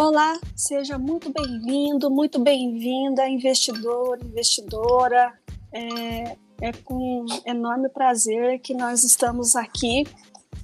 Olá, 0.00 0.38
seja 0.54 0.96
muito 0.96 1.28
bem-vindo, 1.32 2.08
muito 2.08 2.38
bem-vinda, 2.38 3.28
investidor, 3.28 4.16
investidora. 4.22 5.36
É, 5.72 6.36
é, 6.60 6.72
com 6.84 7.26
enorme 7.44 7.88
prazer 7.88 8.60
que 8.60 8.74
nós 8.74 9.02
estamos 9.02 9.56
aqui 9.56 10.04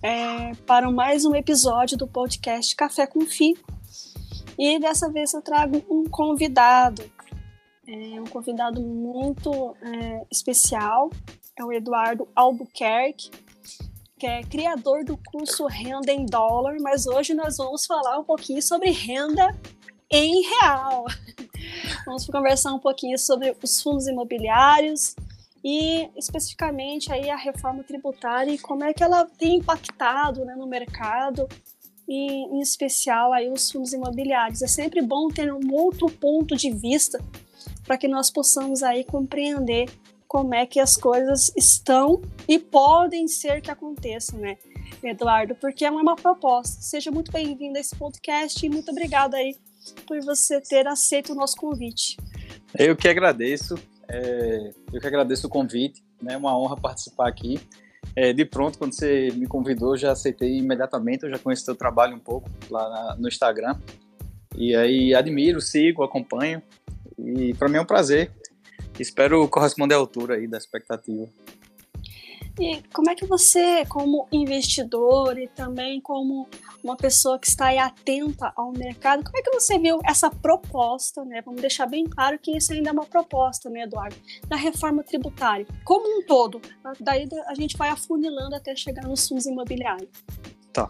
é, 0.01 0.55
para 0.65 0.89
mais 0.89 1.25
um 1.25 1.35
episódio 1.35 1.99
do 1.99 2.07
podcast 2.07 2.77
Café 2.77 3.09
com 3.09 3.23
Fi. 3.23 3.57
E 4.57 4.79
dessa 4.79 5.11
vez 5.11 5.35
eu 5.35 5.43
trago 5.43 5.85
um 5.91 6.05
convidado, 6.05 7.03
é, 7.89 8.21
um 8.21 8.27
convidado 8.27 8.81
muito 8.81 9.75
é, 9.83 10.25
especial, 10.31 11.11
é 11.59 11.65
o 11.65 11.73
Eduardo 11.73 12.29
Albuquerque 12.37 13.33
que 14.25 14.29
é 14.29 14.43
criador 14.43 15.05
do 15.05 15.19
curso 15.19 15.67
Renda 15.67 16.11
em 16.11 16.25
Dólar, 16.25 16.79
mas 16.81 17.07
hoje 17.07 17.35
nós 17.35 17.59
vamos 17.59 17.85
falar 17.85 18.19
um 18.19 18.25
pouquinho 18.25 18.63
sobre 18.63 18.89
renda 18.89 19.55
em 20.11 20.41
real. 20.47 21.05
Vamos 22.07 22.27
conversar 22.27 22.73
um 22.73 22.79
pouquinho 22.79 23.19
sobre 23.19 23.55
os 23.63 23.83
fundos 23.83 24.07
imobiliários 24.07 25.15
e 25.63 26.09
especificamente 26.17 27.13
aí 27.13 27.29
a 27.29 27.37
reforma 27.37 27.85
tributária 27.85 28.51
e 28.51 28.59
como 28.59 28.83
é 28.83 28.95
que 28.95 29.05
ela 29.05 29.27
tem 29.27 29.57
impactado 29.57 30.43
né, 30.47 30.55
no 30.57 30.67
mercado 30.67 31.47
e 32.09 32.47
em 32.57 32.61
especial 32.61 33.31
aí 33.31 33.51
os 33.51 33.71
fundos 33.71 33.93
imobiliários. 33.93 34.63
É 34.63 34.67
sempre 34.67 35.03
bom 35.03 35.29
ter 35.29 35.53
um 35.53 35.71
outro 35.71 36.11
ponto 36.11 36.57
de 36.57 36.71
vista 36.71 37.23
para 37.85 37.99
que 37.99 38.09
nós 38.09 38.31
possamos 38.31 38.83
aí 38.83 39.05
compreender 39.05 39.91
como 40.35 40.53
é 40.53 40.67
que 40.67 40.81
as 40.81 40.97
coisas 40.97 41.53
estão 41.57 42.21
e 42.49 42.59
podem 42.59 43.29
ser 43.29 43.61
que 43.61 43.71
aconteçam, 43.71 44.41
né, 44.41 44.59
Eduardo? 45.01 45.55
Porque 45.55 45.85
é 45.85 45.91
uma 45.93 46.17
proposta. 46.17 46.83
Seja 46.83 47.09
muito 47.09 47.31
bem-vindo 47.31 47.79
a 47.79 47.81
esse 47.81 47.95
podcast 47.95 48.67
e 48.67 48.69
muito 48.69 48.91
obrigada 48.91 49.37
aí 49.37 49.55
por 50.05 50.21
você 50.23 50.61
ter 50.61 50.89
aceito 50.89 51.35
o 51.35 51.37
nosso 51.37 51.55
convite. 51.55 52.17
Eu 52.77 52.97
que 52.97 53.07
agradeço, 53.07 53.77
é, 54.09 54.73
eu 54.93 55.01
que 55.01 55.07
agradeço 55.07 55.47
o 55.47 55.49
convite, 55.51 56.03
né? 56.21 56.35
É 56.35 56.37
uma 56.37 56.59
honra 56.59 56.77
participar 56.77 57.29
aqui. 57.29 57.61
É, 58.17 58.33
de 58.33 58.45
pronto, 58.45 58.77
quando 58.77 58.93
você 58.93 59.31
me 59.37 59.47
convidou, 59.47 59.97
já 59.97 60.11
aceitei 60.11 60.59
imediatamente. 60.59 61.23
Eu 61.23 61.31
já 61.31 61.39
conheço 61.39 61.65
seu 61.65 61.77
trabalho 61.77 62.17
um 62.17 62.21
pouco 62.21 62.51
lá 62.69 62.91
na, 62.91 63.17
no 63.19 63.29
Instagram. 63.29 63.79
E 64.57 64.75
aí 64.75 65.15
admiro, 65.15 65.61
sigo, 65.61 66.03
acompanho. 66.03 66.61
E 67.17 67.55
para 67.55 67.69
mim 67.69 67.77
é 67.77 67.81
um 67.81 67.87
prazer 67.87 68.33
Espero 68.99 69.49
corresponder 69.49 69.95
à 69.95 69.99
altura 69.99 70.37
aí 70.37 70.47
da 70.47 70.59
expectativa. 70.59 71.29
E 72.61 72.81
como 72.93 73.11
é 73.11 73.17
que 73.17 73.27
você, 73.27 73.85
como 73.87 74.29
investidor 74.31 75.37
e 75.37 75.49
também 75.49 76.01
como 76.01 76.49
uma 76.85 76.97
pessoa 76.97 77.37
que 77.37 77.49
está 77.49 77.67
aí 77.67 77.79
atenta 77.79 78.53
ao 78.55 78.71
mercado, 78.71 79.25
como 79.25 79.37
é 79.37 79.43
que 79.43 79.51
você 79.51 79.77
viu 79.77 79.99
essa 80.05 80.31
proposta, 80.31 81.25
né? 81.25 81.43
Vamos 81.45 81.61
deixar 81.61 81.87
bem 81.87 82.05
claro 82.05 82.39
que 82.39 82.57
isso 82.57 82.73
ainda 82.73 82.91
é 82.91 82.93
uma 82.93 83.07
proposta, 83.07 83.69
né, 83.69 83.83
Eduardo, 83.83 84.15
da 84.47 84.55
reforma 84.55 85.03
tributária, 85.03 85.67
como 85.85 86.21
um 86.21 86.25
todo. 86.25 86.61
Daí 87.01 87.29
a 87.49 87.55
gente 87.55 87.77
vai 87.77 87.89
afunilando 87.89 88.55
até 88.55 88.77
chegar 88.77 89.03
nos 89.03 89.27
fundos 89.27 89.47
imobiliários. 89.47 90.11
Tá. 90.73 90.89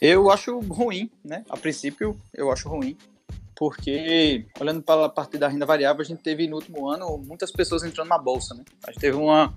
Eu 0.00 0.30
acho 0.30 0.58
ruim, 0.60 1.10
né? 1.22 1.44
A 1.50 1.58
princípio, 1.58 2.18
eu 2.32 2.50
acho 2.50 2.70
ruim 2.70 2.96
porque 3.62 4.44
olhando 4.58 4.82
para 4.82 5.04
a 5.04 5.08
parte 5.08 5.38
da 5.38 5.46
renda 5.46 5.64
variável, 5.64 6.02
a 6.02 6.04
gente 6.04 6.20
teve 6.20 6.48
no 6.48 6.56
último 6.56 6.88
ano 6.88 7.16
muitas 7.16 7.52
pessoas 7.52 7.84
entrando 7.84 8.08
na 8.08 8.18
bolsa, 8.18 8.56
né? 8.56 8.64
A 8.84 8.90
gente 8.90 9.00
teve 9.00 9.16
uma, 9.16 9.54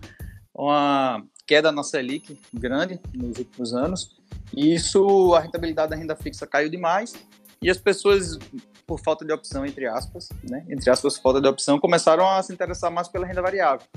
uma 0.54 1.26
queda 1.44 1.72
na 1.72 1.82
Selic 1.82 2.40
grande 2.54 3.00
nos 3.16 3.40
últimos 3.40 3.74
anos, 3.74 4.16
e 4.56 4.76
isso, 4.76 5.34
a 5.34 5.40
rentabilidade 5.40 5.90
da 5.90 5.96
renda 5.96 6.16
fixa 6.16 6.46
caiu 6.46 6.70
demais, 6.70 7.16
e 7.60 7.68
as 7.68 7.80
pessoas, 7.80 8.38
por 8.86 9.00
falta 9.00 9.26
de 9.26 9.34
opção, 9.34 9.66
entre 9.66 9.88
aspas, 9.88 10.30
né? 10.48 10.64
Entre 10.70 10.88
aspas, 10.88 11.18
falta 11.18 11.42
de 11.42 11.48
opção, 11.48 11.80
começaram 11.80 12.30
a 12.30 12.44
se 12.44 12.54
interessar 12.54 12.92
mais 12.92 13.08
pela 13.08 13.26
renda 13.26 13.42
variável. 13.42 13.88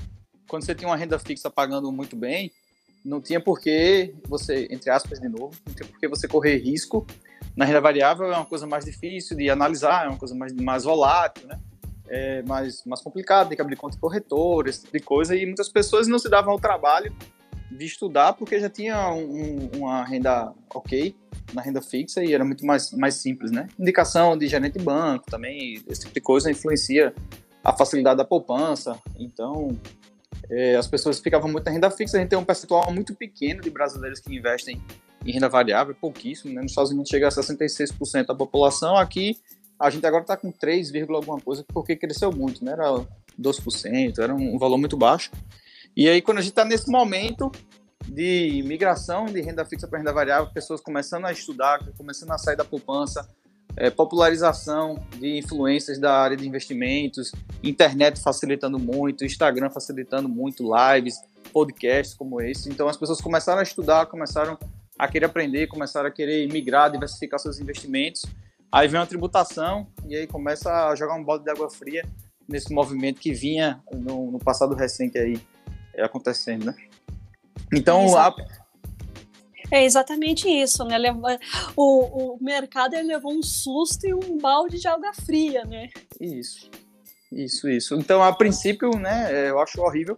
Quando 0.47 0.65
você 0.65 0.73
tinha 0.73 0.89
uma 0.89 0.97
renda 0.97 1.19
fixa 1.19 1.51
pagando 1.51 1.91
muito 1.91 2.15
bem, 2.15 2.51
não 3.05 3.21
tinha 3.21 3.39
por 3.39 3.59
que 3.59 4.15
você, 4.27 4.67
entre 4.71 4.89
aspas, 4.89 5.19
de 5.19 5.29
novo, 5.29 5.51
não 5.67 5.75
tinha 5.75 5.87
por 5.87 5.99
que 5.99 6.07
você 6.07 6.27
correr 6.27 6.57
risco 6.57 7.05
na 7.55 7.65
renda 7.65 7.81
variável 7.81 8.31
é 8.31 8.35
uma 8.35 8.45
coisa 8.45 8.65
mais 8.65 8.85
difícil 8.85 9.35
de 9.35 9.49
analisar, 9.49 10.05
é 10.05 10.09
uma 10.09 10.17
coisa 10.17 10.35
mais, 10.35 10.53
mais 10.53 10.83
volátil, 10.83 11.47
né? 11.47 11.59
É 12.07 12.41
mais, 12.43 12.83
mais 12.85 13.01
complicado, 13.01 13.49
tem 13.49 13.55
que 13.55 13.61
abrir 13.61 13.75
conta 13.75 13.95
de 13.95 14.01
corretor, 14.01 14.67
esse 14.67 14.81
tipo 14.81 14.97
de 14.97 15.03
coisa, 15.03 15.35
e 15.35 15.45
muitas 15.45 15.69
pessoas 15.69 16.07
não 16.07 16.17
se 16.17 16.29
davam 16.29 16.51
ao 16.51 16.59
trabalho 16.59 17.15
de 17.71 17.85
estudar 17.85 18.33
porque 18.33 18.59
já 18.59 18.69
tinha 18.69 19.11
um, 19.11 19.69
uma 19.75 20.03
renda 20.03 20.51
ok 20.73 21.15
na 21.53 21.61
renda 21.61 21.81
fixa 21.81 22.23
e 22.23 22.33
era 22.33 22.43
muito 22.43 22.65
mais, 22.65 22.91
mais 22.93 23.15
simples, 23.15 23.51
né? 23.51 23.67
Indicação 23.77 24.37
de 24.37 24.47
gerente 24.47 24.77
de 24.77 24.83
banco 24.83 25.29
também, 25.29 25.81
esse 25.87 26.01
tipo 26.01 26.13
de 26.13 26.21
coisa 26.21 26.49
influencia 26.49 27.13
a 27.63 27.75
facilidade 27.75 28.17
da 28.17 28.25
poupança, 28.25 28.97
então 29.17 29.77
é, 30.49 30.75
as 30.75 30.87
pessoas 30.87 31.19
ficavam 31.19 31.49
muito 31.51 31.65
na 31.65 31.71
renda 31.71 31.91
fixa, 31.91 32.17
a 32.17 32.19
gente 32.19 32.29
tem 32.29 32.39
um 32.39 32.43
percentual 32.43 32.91
muito 32.91 33.13
pequeno 33.13 33.61
de 33.61 33.69
brasileiros 33.69 34.19
que 34.19 34.35
investem 34.35 34.81
em 35.29 35.31
renda 35.31 35.47
variável, 35.47 35.95
pouquíssimo, 35.95 36.53
né? 36.53 36.61
Nos 36.61 36.71
Estados 36.71 36.91
Unidos 36.91 37.09
chega 37.09 37.27
a 37.27 37.31
66% 37.31 38.25
da 38.25 38.35
população, 38.35 38.97
aqui 38.97 39.37
a 39.79 39.89
gente 39.89 40.05
agora 40.05 40.23
está 40.23 40.35
com 40.35 40.51
3, 40.51 40.91
alguma 41.09 41.39
coisa, 41.39 41.63
porque 41.71 41.95
cresceu 41.95 42.31
muito, 42.31 42.65
né? 42.65 42.73
Era 42.73 43.05
12%, 43.39 44.19
era 44.19 44.35
um 44.35 44.57
valor 44.57 44.77
muito 44.77 44.97
baixo. 44.97 45.31
E 45.95 46.09
aí, 46.09 46.21
quando 46.21 46.39
a 46.39 46.41
gente 46.41 46.51
está 46.51 46.65
nesse 46.65 46.89
momento 46.89 47.51
de 48.07 48.63
migração 48.65 49.25
de 49.25 49.39
renda 49.39 49.63
fixa 49.63 49.87
para 49.87 49.99
renda 49.99 50.11
variável, 50.11 50.51
pessoas 50.51 50.81
começando 50.81 51.25
a 51.25 51.31
estudar, 51.31 51.79
começando 51.97 52.31
a 52.31 52.37
sair 52.37 52.57
da 52.57 52.65
poupança, 52.65 53.27
é, 53.77 53.89
popularização 53.89 55.01
de 55.17 55.37
influências 55.37 55.99
da 55.99 56.13
área 56.13 56.35
de 56.35 56.45
investimentos, 56.45 57.31
internet 57.63 58.19
facilitando 58.19 58.79
muito, 58.79 59.23
Instagram 59.23 59.69
facilitando 59.69 60.27
muito, 60.27 60.63
lives, 60.75 61.21
podcasts 61.53 62.15
como 62.15 62.41
esse. 62.41 62.69
Então, 62.69 62.89
as 62.89 62.97
pessoas 62.97 63.21
começaram 63.21 63.59
a 63.59 63.63
estudar, 63.63 64.07
começaram 64.07 64.53
a 64.53 64.78
querer 65.07 65.25
aprender, 65.25 65.67
começaram 65.67 66.07
a 66.09 66.11
querer 66.11 66.51
migrar, 66.51 66.91
diversificar 66.91 67.39
seus 67.39 67.59
investimentos. 67.59 68.25
Aí 68.71 68.87
vem 68.87 68.99
uma 68.99 69.07
tributação 69.07 69.87
e 70.07 70.15
aí 70.15 70.27
começa 70.27 70.89
a 70.89 70.95
jogar 70.95 71.15
um 71.15 71.23
balde 71.23 71.43
de 71.43 71.49
água 71.49 71.69
fria 71.69 72.03
nesse 72.47 72.73
movimento 72.73 73.19
que 73.19 73.31
vinha 73.31 73.81
no, 73.91 74.31
no 74.31 74.39
passado 74.39 74.75
recente 74.75 75.17
aí 75.17 75.39
é, 75.93 76.03
acontecendo, 76.03 76.65
né? 76.65 76.75
Então, 77.73 78.17
a... 78.17 78.35
É 79.71 79.83
exatamente 79.83 80.49
isso, 80.49 80.83
né? 80.83 80.97
O, 81.75 82.35
o 82.35 82.43
mercado 82.43 82.95
levou 82.95 83.31
um 83.31 83.43
susto 83.43 84.07
e 84.07 84.13
um 84.13 84.37
balde 84.39 84.79
de 84.79 84.87
água 84.87 85.13
fria, 85.13 85.63
né? 85.63 85.89
Isso, 86.19 86.69
isso, 87.31 87.69
isso. 87.69 87.95
Então, 87.95 88.23
a 88.23 88.33
princípio, 88.33 88.89
né, 88.97 89.49
eu 89.49 89.59
acho 89.59 89.79
horrível, 89.81 90.17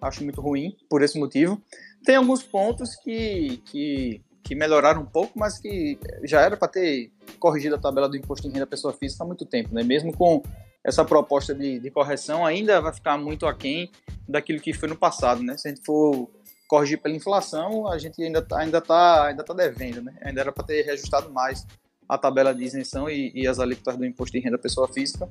acho 0.00 0.22
muito 0.22 0.40
ruim 0.40 0.76
por 0.88 1.02
esse 1.02 1.18
motivo. 1.18 1.60
Tem 2.06 2.14
alguns 2.14 2.40
pontos 2.40 2.94
que, 2.94 3.60
que, 3.64 4.22
que 4.44 4.54
melhoraram 4.54 5.02
um 5.02 5.06
pouco, 5.06 5.36
mas 5.36 5.58
que 5.58 5.98
já 6.22 6.40
era 6.40 6.56
para 6.56 6.68
ter 6.68 7.10
corrigido 7.40 7.74
a 7.74 7.78
tabela 7.78 8.08
do 8.08 8.16
imposto 8.16 8.46
em 8.46 8.52
renda 8.52 8.64
pessoa 8.64 8.94
física 8.94 9.24
há 9.24 9.26
muito 9.26 9.44
tempo, 9.44 9.74
né? 9.74 9.82
Mesmo 9.82 10.16
com 10.16 10.40
essa 10.84 11.04
proposta 11.04 11.52
de, 11.52 11.80
de 11.80 11.90
correção, 11.90 12.46
ainda 12.46 12.80
vai 12.80 12.94
ficar 12.94 13.18
muito 13.18 13.44
aquém 13.44 13.90
daquilo 14.28 14.60
que 14.60 14.72
foi 14.72 14.88
no 14.88 14.94
passado, 14.94 15.42
né? 15.42 15.56
Se 15.56 15.66
a 15.66 15.74
gente 15.74 15.84
for 15.84 16.30
corrigir 16.68 17.02
pela 17.02 17.16
inflação, 17.16 17.88
a 17.88 17.98
gente 17.98 18.22
ainda 18.22 18.38
está 18.38 18.60
ainda 18.60 18.80
tá, 18.80 19.26
ainda 19.26 19.42
tá 19.42 19.52
devendo, 19.52 20.00
né? 20.00 20.14
Ainda 20.22 20.42
era 20.42 20.52
para 20.52 20.62
ter 20.62 20.82
reajustado 20.82 21.28
mais 21.32 21.66
a 22.08 22.16
tabela 22.16 22.54
de 22.54 22.62
isenção 22.62 23.10
e, 23.10 23.32
e 23.34 23.48
as 23.48 23.58
alíquotas 23.58 23.96
do 23.96 24.06
imposto 24.06 24.38
de 24.38 24.44
renda 24.44 24.56
pessoa 24.56 24.86
física. 24.86 25.28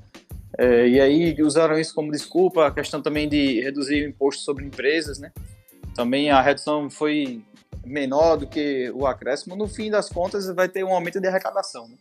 É, 0.57 0.89
e 0.89 0.99
aí 0.99 1.41
usaram 1.41 1.79
isso 1.79 1.95
como 1.95 2.11
desculpa, 2.11 2.67
a 2.67 2.71
questão 2.71 3.01
também 3.01 3.29
de 3.29 3.61
reduzir 3.61 4.03
o 4.03 4.09
imposto 4.09 4.43
sobre 4.43 4.65
empresas, 4.65 5.19
né? 5.19 5.31
Também 5.95 6.29
a 6.29 6.41
redução 6.41 6.89
foi 6.89 7.41
menor 7.85 8.35
do 8.35 8.45
que 8.45 8.91
o 8.93 9.07
acréscimo, 9.07 9.55
no 9.55 9.67
fim 9.67 9.89
das 9.89 10.09
contas 10.09 10.47
vai 10.53 10.67
ter 10.67 10.83
um 10.83 10.93
aumento 10.93 11.19
de 11.21 11.27
arrecadação. 11.27 11.87
Né? 11.87 11.95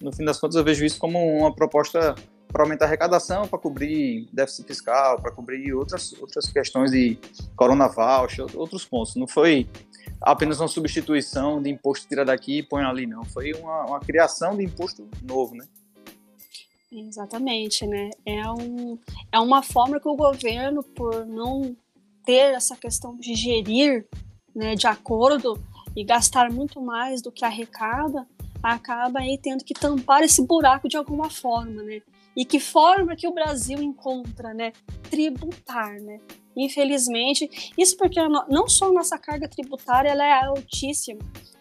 No 0.00 0.12
fim 0.12 0.24
das 0.24 0.38
contas 0.40 0.56
eu 0.56 0.64
vejo 0.64 0.84
isso 0.84 0.98
como 0.98 1.18
uma 1.38 1.54
proposta 1.54 2.14
para 2.48 2.62
aumentar 2.62 2.86
a 2.86 2.88
arrecadação, 2.88 3.46
para 3.46 3.58
cobrir 3.58 4.26
déficit 4.32 4.66
fiscal, 4.66 5.20
para 5.20 5.30
cobrir 5.30 5.74
outras, 5.74 6.14
outras 6.20 6.50
questões 6.50 6.90
de 6.90 7.18
corona 7.54 7.88
voucher, 7.88 8.46
outros 8.56 8.86
pontos. 8.86 9.14
Não 9.16 9.26
foi 9.26 9.68
apenas 10.20 10.58
uma 10.58 10.68
substituição 10.68 11.60
de 11.60 11.68
imposto 11.68 12.08
tira 12.08 12.24
daqui 12.24 12.58
e 12.58 12.62
põe 12.62 12.82
ali, 12.84 13.06
não. 13.06 13.22
Foi 13.24 13.52
uma, 13.52 13.84
uma 13.84 14.00
criação 14.00 14.56
de 14.56 14.64
imposto 14.64 15.06
novo, 15.22 15.54
né? 15.54 15.66
Exatamente, 16.90 17.86
né? 17.86 18.08
É, 18.24 18.50
um, 18.50 18.98
é 19.30 19.38
uma 19.38 19.62
forma 19.62 20.00
que 20.00 20.08
o 20.08 20.16
governo, 20.16 20.82
por 20.82 21.26
não 21.26 21.76
ter 22.28 22.54
essa 22.54 22.76
questão 22.76 23.16
de 23.16 23.34
gerir 23.34 24.06
né, 24.54 24.74
de 24.74 24.86
acordo 24.86 25.58
e 25.96 26.04
gastar 26.04 26.52
muito 26.52 26.78
mais 26.78 27.22
do 27.22 27.32
que 27.32 27.42
arrecada, 27.42 28.28
acaba 28.62 29.20
aí 29.20 29.38
tendo 29.42 29.64
que 29.64 29.72
tampar 29.72 30.22
esse 30.22 30.46
buraco 30.46 30.90
de 30.90 30.98
alguma 30.98 31.30
forma, 31.30 31.82
né? 31.82 32.02
E 32.36 32.44
que 32.44 32.60
forma 32.60 33.16
que 33.16 33.26
o 33.26 33.32
Brasil 33.32 33.82
encontra, 33.82 34.52
né? 34.52 34.72
Tributar, 35.08 35.98
né? 36.02 36.20
infelizmente. 36.58 37.72
Isso 37.78 37.96
porque 37.96 38.20
não 38.48 38.68
só 38.68 38.88
a 38.88 38.92
nossa 38.92 39.16
carga 39.16 39.48
tributária 39.48 40.10
ela 40.10 40.24
é 40.24 40.44
altíssima, 40.44 41.20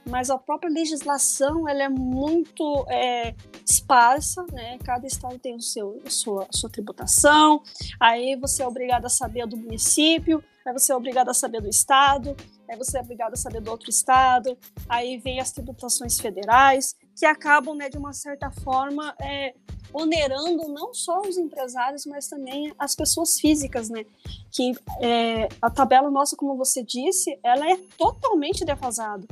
mas 0.09 0.29
a 0.29 0.37
própria 0.37 0.69
legislação 0.69 1.67
ela 1.67 1.83
é 1.83 1.89
muito 1.89 2.85
é, 2.89 3.35
esparsa, 3.65 4.45
né? 4.51 4.77
Cada 4.83 5.05
estado 5.05 5.37
tem 5.37 5.55
o 5.55 5.61
seu, 5.61 6.01
sua, 6.07 6.47
sua 6.51 6.69
tributação, 6.69 7.61
aí 7.99 8.35
você 8.35 8.63
é 8.63 8.67
obrigado 8.67 9.05
a 9.05 9.09
saber 9.09 9.45
do 9.45 9.57
município, 9.57 10.43
aí 10.67 10.73
você 10.73 10.91
é 10.91 10.95
obrigado 10.95 11.29
a 11.29 11.33
saber 11.33 11.61
do 11.61 11.69
estado, 11.69 12.35
aí 12.69 12.77
você 12.77 12.97
é 12.97 13.01
obrigado 13.01 13.33
a 13.33 13.37
saber 13.37 13.61
do 13.61 13.71
outro 13.71 13.89
estado, 13.89 14.57
aí 14.87 15.17
vem 15.17 15.39
as 15.39 15.51
tributações 15.51 16.19
federais, 16.19 16.95
que 17.15 17.25
acabam, 17.25 17.75
né, 17.75 17.89
de 17.89 17.97
uma 17.97 18.13
certa 18.13 18.51
forma, 18.51 19.15
é, 19.21 19.53
onerando 19.93 20.67
não 20.69 20.93
só 20.93 21.21
os 21.21 21.37
empresários, 21.37 22.05
mas 22.05 22.27
também 22.27 22.73
as 22.77 22.95
pessoas 22.95 23.39
físicas, 23.39 23.89
né? 23.89 24.05
Que 24.51 24.73
é, 25.01 25.47
a 25.61 25.69
tabela 25.69 26.11
nossa, 26.11 26.35
como 26.35 26.57
você 26.57 26.83
disse, 26.83 27.39
ela 27.43 27.69
é 27.69 27.77
totalmente 27.97 28.65
defasada. 28.65 29.25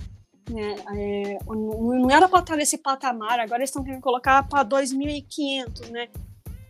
Né? 0.49 0.75
É, 0.95 1.37
não 1.45 2.09
era 2.09 2.29
para 2.29 2.39
estar 2.39 2.55
nesse 2.55 2.77
patamar, 2.77 3.39
agora 3.39 3.59
eles 3.59 3.69
estão 3.69 3.83
querendo 3.83 4.01
colocar 4.01 4.47
para 4.47 4.63
2.500, 4.63 5.89
né? 5.89 6.07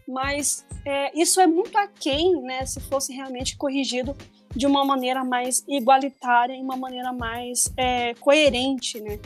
Mas 0.07 0.65
é, 0.85 1.17
isso 1.19 1.41
é 1.41 1.47
muito 1.47 1.77
aquém, 1.77 2.41
né? 2.41 2.65
Se 2.65 2.79
fosse 2.79 3.13
realmente 3.13 3.57
corrigido 3.57 4.15
de 4.55 4.65
uma 4.65 4.85
maneira 4.85 5.23
mais 5.23 5.63
igualitária 5.67 6.55
e 6.55 6.61
uma 6.61 6.77
maneira 6.77 7.11
mais 7.11 7.71
é, 7.75 8.13
coerente, 8.15 8.99
né? 9.01 9.19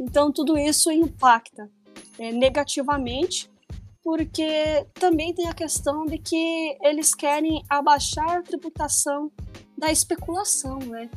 Então 0.00 0.32
tudo 0.32 0.58
isso 0.58 0.90
impacta 0.90 1.70
é, 2.18 2.32
negativamente, 2.32 3.50
porque 4.02 4.86
também 4.94 5.32
tem 5.32 5.48
a 5.48 5.54
questão 5.54 6.04
de 6.04 6.18
que 6.18 6.76
eles 6.82 7.14
querem 7.14 7.64
abaixar 7.68 8.38
a 8.38 8.42
tributação 8.42 9.30
da 9.76 9.90
especulação, 9.90 10.78
né? 10.78 11.08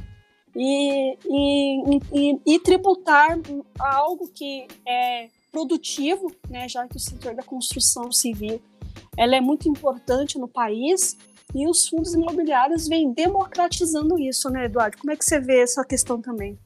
e, 0.58 1.18
e, 1.24 2.00
e, 2.12 2.42
e 2.46 2.60
tributar 2.60 3.40
algo 3.80 4.28
que 4.34 4.68
é 4.86 5.30
produtivo, 5.52 6.32
né, 6.50 6.68
já 6.68 6.88
que 6.88 6.98
o 6.98 7.00
setor 7.00 7.36
da 7.36 7.44
construção 7.44 8.12
civil 8.12 8.60
ela 9.16 9.36
é 9.36 9.42
muito 9.42 9.70
importante 9.70 10.38
no 10.40 10.48
país 10.48 11.16
e 11.56 11.68
os 11.68 11.88
fundos 11.88 12.14
imobiliários 12.14 12.88
vêm 12.88 13.14
democratizando 13.14 14.20
isso, 14.20 14.50
né, 14.50 14.66
Eduardo? 14.66 14.98
Como 14.98 15.12
é 15.12 15.16
que 15.16 15.26
você 15.26 15.40
vê 15.40 15.62
essa 15.62 15.84
questão 15.84 16.22
também? 16.22 16.58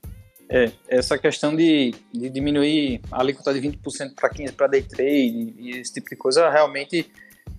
É, 0.50 0.72
essa 0.88 1.18
questão 1.18 1.56
de, 1.56 1.94
de 2.14 2.30
diminuir 2.30 3.02
a 3.12 3.22
alíquota 3.22 3.54
de 3.54 3.62
20% 3.62 4.16
para 4.16 4.30
15% 4.30 4.54
para 4.54 4.68
day 4.68 4.82
trade 4.82 5.56
e 5.58 5.72
esse 5.80 5.94
tipo 5.94 6.10
de 6.10 6.16
coisa 6.16 6.50
realmente 6.50 7.10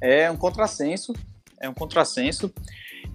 é 0.01 0.31
um 0.31 0.37
contrassenso, 0.37 1.15
é 1.59 1.69
um 1.69 1.75
contrassenso. 1.75 2.53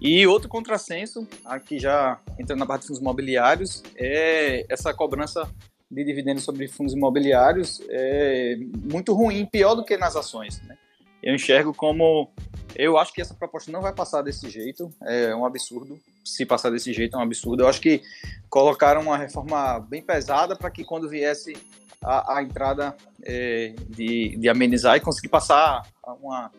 E 0.00 0.26
outro 0.26 0.48
contrassenso, 0.48 1.26
aqui 1.44 1.78
já 1.78 2.20
entrando 2.38 2.60
na 2.60 2.66
parte 2.66 2.82
de 2.82 2.88
fundos 2.88 3.00
imobiliários, 3.00 3.82
é 3.96 4.64
essa 4.68 4.92
cobrança 4.92 5.48
de 5.90 6.04
dividendos 6.04 6.44
sobre 6.44 6.68
fundos 6.68 6.92
imobiliários 6.92 7.80
é 7.88 8.56
muito 8.90 9.14
ruim, 9.14 9.46
pior 9.46 9.74
do 9.74 9.84
que 9.84 9.96
nas 9.96 10.16
ações. 10.16 10.60
Né? 10.62 10.76
Eu 11.22 11.34
enxergo 11.34 11.72
como. 11.74 12.30
Eu 12.74 12.98
acho 12.98 13.12
que 13.12 13.20
essa 13.20 13.34
proposta 13.34 13.72
não 13.72 13.80
vai 13.80 13.92
passar 13.92 14.22
desse 14.22 14.48
jeito, 14.48 14.92
é 15.02 15.34
um 15.34 15.44
absurdo. 15.44 15.98
Se 16.24 16.44
passar 16.44 16.70
desse 16.70 16.92
jeito, 16.92 17.16
é 17.16 17.18
um 17.18 17.22
absurdo. 17.22 17.62
Eu 17.62 17.68
acho 17.68 17.80
que 17.80 18.02
colocaram 18.48 19.02
uma 19.02 19.16
reforma 19.16 19.80
bem 19.80 20.02
pesada 20.02 20.54
para 20.54 20.70
que 20.70 20.84
quando 20.84 21.08
viesse 21.08 21.56
a, 22.02 22.38
a 22.38 22.42
entrada 22.42 22.96
é, 23.22 23.74
de, 23.88 24.36
de 24.36 24.48
amenizar 24.48 24.96
e 24.96 25.00
conseguir 25.00 25.28
passar 25.28 25.82
uma, 26.20 26.50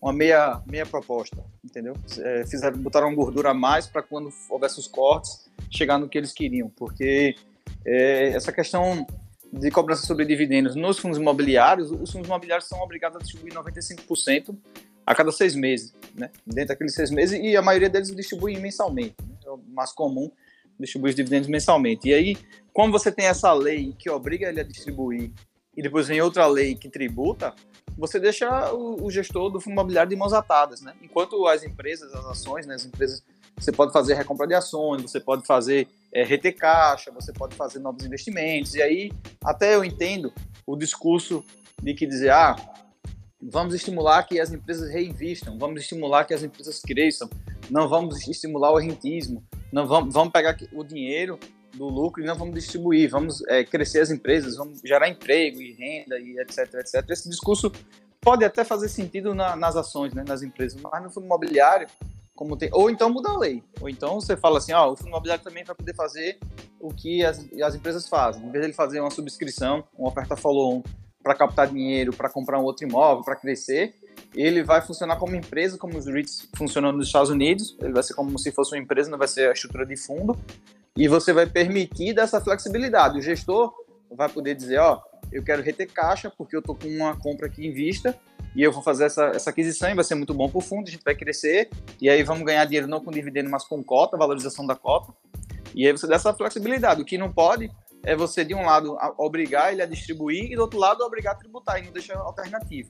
uma 0.00 0.12
meia, 0.12 0.62
meia 0.66 0.86
proposta, 0.86 1.44
entendeu? 1.64 1.94
É, 2.18 2.46
fizeram, 2.46 2.78
botaram 2.78 3.14
gordura 3.14 3.50
a 3.50 3.54
mais 3.54 3.86
para 3.86 4.02
quando 4.02 4.32
houvesse 4.48 4.78
os 4.78 4.86
cortes, 4.86 5.50
chegar 5.70 5.98
no 5.98 6.08
que 6.08 6.16
eles 6.16 6.32
queriam, 6.32 6.70
porque 6.70 7.34
é, 7.84 8.28
essa 8.28 8.52
questão 8.52 9.06
de 9.52 9.70
cobrança 9.70 10.06
sobre 10.06 10.24
dividendos 10.24 10.74
nos 10.74 10.98
fundos 10.98 11.18
imobiliários, 11.18 11.90
os 11.90 12.10
fundos 12.10 12.26
imobiliários 12.26 12.68
são 12.68 12.80
obrigados 12.80 13.16
a 13.16 13.20
distribuir 13.20 13.54
95% 13.54 14.56
a 15.06 15.14
cada 15.14 15.30
seis 15.30 15.54
meses, 15.54 15.94
né? 16.14 16.30
Dentro 16.44 16.68
daqueles 16.68 16.94
seis 16.94 17.10
meses, 17.12 17.40
e 17.40 17.56
a 17.56 17.62
maioria 17.62 17.88
deles 17.88 18.14
distribui 18.14 18.58
mensalmente. 18.58 19.14
Né? 19.22 19.36
É 19.46 19.50
o 19.50 19.58
mais 19.68 19.92
comum 19.92 20.30
distribuir 20.78 21.10
os 21.10 21.16
dividendos 21.16 21.48
mensalmente. 21.48 22.08
E 22.08 22.14
aí, 22.14 22.36
como 22.72 22.92
você 22.92 23.12
tem 23.12 23.26
essa 23.26 23.52
lei 23.52 23.94
que 23.96 24.10
obriga 24.10 24.48
ele 24.48 24.60
a 24.60 24.64
distribuir, 24.64 25.30
e 25.76 25.82
depois 25.82 26.08
vem 26.08 26.20
outra 26.20 26.46
lei 26.46 26.74
que 26.74 26.88
tributa, 26.88 27.54
você 27.96 28.18
deixa 28.18 28.72
o, 28.72 29.04
o, 29.04 29.10
gestor 29.10 29.50
do 29.50 29.60
fundo 29.60 29.72
imobiliário 29.72 30.10
de 30.10 30.16
mãos 30.16 30.32
atadas, 30.32 30.82
né? 30.82 30.92
Enquanto 31.00 31.46
as 31.46 31.62
empresas, 31.62 32.12
as 32.14 32.24
ações, 32.26 32.66
né, 32.66 32.74
as 32.74 32.84
empresas, 32.84 33.22
você 33.56 33.72
pode 33.72 33.92
fazer 33.92 34.14
recompra 34.14 34.46
de 34.46 34.54
ações, 34.54 35.02
você 35.02 35.20
pode 35.20 35.46
fazer 35.46 35.88
é, 36.12 36.22
reter 36.22 36.54
caixa, 36.54 37.10
você 37.10 37.32
pode 37.32 37.54
fazer 37.54 37.78
novos 37.78 38.04
investimentos, 38.04 38.74
e 38.74 38.82
aí 38.82 39.12
até 39.42 39.74
eu 39.74 39.84
entendo 39.84 40.32
o 40.66 40.76
discurso 40.76 41.42
de 41.82 41.94
que 41.94 42.06
dizer, 42.06 42.30
ah, 42.30 42.56
vamos 43.40 43.74
estimular 43.74 44.22
que 44.24 44.40
as 44.40 44.52
empresas 44.52 44.90
reinvistam, 44.90 45.58
vamos 45.58 45.82
estimular 45.82 46.24
que 46.24 46.34
as 46.34 46.42
empresas 46.42 46.80
cresçam, 46.80 47.28
não 47.70 47.88
vamos 47.88 48.26
estimular 48.26 48.72
o 48.72 48.78
rentismo, 48.78 49.44
não 49.72 49.86
vamos, 49.86 50.12
vamos 50.12 50.32
pegar 50.32 50.56
o 50.72 50.82
dinheiro 50.82 51.38
do 51.74 51.86
lucro 51.86 52.22
e 52.22 52.26
não 52.26 52.34
vamos 52.34 52.54
distribuir, 52.54 53.10
vamos 53.10 53.42
é, 53.48 53.62
crescer 53.64 54.00
as 54.00 54.10
empresas, 54.10 54.56
vamos 54.56 54.80
gerar 54.80 55.08
emprego 55.08 55.60
e 55.60 55.72
renda 55.72 56.18
e 56.18 56.38
etc, 56.38 56.74
etc. 56.74 57.04
Esse 57.10 57.28
discurso 57.28 57.70
pode 58.20 58.44
até 58.44 58.64
fazer 58.64 58.88
sentido 58.88 59.34
na, 59.34 59.54
nas 59.54 59.76
ações, 59.76 60.14
né, 60.14 60.24
nas 60.26 60.42
empresas, 60.42 60.80
mas 60.80 61.02
no 61.02 61.10
fundo 61.10 61.26
imobiliário, 61.26 61.86
como 62.34 62.56
tem, 62.56 62.68
ou 62.72 62.90
então 62.90 63.10
muda 63.10 63.30
a 63.30 63.38
lei, 63.38 63.62
ou 63.80 63.88
então 63.88 64.20
você 64.20 64.36
fala 64.36 64.58
assim, 64.58 64.72
ó, 64.72 64.92
o 64.92 64.96
fundo 64.96 65.08
imobiliário 65.08 65.44
também 65.44 65.64
vai 65.64 65.74
poder 65.74 65.94
fazer 65.94 66.38
o 66.80 66.92
que 66.92 67.24
as, 67.24 67.46
as 67.62 67.74
empresas 67.74 68.08
fazem, 68.08 68.42
em 68.42 68.50
vez 68.50 68.62
de 68.62 68.68
ele 68.68 68.74
fazer 68.74 69.00
uma 69.00 69.10
subscrição, 69.10 69.84
uma 69.96 70.08
oferta 70.08 70.36
follow-on 70.36 70.82
para 71.26 71.34
captar 71.34 71.66
dinheiro, 71.66 72.12
para 72.12 72.28
comprar 72.28 72.56
um 72.60 72.62
outro 72.62 72.86
imóvel, 72.86 73.24
para 73.24 73.34
crescer, 73.34 73.96
ele 74.32 74.62
vai 74.62 74.80
funcionar 74.80 75.16
como 75.16 75.34
empresa, 75.34 75.76
como 75.76 75.98
os 75.98 76.06
REITs 76.06 76.48
funcionam 76.56 76.92
nos 76.92 77.08
Estados 77.08 77.30
Unidos, 77.30 77.76
ele 77.82 77.92
vai 77.92 78.04
ser 78.04 78.14
como 78.14 78.38
se 78.38 78.52
fosse 78.52 78.72
uma 78.72 78.80
empresa, 78.80 79.10
não 79.10 79.18
vai 79.18 79.26
ser 79.26 79.48
a 79.48 79.52
estrutura 79.52 79.84
de 79.84 79.96
fundo, 79.96 80.38
e 80.96 81.08
você 81.08 81.32
vai 81.32 81.44
permitir 81.44 82.14
dessa 82.14 82.40
flexibilidade. 82.40 83.18
O 83.18 83.22
gestor 83.22 83.74
vai 84.08 84.28
poder 84.28 84.54
dizer, 84.54 84.78
ó, 84.78 85.02
eu 85.32 85.42
quero 85.42 85.62
reter 85.62 85.92
caixa 85.92 86.30
porque 86.30 86.54
eu 86.54 86.62
tô 86.62 86.76
com 86.76 86.86
uma 86.86 87.16
compra 87.16 87.48
aqui 87.48 87.66
em 87.66 87.72
vista 87.72 88.16
e 88.54 88.62
eu 88.62 88.70
vou 88.70 88.80
fazer 88.80 89.06
essa, 89.06 89.24
essa 89.34 89.50
aquisição 89.50 89.90
e 89.90 89.94
vai 89.94 90.04
ser 90.04 90.14
muito 90.14 90.32
bom 90.32 90.48
para 90.48 90.58
o 90.58 90.62
fundo, 90.62 90.86
a 90.86 90.90
gente 90.92 91.02
vai 91.04 91.16
crescer 91.16 91.68
e 92.00 92.08
aí 92.08 92.22
vamos 92.22 92.44
ganhar 92.44 92.64
dinheiro 92.66 92.86
não 92.86 93.00
com 93.00 93.10
dividendo, 93.10 93.50
mas 93.50 93.64
com 93.64 93.82
cota, 93.82 94.16
valorização 94.16 94.64
da 94.64 94.76
cota. 94.76 95.12
E 95.74 95.84
aí 95.84 95.90
você 95.90 96.06
dá 96.06 96.14
essa 96.14 96.32
flexibilidade. 96.32 97.02
O 97.02 97.04
que 97.04 97.18
não 97.18 97.32
pode 97.32 97.68
é 98.06 98.14
você, 98.14 98.44
de 98.44 98.54
um 98.54 98.64
lado, 98.64 98.96
obrigar 99.18 99.72
ele 99.72 99.82
a 99.82 99.86
distribuir 99.86 100.52
e 100.52 100.54
do 100.54 100.62
outro 100.62 100.78
lado, 100.78 101.02
obrigar 101.02 101.34
a 101.34 101.36
tributar 101.36 101.82
e 101.82 101.84
não 101.84 101.92
deixar 101.92 102.16
alternativa. 102.16 102.88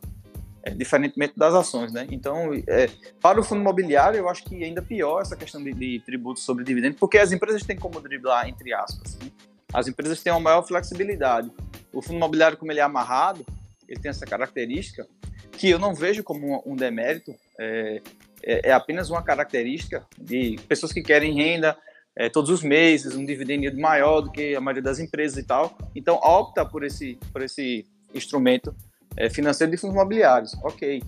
É, 0.62 0.70
diferentemente 0.70 1.32
das 1.36 1.54
ações, 1.54 1.90
né? 1.90 2.06
Então, 2.10 2.52
é, 2.66 2.90
para 3.20 3.40
o 3.40 3.42
fundo 3.42 3.62
imobiliário, 3.62 4.18
eu 4.18 4.28
acho 4.28 4.44
que 4.44 4.62
ainda 4.62 4.82
pior 4.82 5.22
essa 5.22 5.34
questão 5.34 5.62
de, 5.62 5.72
de 5.72 6.00
tributos 6.00 6.42
sobre 6.42 6.64
dividendos, 6.64 6.98
porque 6.98 7.16
as 7.16 7.32
empresas 7.32 7.62
têm 7.62 7.76
como 7.76 8.00
driblar, 8.00 8.46
entre 8.46 8.74
aspas. 8.74 9.16
Né? 9.16 9.30
As 9.72 9.88
empresas 9.88 10.22
têm 10.22 10.32
uma 10.32 10.40
maior 10.40 10.62
flexibilidade. 10.62 11.50
O 11.92 12.02
fundo 12.02 12.16
imobiliário, 12.16 12.58
como 12.58 12.70
ele 12.70 12.80
é 12.80 12.82
amarrado, 12.82 13.46
ele 13.88 13.98
tem 13.98 14.10
essa 14.10 14.26
característica 14.26 15.06
que 15.52 15.70
eu 15.70 15.78
não 15.78 15.94
vejo 15.94 16.22
como 16.22 16.62
um 16.66 16.76
demérito, 16.76 17.34
é, 17.58 18.02
é, 18.42 18.68
é 18.68 18.72
apenas 18.72 19.08
uma 19.08 19.22
característica 19.22 20.04
de 20.18 20.58
pessoas 20.68 20.92
que 20.92 21.00
querem 21.00 21.32
renda 21.32 21.78
é, 22.16 22.30
todos 22.30 22.50
os 22.50 22.62
meses, 22.62 23.14
um 23.14 23.24
dividendo 23.24 23.78
maior 23.78 24.22
do 24.22 24.30
que 24.30 24.56
a 24.56 24.60
maioria 24.60 24.82
das 24.82 24.98
empresas 24.98 25.36
e 25.36 25.42
tal. 25.42 25.76
Então, 25.94 26.16
opta 26.16 26.64
por 26.64 26.82
esse, 26.82 27.18
por 27.30 27.42
esse 27.42 27.86
instrumento 28.14 28.74
é, 29.16 29.28
financeiro 29.28 29.70
de 29.70 29.76
fundos 29.76 29.94
imobiliários. 29.94 30.54
Ok. 30.62 31.02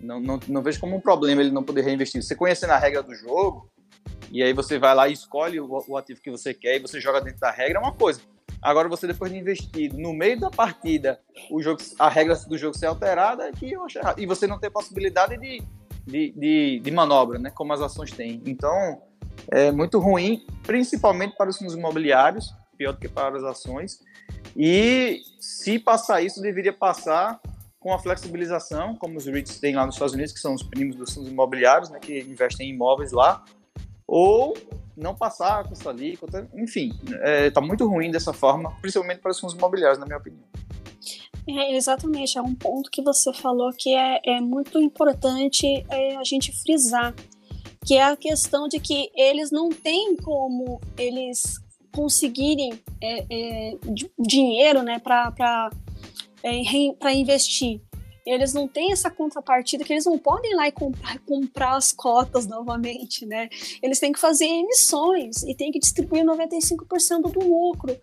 Não, 0.00 0.20
não, 0.20 0.38
não 0.48 0.62
vejo 0.62 0.80
como 0.80 0.96
um 0.96 1.00
problema 1.00 1.42
ele 1.42 1.50
não 1.50 1.64
poder 1.64 1.82
reinvestir. 1.82 2.22
Você 2.22 2.34
conhecendo 2.34 2.70
a 2.70 2.78
regra 2.78 3.02
do 3.02 3.14
jogo, 3.14 3.68
e 4.30 4.42
aí 4.42 4.52
você 4.52 4.78
vai 4.78 4.94
lá 4.94 5.08
e 5.08 5.12
escolhe 5.12 5.60
o, 5.60 5.84
o, 5.88 5.96
ativo 5.96 6.20
que 6.20 6.30
você 6.30 6.54
quer 6.54 6.76
e 6.76 6.80
você 6.80 7.00
joga 7.00 7.20
dentro 7.20 7.40
da 7.40 7.50
regra, 7.50 7.78
é 7.78 7.82
uma 7.82 7.92
coisa. 7.92 8.20
Agora, 8.60 8.88
você 8.88 9.08
depois 9.08 9.32
de 9.32 9.38
investir 9.38 9.92
no 9.92 10.12
meio 10.12 10.38
da 10.38 10.48
partida, 10.48 11.20
o 11.50 11.60
jogo, 11.60 11.82
a 11.98 12.08
regra 12.08 12.36
do 12.36 12.56
jogo 12.56 12.78
ser 12.78 12.86
alterada, 12.86 13.48
é 13.48 13.52
que 13.52 13.72
eu 13.72 13.84
acho 13.84 13.98
errado. 13.98 14.20
E 14.20 14.26
você 14.26 14.46
não 14.46 14.58
tem 14.58 14.70
possibilidade 14.70 15.36
de, 15.36 15.62
de, 16.06 16.30
de, 16.30 16.80
de 16.80 16.90
manobra, 16.92 17.40
né? 17.40 17.50
Como 17.50 17.72
as 17.72 17.80
ações 17.80 18.12
têm. 18.12 18.40
Então, 18.46 19.02
é 19.50 19.70
muito 19.70 19.98
ruim, 19.98 20.44
principalmente 20.62 21.36
para 21.36 21.50
os 21.50 21.58
fundos 21.58 21.74
imobiliários, 21.74 22.54
pior 22.76 22.92
do 22.92 22.98
que 22.98 23.08
para 23.08 23.36
as 23.36 23.44
ações. 23.44 24.00
E 24.56 25.22
se 25.40 25.78
passar 25.78 26.22
isso, 26.22 26.40
deveria 26.40 26.72
passar 26.72 27.40
com 27.82 27.92
a 27.92 27.98
flexibilização, 27.98 28.94
como 28.96 29.18
os 29.18 29.26
REITs 29.26 29.58
têm 29.58 29.74
lá 29.74 29.84
nos 29.84 29.96
Estados 29.96 30.14
Unidos, 30.14 30.32
que 30.32 30.38
são 30.38 30.54
os 30.54 30.62
primos 30.62 30.94
dos 30.96 31.12
fundos 31.12 31.30
imobiliários, 31.30 31.90
né, 31.90 31.98
que 31.98 32.20
investem 32.20 32.70
em 32.70 32.74
imóveis 32.74 33.10
lá, 33.10 33.44
ou 34.06 34.56
não 34.96 35.14
passar 35.14 35.64
com 35.64 35.72
essa 35.72 35.90
alíquota, 35.90 36.48
enfim, 36.54 36.92
está 37.02 37.18
é, 37.22 37.50
tá 37.50 37.60
muito 37.60 37.86
ruim 37.88 38.10
dessa 38.10 38.32
forma, 38.32 38.70
principalmente 38.80 39.20
para 39.20 39.32
os 39.32 39.40
fundos 39.40 39.56
imobiliários, 39.56 39.98
na 39.98 40.06
minha 40.06 40.18
opinião. 40.18 40.44
É, 41.48 41.74
exatamente, 41.74 42.38
é 42.38 42.42
um 42.42 42.54
ponto 42.54 42.88
que 42.88 43.02
você 43.02 43.32
falou 43.32 43.72
que 43.76 43.92
é, 43.94 44.20
é 44.24 44.40
muito 44.40 44.78
importante 44.78 45.66
é, 45.90 46.16
a 46.16 46.22
gente 46.22 46.52
frisar, 46.62 47.12
que 47.84 47.94
é 47.94 48.02
a 48.02 48.16
questão 48.16 48.68
de 48.68 48.78
que 48.78 49.10
eles 49.14 49.50
não 49.50 49.68
têm 49.70 50.16
como 50.16 50.80
eles 50.96 51.60
conseguirem 51.94 52.72
é, 53.00 53.24
é, 53.30 53.76
dinheiro 54.18 54.82
né, 54.82 54.98
para 54.98 55.70
é, 56.42 57.12
investir 57.14 57.80
eles 58.26 58.52
não 58.52 58.68
têm 58.68 58.92
essa 58.92 59.10
contrapartida 59.10 59.84
que 59.84 59.92
eles 59.92 60.06
não 60.06 60.18
podem 60.18 60.52
ir 60.52 60.54
lá 60.54 60.68
e 60.68 60.72
comprar, 60.72 61.18
comprar 61.20 61.76
as 61.76 61.92
cotas 61.92 62.46
novamente, 62.46 63.26
né? 63.26 63.48
Eles 63.82 63.98
têm 63.98 64.12
que 64.12 64.20
fazer 64.20 64.44
emissões 64.44 65.42
e 65.42 65.54
têm 65.54 65.70
que 65.70 65.78
distribuir 65.78 66.24
95% 66.24 67.32
do 67.32 67.40
lucro. 67.40 67.96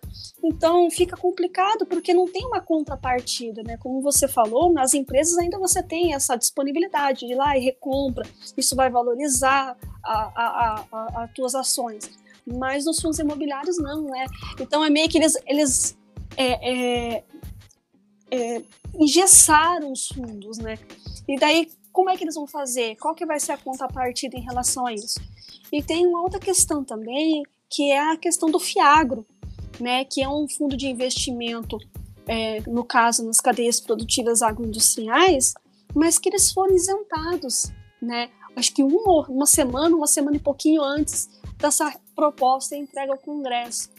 Então 0.44 0.90
fica 0.90 1.16
complicado 1.16 1.86
porque 1.86 2.12
não 2.12 2.26
tem 2.26 2.44
uma 2.46 2.60
contrapartida, 2.60 3.62
né? 3.62 3.76
Como 3.78 4.00
você 4.02 4.28
falou, 4.28 4.72
nas 4.72 4.94
empresas 4.94 5.38
ainda 5.38 5.58
você 5.58 5.82
tem 5.82 6.14
essa 6.14 6.36
disponibilidade 6.36 7.20
de 7.20 7.32
ir 7.32 7.36
lá 7.36 7.56
e 7.56 7.60
recompra, 7.60 8.26
isso 8.56 8.76
vai 8.76 8.90
valorizar 8.90 9.76
as 10.02 11.32
tuas 11.34 11.54
ações. 11.54 12.10
Mas 12.46 12.84
nos 12.84 13.00
fundos 13.00 13.18
imobiliários 13.18 13.78
não, 13.78 14.04
né? 14.04 14.26
Então 14.58 14.84
é 14.84 14.90
meio 14.90 15.08
que 15.08 15.18
eles, 15.18 15.36
eles 15.46 15.98
é, 16.36 17.16
é, 17.16 17.24
é, 18.30 18.62
engessaram 18.94 19.92
os 19.92 20.08
fundos, 20.08 20.58
né? 20.58 20.78
E 21.28 21.38
daí, 21.38 21.70
como 21.92 22.10
é 22.10 22.16
que 22.16 22.24
eles 22.24 22.34
vão 22.34 22.46
fazer? 22.46 22.96
Qual 22.96 23.14
que 23.14 23.26
vai 23.26 23.40
ser 23.40 23.52
a 23.52 23.58
contrapartida 23.58 24.36
em 24.36 24.42
relação 24.42 24.86
a 24.86 24.92
isso? 24.92 25.20
E 25.72 25.82
tem 25.82 26.06
uma 26.06 26.22
outra 26.22 26.38
questão 26.38 26.84
também, 26.84 27.42
que 27.68 27.90
é 27.90 28.12
a 28.12 28.16
questão 28.16 28.50
do 28.50 28.58
Fiagro, 28.58 29.26
né? 29.78 30.04
Que 30.04 30.22
é 30.22 30.28
um 30.28 30.48
fundo 30.48 30.76
de 30.76 30.86
investimento, 30.86 31.78
é, 32.26 32.60
no 32.68 32.84
caso, 32.84 33.24
nas 33.24 33.40
cadeias 33.40 33.80
produtivas 33.80 34.42
agroindustriais, 34.42 35.54
mas 35.94 36.18
que 36.18 36.28
eles 36.28 36.52
foram 36.52 36.74
isentados, 36.74 37.72
né? 38.00 38.30
Acho 38.56 38.74
que 38.74 38.82
uma, 38.82 39.26
uma 39.28 39.46
semana, 39.46 39.94
uma 39.94 40.06
semana 40.06 40.36
e 40.36 40.40
pouquinho 40.40 40.82
antes 40.82 41.28
dessa 41.56 41.94
proposta 42.14 42.76
entrega 42.76 43.12
ao 43.12 43.18
Congresso. 43.18 43.90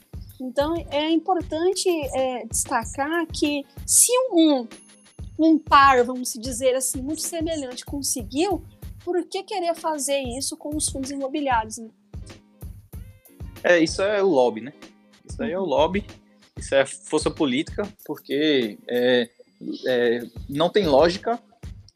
Então, 0.41 0.73
é 0.89 1.07
importante 1.11 1.87
é, 2.15 2.47
destacar 2.47 3.27
que 3.27 3.63
se 3.85 4.11
um, 4.31 4.67
um 5.37 5.59
par, 5.59 6.03
vamos 6.03 6.33
dizer 6.33 6.73
assim, 6.73 6.99
muito 6.99 7.21
semelhante 7.21 7.85
conseguiu, 7.85 8.65
por 9.05 9.23
que 9.25 9.43
querer 9.43 9.75
fazer 9.75 10.19
isso 10.19 10.57
com 10.57 10.75
os 10.75 10.89
fundos 10.89 11.11
imobiliários, 11.11 11.77
né? 11.77 11.89
É, 13.63 13.77
isso 13.77 14.01
é 14.01 14.23
o 14.23 14.27
lobby, 14.27 14.61
né? 14.61 14.73
Isso 15.23 15.43
aí 15.43 15.51
é 15.51 15.59
o 15.59 15.63
lobby, 15.63 16.03
isso 16.57 16.73
é 16.73 16.87
força 16.87 17.29
política, 17.29 17.87
porque 18.03 18.79
é, 18.87 19.29
é, 19.87 20.21
não 20.49 20.71
tem 20.71 20.87
lógica 20.87 21.39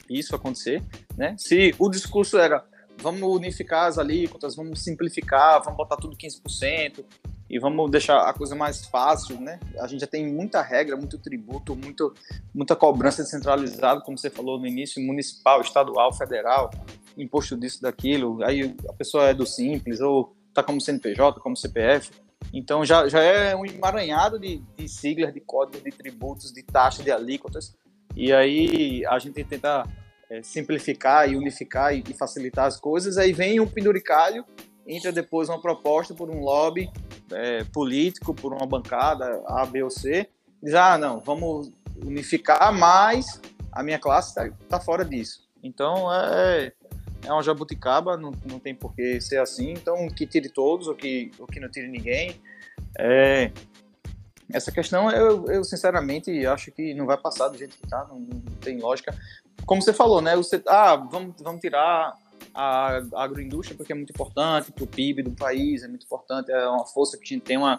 isso 0.08 0.36
acontecer, 0.36 0.84
né? 1.16 1.34
Se 1.36 1.74
o 1.80 1.90
discurso 1.90 2.38
era 2.38 2.64
vamos 2.98 3.22
unificar 3.22 3.88
as 3.88 3.98
alíquotas, 3.98 4.54
vamos 4.54 4.84
simplificar, 4.84 5.62
vamos 5.64 5.76
botar 5.76 5.96
tudo 5.96 6.16
15%, 6.16 7.04
e 7.48 7.58
vamos 7.58 7.90
deixar 7.90 8.28
a 8.28 8.32
coisa 8.32 8.56
mais 8.56 8.86
fácil, 8.86 9.40
né? 9.40 9.60
A 9.78 9.86
gente 9.86 10.00
já 10.00 10.06
tem 10.06 10.26
muita 10.26 10.60
regra, 10.60 10.96
muito 10.96 11.16
tributo, 11.16 11.76
muito, 11.76 12.12
muita 12.52 12.74
cobrança 12.74 13.22
descentralizada, 13.22 14.00
como 14.00 14.18
você 14.18 14.28
falou 14.28 14.58
no 14.58 14.66
início, 14.66 15.00
municipal, 15.00 15.60
estadual, 15.60 16.12
federal, 16.12 16.70
imposto 17.16 17.56
disso, 17.56 17.80
daquilo. 17.80 18.42
Aí 18.42 18.74
a 18.88 18.92
pessoa 18.92 19.28
é 19.28 19.34
do 19.34 19.46
Simples 19.46 20.00
ou 20.00 20.36
tá 20.52 20.62
como 20.62 20.80
CNPJ, 20.80 21.40
como 21.40 21.56
CPF. 21.56 22.10
Então 22.52 22.84
já, 22.84 23.08
já 23.08 23.22
é 23.22 23.54
um 23.54 23.64
emaranhado 23.64 24.38
de, 24.40 24.60
de 24.76 24.88
siglas, 24.88 25.32
de 25.32 25.40
códigos, 25.40 25.84
de 25.84 25.90
tributos, 25.90 26.52
de 26.52 26.62
taxas, 26.64 27.04
de 27.04 27.12
alíquotas. 27.12 27.76
E 28.16 28.32
aí 28.32 29.04
a 29.06 29.18
gente 29.20 29.44
tenta 29.44 29.84
é, 30.28 30.42
simplificar 30.42 31.30
e 31.30 31.36
unificar 31.36 31.94
e, 31.94 32.02
e 32.08 32.12
facilitar 32.12 32.66
as 32.66 32.76
coisas. 32.76 33.18
Aí 33.18 33.32
vem 33.32 33.60
um 33.60 33.68
penduricalho 33.68 34.44
entra 34.86 35.10
depois 35.10 35.48
uma 35.48 35.60
proposta 35.60 36.14
por 36.14 36.30
um 36.30 36.40
lobby 36.40 36.88
é, 37.32 37.64
político, 37.64 38.34
por 38.34 38.52
uma 38.52 38.66
bancada 38.66 39.42
A, 39.46 39.64
B 39.66 39.82
ou 39.82 39.90
C, 39.90 40.28
diz, 40.62 40.74
ah, 40.74 40.96
não, 40.98 41.20
vamos 41.20 41.70
unificar, 42.04 42.72
mas 42.72 43.40
a 43.72 43.82
minha 43.82 43.98
classe 43.98 44.28
está 44.28 44.50
tá 44.68 44.80
fora 44.80 45.04
disso. 45.04 45.46
Então, 45.62 46.12
é, 46.12 46.72
é 47.24 47.32
uma 47.32 47.42
jabuticaba, 47.42 48.16
não, 48.16 48.32
não 48.48 48.58
tem 48.58 48.74
por 48.74 48.94
que 48.94 49.20
ser 49.20 49.38
assim, 49.38 49.72
então 49.72 50.08
que 50.08 50.26
tire 50.26 50.48
todos 50.48 50.86
ou 50.86 50.94
que, 50.94 51.30
ou 51.38 51.46
que 51.46 51.60
não 51.60 51.68
tire 51.68 51.88
ninguém. 51.88 52.40
É, 52.98 53.50
essa 54.52 54.70
questão, 54.70 55.10
eu, 55.10 55.46
eu 55.46 55.64
sinceramente 55.64 56.46
acho 56.46 56.70
que 56.70 56.94
não 56.94 57.06
vai 57.06 57.16
passar 57.16 57.48
do 57.48 57.58
jeito 57.58 57.76
que 57.76 57.84
está, 57.84 58.04
não, 58.04 58.20
não, 58.20 58.40
tem 58.60 58.78
lógica. 58.78 59.14
Como 59.64 59.82
você 59.82 59.92
falou, 59.92 60.20
né? 60.20 60.36
Você, 60.36 60.62
ah, 60.68 60.96
vamos, 60.96 61.34
vamos 61.40 61.60
tirar 61.60 62.14
a 62.56 63.02
agroindústria 63.14 63.76
porque 63.76 63.92
é 63.92 63.94
muito 63.94 64.10
importante 64.10 64.72
para 64.72 64.82
o 64.82 64.86
PIB 64.86 65.22
do 65.22 65.32
país, 65.32 65.82
é 65.82 65.88
muito 65.88 66.06
importante, 66.06 66.50
é 66.50 66.66
uma 66.66 66.86
força 66.86 67.18
que 67.18 67.24
a 67.24 67.26
gente 67.26 67.42
tem 67.42 67.58
uma, 67.58 67.78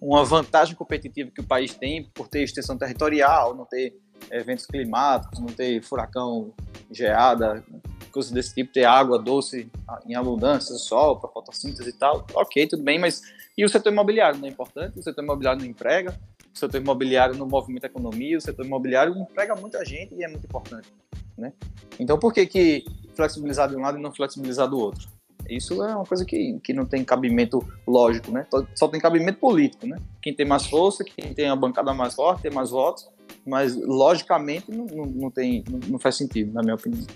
uma 0.00 0.24
vantagem 0.24 0.74
competitiva 0.74 1.30
que 1.30 1.40
o 1.40 1.44
país 1.44 1.74
tem 1.74 2.04
por 2.12 2.26
ter 2.26 2.42
extensão 2.42 2.76
territorial, 2.76 3.54
não 3.54 3.64
ter 3.64 3.96
eventos 4.30 4.66
climáticos, 4.66 5.38
não 5.38 5.46
ter 5.46 5.80
furacão, 5.82 6.52
geada, 6.90 7.64
coisas 8.10 8.32
desse 8.32 8.52
tipo, 8.52 8.72
ter 8.72 8.84
água 8.84 9.18
doce 9.18 9.70
em 10.06 10.14
abundância, 10.16 10.74
sol 10.74 11.20
para 11.20 11.30
fotossíntese 11.30 11.90
e 11.90 11.92
tal. 11.92 12.26
Ok, 12.34 12.66
tudo 12.66 12.82
bem, 12.82 12.98
mas 12.98 13.22
e 13.56 13.64
o 13.64 13.68
setor 13.68 13.92
imobiliário 13.92 14.38
não 14.38 14.46
é 14.46 14.50
importante? 14.50 14.98
O 14.98 15.02
setor 15.02 15.22
imobiliário 15.22 15.60
não 15.60 15.68
emprega, 15.68 16.18
o 16.56 16.58
setor 16.58 16.80
imobiliário 16.80 17.36
não 17.36 17.46
movimenta 17.46 17.86
a 17.86 17.90
economia, 17.90 18.38
o 18.38 18.40
setor 18.40 18.64
imobiliário 18.64 19.16
emprega 19.16 19.54
muita 19.54 19.84
gente 19.84 20.14
e 20.14 20.24
é 20.24 20.28
muito 20.28 20.46
importante. 20.46 20.88
Né? 21.36 21.52
Então, 22.00 22.18
por 22.18 22.32
que, 22.32 22.46
que 22.46 22.84
flexibilizar 23.14 23.68
de 23.68 23.76
um 23.76 23.80
lado 23.80 23.98
e 23.98 24.02
não 24.02 24.10
flexibilizar 24.10 24.68
do 24.68 24.78
outro? 24.78 25.08
Isso 25.48 25.82
é 25.84 25.94
uma 25.94 26.04
coisa 26.04 26.24
que, 26.24 26.58
que 26.60 26.72
não 26.72 26.86
tem 26.86 27.04
cabimento 27.04 27.64
lógico, 27.86 28.32
né? 28.32 28.44
Só 28.74 28.88
tem 28.88 29.00
cabimento 29.00 29.38
político, 29.38 29.86
né? 29.86 29.96
Quem 30.20 30.34
tem 30.34 30.44
mais 30.44 30.66
força, 30.66 31.04
quem 31.04 31.32
tem 31.34 31.48
a 31.48 31.54
bancada 31.54 31.94
mais 31.94 32.14
forte, 32.14 32.42
tem 32.42 32.50
mais 32.50 32.70
votos, 32.70 33.08
mas 33.46 33.76
logicamente 33.76 34.72
não, 34.72 34.86
não, 34.86 35.06
não 35.06 35.30
tem, 35.30 35.62
não 35.86 36.00
faz 36.00 36.16
sentido, 36.16 36.52
na 36.52 36.62
minha 36.62 36.74
opinião. 36.74 37.06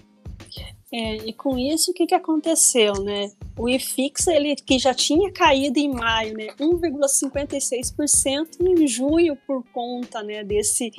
É, 0.93 1.19
e 1.19 1.33
com 1.33 1.57
isso, 1.57 1.93
o 1.93 1.95
que, 1.95 2.05
que 2.05 2.15
aconteceu, 2.15 2.95
né? 2.95 3.31
O 3.57 3.69
IFIX, 3.69 4.27
ele 4.27 4.57
que 4.57 4.77
já 4.77 4.93
tinha 4.93 5.33
caído 5.33 5.79
em 5.79 5.89
maio, 5.89 6.37
né? 6.37 6.49
1,56% 6.59 8.61
em 8.61 8.89
junho 8.89 9.37
por 9.47 9.63
conta, 9.73 10.21
né, 10.23 10.43
desse, 10.43 10.91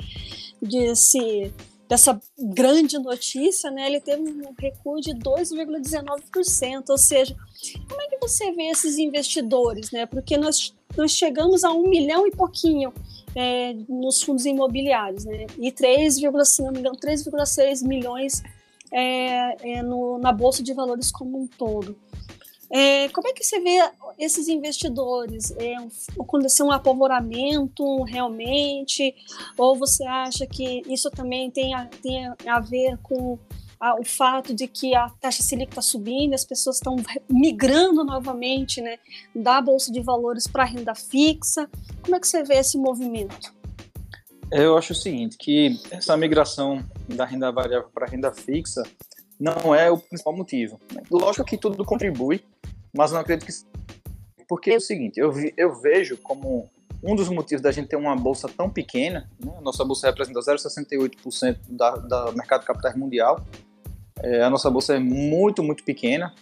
desse 0.60 1.52
dessa 1.92 2.18
grande 2.38 2.98
notícia, 2.98 3.70
né, 3.70 3.86
ele 3.86 4.00
teve 4.00 4.22
um 4.22 4.54
recuo 4.58 4.98
de 4.98 5.10
2,19%, 5.10 6.84
ou 6.88 6.96
seja, 6.96 7.36
como 7.86 8.00
é 8.00 8.06
que 8.06 8.16
você 8.16 8.50
vê 8.52 8.70
esses 8.70 8.96
investidores, 8.96 9.90
né? 9.90 10.06
Porque 10.06 10.38
nós, 10.38 10.74
nós 10.96 11.10
chegamos 11.10 11.64
a 11.64 11.70
um 11.70 11.82
milhão 11.82 12.26
e 12.26 12.30
pouquinho 12.30 12.94
é, 13.36 13.74
nos 13.90 14.22
fundos 14.22 14.46
imobiliários, 14.46 15.26
né? 15.26 15.44
E 15.58 15.70
3,6 15.70 17.86
milhões 17.86 18.42
é, 18.92 19.56
é, 19.78 19.82
no, 19.82 20.18
na 20.18 20.32
Bolsa 20.32 20.62
de 20.62 20.74
Valores 20.74 21.10
como 21.10 21.40
um 21.40 21.46
todo. 21.46 21.96
É, 22.74 23.08
como 23.10 23.28
é 23.28 23.34
que 23.34 23.44
você 23.44 23.60
vê 23.60 23.78
esses 24.18 24.48
investidores? 24.48 25.50
É, 25.58 25.74
aconteceu 26.18 26.66
um 26.66 26.70
apavoramento 26.70 28.02
realmente? 28.04 29.14
Ou 29.58 29.76
você 29.76 30.04
acha 30.04 30.46
que 30.46 30.82
isso 30.88 31.10
também 31.10 31.50
tem 31.50 31.74
a, 31.74 31.84
tem 31.86 32.32
a 32.46 32.60
ver 32.60 32.96
com 33.02 33.38
a, 33.78 33.98
o 34.00 34.04
fato 34.04 34.54
de 34.54 34.66
que 34.68 34.94
a 34.94 35.10
taxa 35.20 35.42
Selic 35.42 35.72
está 35.72 35.82
subindo, 35.82 36.32
as 36.32 36.44
pessoas 36.44 36.76
estão 36.76 36.96
migrando 37.28 38.04
novamente 38.04 38.80
né, 38.80 38.98
da 39.34 39.60
Bolsa 39.60 39.92
de 39.92 40.00
Valores 40.00 40.46
para 40.46 40.62
a 40.62 40.66
renda 40.66 40.94
fixa? 40.94 41.68
Como 42.00 42.16
é 42.16 42.20
que 42.20 42.26
você 42.26 42.42
vê 42.42 42.54
esse 42.54 42.78
movimento? 42.78 43.52
Eu 44.52 44.76
acho 44.76 44.92
o 44.92 44.96
seguinte, 44.96 45.38
que 45.38 45.80
essa 45.90 46.14
migração 46.14 46.84
da 47.08 47.24
renda 47.24 47.50
variável 47.50 47.88
para 47.92 48.06
renda 48.06 48.30
fixa 48.32 48.82
não 49.40 49.74
é 49.74 49.90
o 49.90 49.96
principal 49.96 50.36
motivo. 50.36 50.78
Lógico 51.10 51.44
que 51.44 51.56
tudo 51.56 51.82
contribui, 51.84 52.44
mas 52.94 53.10
não 53.12 53.20
acredito 53.20 53.46
que. 53.46 53.52
Porque 54.46 54.72
é 54.72 54.76
o 54.76 54.80
seguinte, 54.80 55.18
eu, 55.18 55.32
vi, 55.32 55.54
eu 55.56 55.74
vejo 55.80 56.18
como 56.18 56.68
um 57.02 57.16
dos 57.16 57.30
motivos 57.30 57.62
da 57.62 57.72
gente 57.72 57.88
ter 57.88 57.96
uma 57.96 58.14
bolsa 58.14 58.46
tão 58.46 58.68
pequena, 58.68 59.28
né? 59.42 59.52
nossa 59.62 59.84
bolsa 59.84 60.06
representa 60.08 60.38
0,68% 60.40 61.56
da, 61.70 61.90
da 61.96 62.32
mercado 62.32 62.66
capitais 62.66 62.94
mundial, 62.94 63.42
é, 64.22 64.42
a 64.42 64.50
nossa 64.50 64.70
bolsa 64.70 64.94
é 64.94 64.98
muito, 64.98 65.62
muito 65.62 65.82
pequena. 65.82 66.34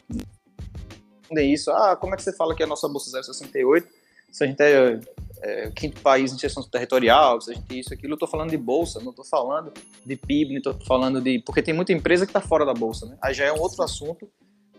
Isso, 1.30 1.70
ah, 1.70 1.94
como 1.94 2.12
é 2.12 2.16
que 2.16 2.24
você 2.24 2.32
fala 2.32 2.56
que 2.56 2.62
a 2.64 2.66
nossa 2.66 2.88
bolsa 2.88 3.16
é 3.16 3.22
0,68 3.22 3.84
se 4.32 4.44
a 4.44 4.46
gente 4.46 4.60
é, 4.60 5.00
é, 5.42 5.70
quinto 5.70 6.00
país 6.00 6.32
em 6.32 6.38
gestão 6.38 6.62
territorial, 6.62 7.40
se 7.40 7.50
a 7.50 7.54
gente 7.54 7.78
isso, 7.78 7.92
aquilo, 7.92 8.12
eu 8.12 8.14
estou 8.14 8.28
falando 8.28 8.50
de 8.50 8.56
bolsa, 8.56 9.00
não 9.00 9.10
estou 9.10 9.24
falando 9.24 9.72
de 10.04 10.16
PIB, 10.16 10.52
não 10.52 10.58
estou 10.58 10.86
falando 10.86 11.20
de. 11.20 11.38
Porque 11.40 11.62
tem 11.62 11.74
muita 11.74 11.92
empresa 11.92 12.26
que 12.26 12.30
está 12.30 12.40
fora 12.40 12.64
da 12.64 12.74
bolsa, 12.74 13.06
né? 13.06 13.16
Aí 13.22 13.34
já 13.34 13.44
é 13.44 13.52
um 13.52 13.60
outro 13.60 13.82
assunto 13.82 14.30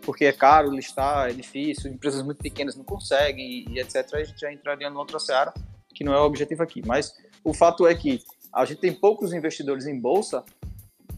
porque 0.02 0.24
é 0.24 0.32
caro 0.32 0.70
listar, 0.70 1.30
é 1.30 1.32
difícil, 1.32 1.90
empresas 1.90 2.22
muito 2.22 2.38
pequenas 2.38 2.76
não 2.76 2.84
conseguem 2.84 3.64
e, 3.68 3.78
etc. 3.78 4.14
A 4.14 4.24
gente 4.24 4.40
já 4.40 4.52
entraria 4.52 4.88
em 4.88 4.94
outra 4.94 5.18
seara, 5.18 5.54
que 5.94 6.04
não 6.04 6.12
é 6.12 6.20
o 6.20 6.24
objetivo 6.24 6.62
aqui. 6.62 6.82
Mas 6.84 7.14
o 7.44 7.54
fato 7.54 7.86
é 7.86 7.94
que 7.94 8.20
a 8.52 8.64
gente 8.64 8.80
tem 8.80 8.92
poucos 8.92 9.32
investidores 9.32 9.86
em 9.86 9.98
bolsa, 9.98 10.44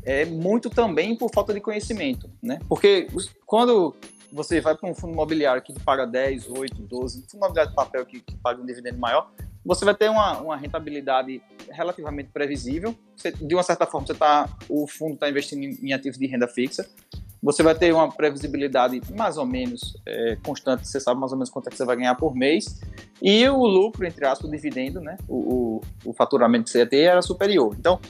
é 0.04 0.24
muito 0.24 0.68
também 0.68 1.16
por 1.16 1.30
falta 1.34 1.52
de 1.52 1.60
conhecimento, 1.60 2.30
né? 2.42 2.58
Porque 2.68 3.08
quando 3.46 3.96
você 4.34 4.60
vai 4.60 4.76
para 4.76 4.90
um 4.90 4.94
fundo 4.94 5.12
imobiliário 5.12 5.62
que 5.62 5.72
paga 5.80 6.04
10, 6.04 6.50
8, 6.50 6.82
12, 6.82 7.18
um 7.18 7.22
fundo 7.22 7.36
imobiliário 7.36 7.70
de 7.70 7.76
papel 7.76 8.04
que, 8.04 8.20
que 8.20 8.36
paga 8.38 8.60
um 8.60 8.66
dividendo 8.66 8.98
maior, 8.98 9.30
você 9.64 9.84
vai 9.84 9.94
ter 9.94 10.10
uma, 10.10 10.40
uma 10.40 10.56
rentabilidade 10.56 11.40
relativamente 11.70 12.30
previsível. 12.30 12.94
Você, 13.16 13.30
de 13.30 13.54
uma 13.54 13.62
certa 13.62 13.86
forma, 13.86 14.06
você 14.06 14.14
tá, 14.14 14.48
o 14.68 14.86
fundo 14.88 15.14
está 15.14 15.30
investindo 15.30 15.62
em, 15.62 15.88
em 15.88 15.92
ativos 15.92 16.18
de 16.18 16.26
renda 16.26 16.48
fixa. 16.48 16.86
Você 17.40 17.62
vai 17.62 17.74
ter 17.74 17.92
uma 17.94 18.10
previsibilidade 18.10 19.00
mais 19.16 19.38
ou 19.38 19.46
menos 19.46 19.96
é, 20.06 20.36
constante, 20.44 20.88
você 20.88 20.98
sabe 20.98 21.20
mais 21.20 21.30
ou 21.30 21.38
menos 21.38 21.50
quanto 21.50 21.68
é 21.68 21.70
que 21.70 21.76
você 21.76 21.84
vai 21.84 21.96
ganhar 21.96 22.14
por 22.14 22.34
mês. 22.34 22.80
E 23.22 23.48
o 23.48 23.64
lucro, 23.64 24.04
entre 24.04 24.26
aspas, 24.26 24.48
o 24.48 24.50
dividendo, 24.50 25.00
né, 25.00 25.16
o, 25.28 25.36
o, 25.36 25.80
o 26.06 26.12
faturamento 26.12 26.64
que 26.64 26.70
você 26.70 26.78
ia 26.78 26.86
ter 26.86 27.02
era 27.02 27.22
superior. 27.22 27.74
Então, 27.78 28.00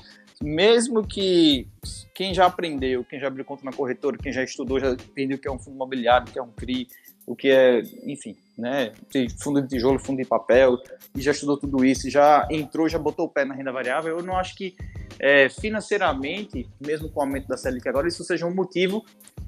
mesmo 0.43 1.07
que 1.07 1.69
quem 2.15 2.35
já 2.35 2.47
aprendeu, 2.47 3.05
quem 3.05 3.21
já 3.21 3.27
abriu 3.27 3.45
conta 3.45 3.65
na 3.65 3.73
corretora, 3.73 4.17
quem 4.17 4.33
já 4.33 4.43
estudou, 4.43 4.81
já 4.81 4.93
entendeu 4.93 5.37
o 5.37 5.41
que 5.41 5.49
é 5.49 5.51
um 5.51 5.59
fundo 5.59 5.75
imobiliário, 5.75 6.29
o 6.29 6.33
que 6.33 6.39
é 6.39 6.43
um 6.43 6.51
CRI, 6.51 6.89
o 7.27 7.35
que 7.35 7.51
é, 7.51 7.81
enfim, 8.05 8.37
né, 8.57 8.93
fundo 9.41 9.63
de 9.63 9.69
tijolo, 9.69 9.99
fundo 9.99 10.19
de 10.19 10.29
papel, 10.29 10.79
e 11.17 11.21
já 11.21 11.33
estudou 11.33 11.57
tudo 11.57 11.85
isso, 11.85 12.11
já 12.11 12.47
entrou, 12.51 12.89
já 12.89 12.99
botou 12.99 13.27
o 13.27 13.29
pé 13.29 13.45
na 13.45 13.55
renda 13.55 13.73
variável, 13.73 14.19
eu 14.19 14.23
não 14.23 14.37
acho 14.37 14.55
que 14.57 14.77
é, 15.19 15.49
financeiramente, 15.49 16.69
mesmo 16.81 17.09
com 17.09 17.21
o 17.21 17.23
aumento 17.23 17.49
da 17.49 17.57
Selic 17.57 17.89
agora, 17.89 18.09
isso 18.09 18.25
seja 18.25 18.47
um 18.47 18.55
motivo 18.55 19.05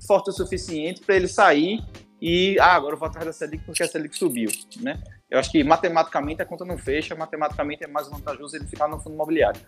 forte 0.07 0.31
o 0.31 0.33
suficiente 0.33 1.00
para 1.00 1.16
ele 1.16 1.28
sair 1.28 1.83
e, 2.21 2.59
ah, 2.61 2.75
agora 2.75 2.95
eu 2.95 2.99
vou 2.99 3.09
atrás 3.09 3.26
da 3.26 3.33
Selic 3.33 3.64
porque 3.64 3.83
a 3.83 3.88
Selic 3.88 4.16
subiu, 4.16 4.50
né? 4.81 5.02
Eu 5.28 5.38
acho 5.38 5.50
que 5.50 5.62
matematicamente 5.62 6.40
a 6.40 6.45
conta 6.45 6.64
não 6.64 6.78
fecha, 6.78 7.14
matematicamente 7.14 7.85
é 7.85 7.87
mais 7.87 8.09
vantajoso 8.09 8.57
ele 8.57 8.66
ficar 8.66 8.88
no 8.88 8.99
fundo 9.00 9.14
imobiliário. 9.14 9.61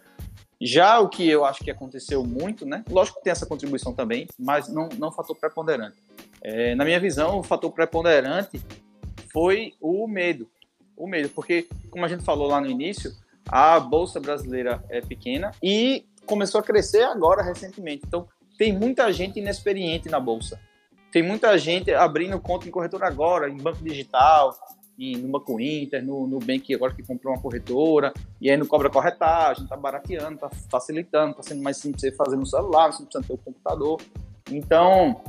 Já 0.61 0.99
o 0.99 1.09
que 1.09 1.29
eu 1.29 1.45
acho 1.45 1.63
que 1.63 1.71
aconteceu 1.71 2.25
muito, 2.25 2.67
né? 2.67 2.85
Lógico 2.91 3.19
que 3.19 3.25
tem 3.25 3.31
essa 3.31 3.47
contribuição 3.47 3.93
também, 3.93 4.27
mas 4.39 4.69
não, 4.69 4.89
não 4.99 5.13
fator 5.13 5.37
preponderante. 5.37 5.97
É, 6.43 6.75
na 6.75 6.85
minha 6.85 6.99
visão, 6.99 7.39
o 7.39 7.43
fator 7.43 7.71
preponderante 7.71 8.61
foi 9.33 9.75
o 9.81 10.07
medo. 10.09 10.49
O 10.97 11.07
medo, 11.07 11.29
porque, 11.29 11.69
como 11.91 12.05
a 12.05 12.09
gente 12.09 12.25
falou 12.25 12.49
lá 12.49 12.61
no 12.61 12.67
início, 12.67 13.13
a 13.47 13.79
Bolsa 13.79 14.19
Brasileira 14.19 14.83
é 14.89 15.01
pequena 15.01 15.53
e 15.63 16.05
começou 16.27 16.61
a 16.61 16.65
crescer 16.65 17.03
agora, 17.05 17.43
recentemente. 17.43 18.03
Então, 18.07 18.29
tem 18.59 18.73
muita 18.73 19.13
gente 19.13 19.39
inexperiente 19.39 20.09
na 20.09 20.19
Bolsa. 20.19 20.61
Tem 21.13 21.23
muita 21.23 21.57
gente 21.57 21.93
abrindo 21.95 22.39
conta 22.41 22.69
em 22.69 22.71
corretora 22.71 23.07
agora, 23.07 23.49
em 23.49 23.57
banco 23.57 23.83
digital, 23.83 24.53
no 24.99 25.29
Banco 25.29 25.61
Inter, 25.61 26.05
no 26.05 26.27
Nubank 26.27 26.75
agora 26.75 26.93
que 26.93 27.05
comprou 27.05 27.33
uma 27.33 27.41
corretora, 27.41 28.13
e 28.41 28.51
aí 28.51 28.57
não 28.57 28.67
cobra 28.67 28.91
corretagem, 28.91 29.63
está 29.63 29.77
barateando, 29.77 30.35
está 30.35 30.51
facilitando, 30.69 31.31
está 31.31 31.43
sendo 31.45 31.63
mais 31.63 31.77
simples 31.77 32.01
você 32.01 32.11
fazer 32.11 32.37
no 32.37 32.45
celular, 32.45 32.91
não 32.91 33.07
precisa 33.07 33.23
ter 33.23 33.33
o 33.33 33.39
computador. 33.39 34.01
Então, 34.51 35.21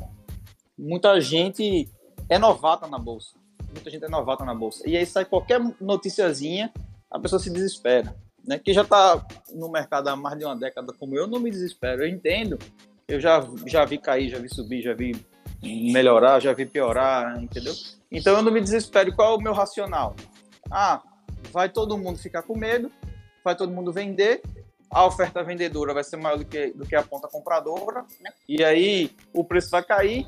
muita 0.78 1.22
gente 1.22 1.88
é 2.28 2.40
novata 2.40 2.88
na 2.88 2.98
bolsa. 2.98 3.36
Muita 3.72 3.92
gente 3.92 4.04
é 4.04 4.10
novata 4.10 4.44
na 4.44 4.56
bolsa. 4.56 4.90
E 4.90 4.98
aí 4.98 5.06
sai 5.06 5.26
qualquer 5.26 5.60
noticiazinha, 5.80 6.74
a 7.12 7.20
pessoa 7.20 7.40
se 7.40 7.52
desespera. 7.52 8.16
Né? 8.46 8.58
Que 8.58 8.74
já 8.74 8.82
está 8.82 9.24
no 9.54 9.70
mercado 9.70 10.08
há 10.08 10.16
mais 10.16 10.38
de 10.38 10.46
uma 10.46 10.56
década 10.56 10.92
como 10.94 11.16
eu, 11.16 11.28
não 11.28 11.40
me 11.40 11.52
desespero. 11.52 12.04
Eu 12.04 12.08
entendo. 12.08 12.58
Eu 13.08 13.20
já, 13.20 13.48
já 13.68 13.86
vi 13.86 14.00
cair, 14.00 14.30
já 14.30 14.40
vi 14.40 14.50
subir, 14.50 14.82
já 14.82 14.94
vi 14.94 15.16
melhorar, 15.62 16.40
já 16.40 16.54
vi 16.54 16.66
piorar, 16.66 17.42
entendeu? 17.42 17.74
Então 18.12 18.36
eu 18.36 18.42
não 18.42 18.52
me 18.52 18.62
desespero. 18.62 19.16
Qual 19.16 19.34
é 19.34 19.38
o 19.38 19.42
meu 19.42 19.54
racional? 19.54 20.16
Ah, 20.72 21.02
vai 21.52 21.70
todo 21.70 21.98
mundo 21.98 22.18
ficar 22.20 22.44
com 22.44 22.58
medo, 22.58 22.92
vai 23.44 23.56
todo 23.56 23.72
mundo 23.72 23.92
vender, 23.92 24.42
a 24.90 25.06
oferta 25.06 25.44
vendedora 25.44 25.94
vai 25.94 26.04
ser 26.04 26.18
maior 26.18 26.38
do 26.38 26.46
que, 26.46 26.72
do 26.72 26.86
que 26.86 26.96
a 26.96 27.04
ponta 27.04 27.28
compradora, 27.28 28.06
né? 28.22 28.32
e 28.48 28.64
aí 28.64 29.12
o 29.34 29.44
preço 29.44 29.70
vai 29.70 29.84
cair, 29.84 30.26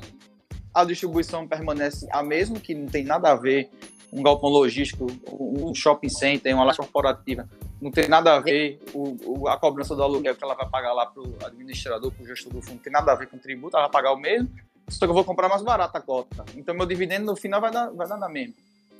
a 0.72 0.84
distribuição 0.84 1.46
permanece 1.46 2.06
a 2.10 2.22
mesma, 2.22 2.58
que 2.60 2.74
não 2.74 2.86
tem 2.86 3.04
nada 3.04 3.30
a 3.30 3.34
ver 3.34 3.70
um 4.12 4.22
galpão 4.22 4.50
logístico, 4.50 5.06
um 5.32 5.74
shopping 5.74 6.08
center, 6.08 6.54
uma 6.54 6.64
loja 6.64 6.78
corporativa, 6.78 7.48
não 7.80 7.90
tem 7.90 8.08
nada 8.08 8.34
a 8.34 8.40
ver 8.40 8.78
o, 8.94 9.16
o, 9.26 9.48
a 9.48 9.58
cobrança 9.58 9.96
do 9.96 10.02
aluguel 10.02 10.36
que 10.36 10.44
ela 10.44 10.54
vai 10.54 10.68
pagar 10.68 10.92
lá 10.92 11.06
para 11.06 11.22
o 11.22 11.36
administrador, 11.44 12.12
para 12.12 12.22
o 12.22 12.26
gestor 12.26 12.52
do 12.52 12.60
fundo, 12.60 12.76
não 12.76 12.82
tem 12.82 12.92
nada 12.92 13.12
a 13.12 13.14
ver 13.14 13.26
com 13.26 13.36
o 13.36 13.40
tributo, 13.40 13.76
ela 13.76 13.86
vai 13.86 13.92
pagar 13.92 14.12
o 14.12 14.16
mesmo, 14.16 14.50
só 14.96 15.06
que 15.06 15.10
eu 15.10 15.14
vou 15.14 15.24
comprar 15.24 15.48
mais 15.48 15.62
barato 15.62 15.96
a 15.96 16.00
cota. 16.00 16.44
Então 16.56 16.74
meu 16.74 16.86
dividendo 16.86 17.26
no 17.26 17.36
final 17.36 17.60
vai 17.60 17.70
dar, 17.70 17.90
vai 17.90 18.08
dar 18.08 18.16
na 18.16 18.28
mesma, 18.28 18.54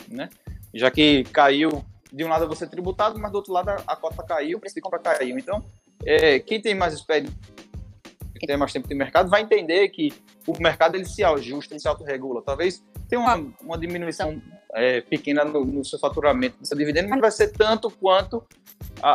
né? 0.09 0.29
Já 0.75 0.91
que 0.91 1.25
caiu, 1.25 1.85
de 2.13 2.25
um 2.25 2.29
lado 2.29 2.49
você 2.49 2.67
tributado, 2.67 3.19
mas 3.19 3.31
do 3.31 3.37
outro 3.37 3.53
lado 3.53 3.71
a, 3.71 3.77
a 3.87 3.97
cota 3.97 4.23
caiu, 4.23 4.59
o 4.59 4.61
preço 4.61 4.75
de 4.75 4.81
compra 4.81 4.99
caiu. 4.99 5.39
Então, 5.39 5.65
é, 6.05 6.39
quem 6.39 6.61
tem 6.61 6.75
mais 6.75 6.95
experiência, 6.95 7.37
quem 8.39 8.47
tem 8.47 8.57
mais 8.57 8.73
tempo 8.73 8.89
de 8.89 8.95
mercado, 8.95 9.31
vai 9.31 9.43
entender 9.43 9.89
que 9.89 10.13
o 10.47 10.61
mercado 10.61 10.97
ele 10.97 11.05
se 11.05 11.23
ajusta, 11.23 11.75
ele 11.75 11.81
se 11.81 11.89
autorregula. 11.89 12.43
Talvez 12.43 12.83
tenha 13.09 13.21
uma, 13.21 13.37
uma 13.63 13.79
diminuição 13.79 14.41
é, 14.75 15.01
pequena 15.01 15.45
no, 15.45 15.65
no, 15.65 15.85
seu 15.85 15.99
faturamento, 15.99 16.57
no 16.61 16.67
seu 16.67 16.77
dividendo, 16.77 17.09
mas 17.09 17.17
não 17.17 17.23
vai 17.23 17.31
ser 17.31 17.53
tanto 17.53 17.91
quanto 17.91 18.43
a, 19.03 19.11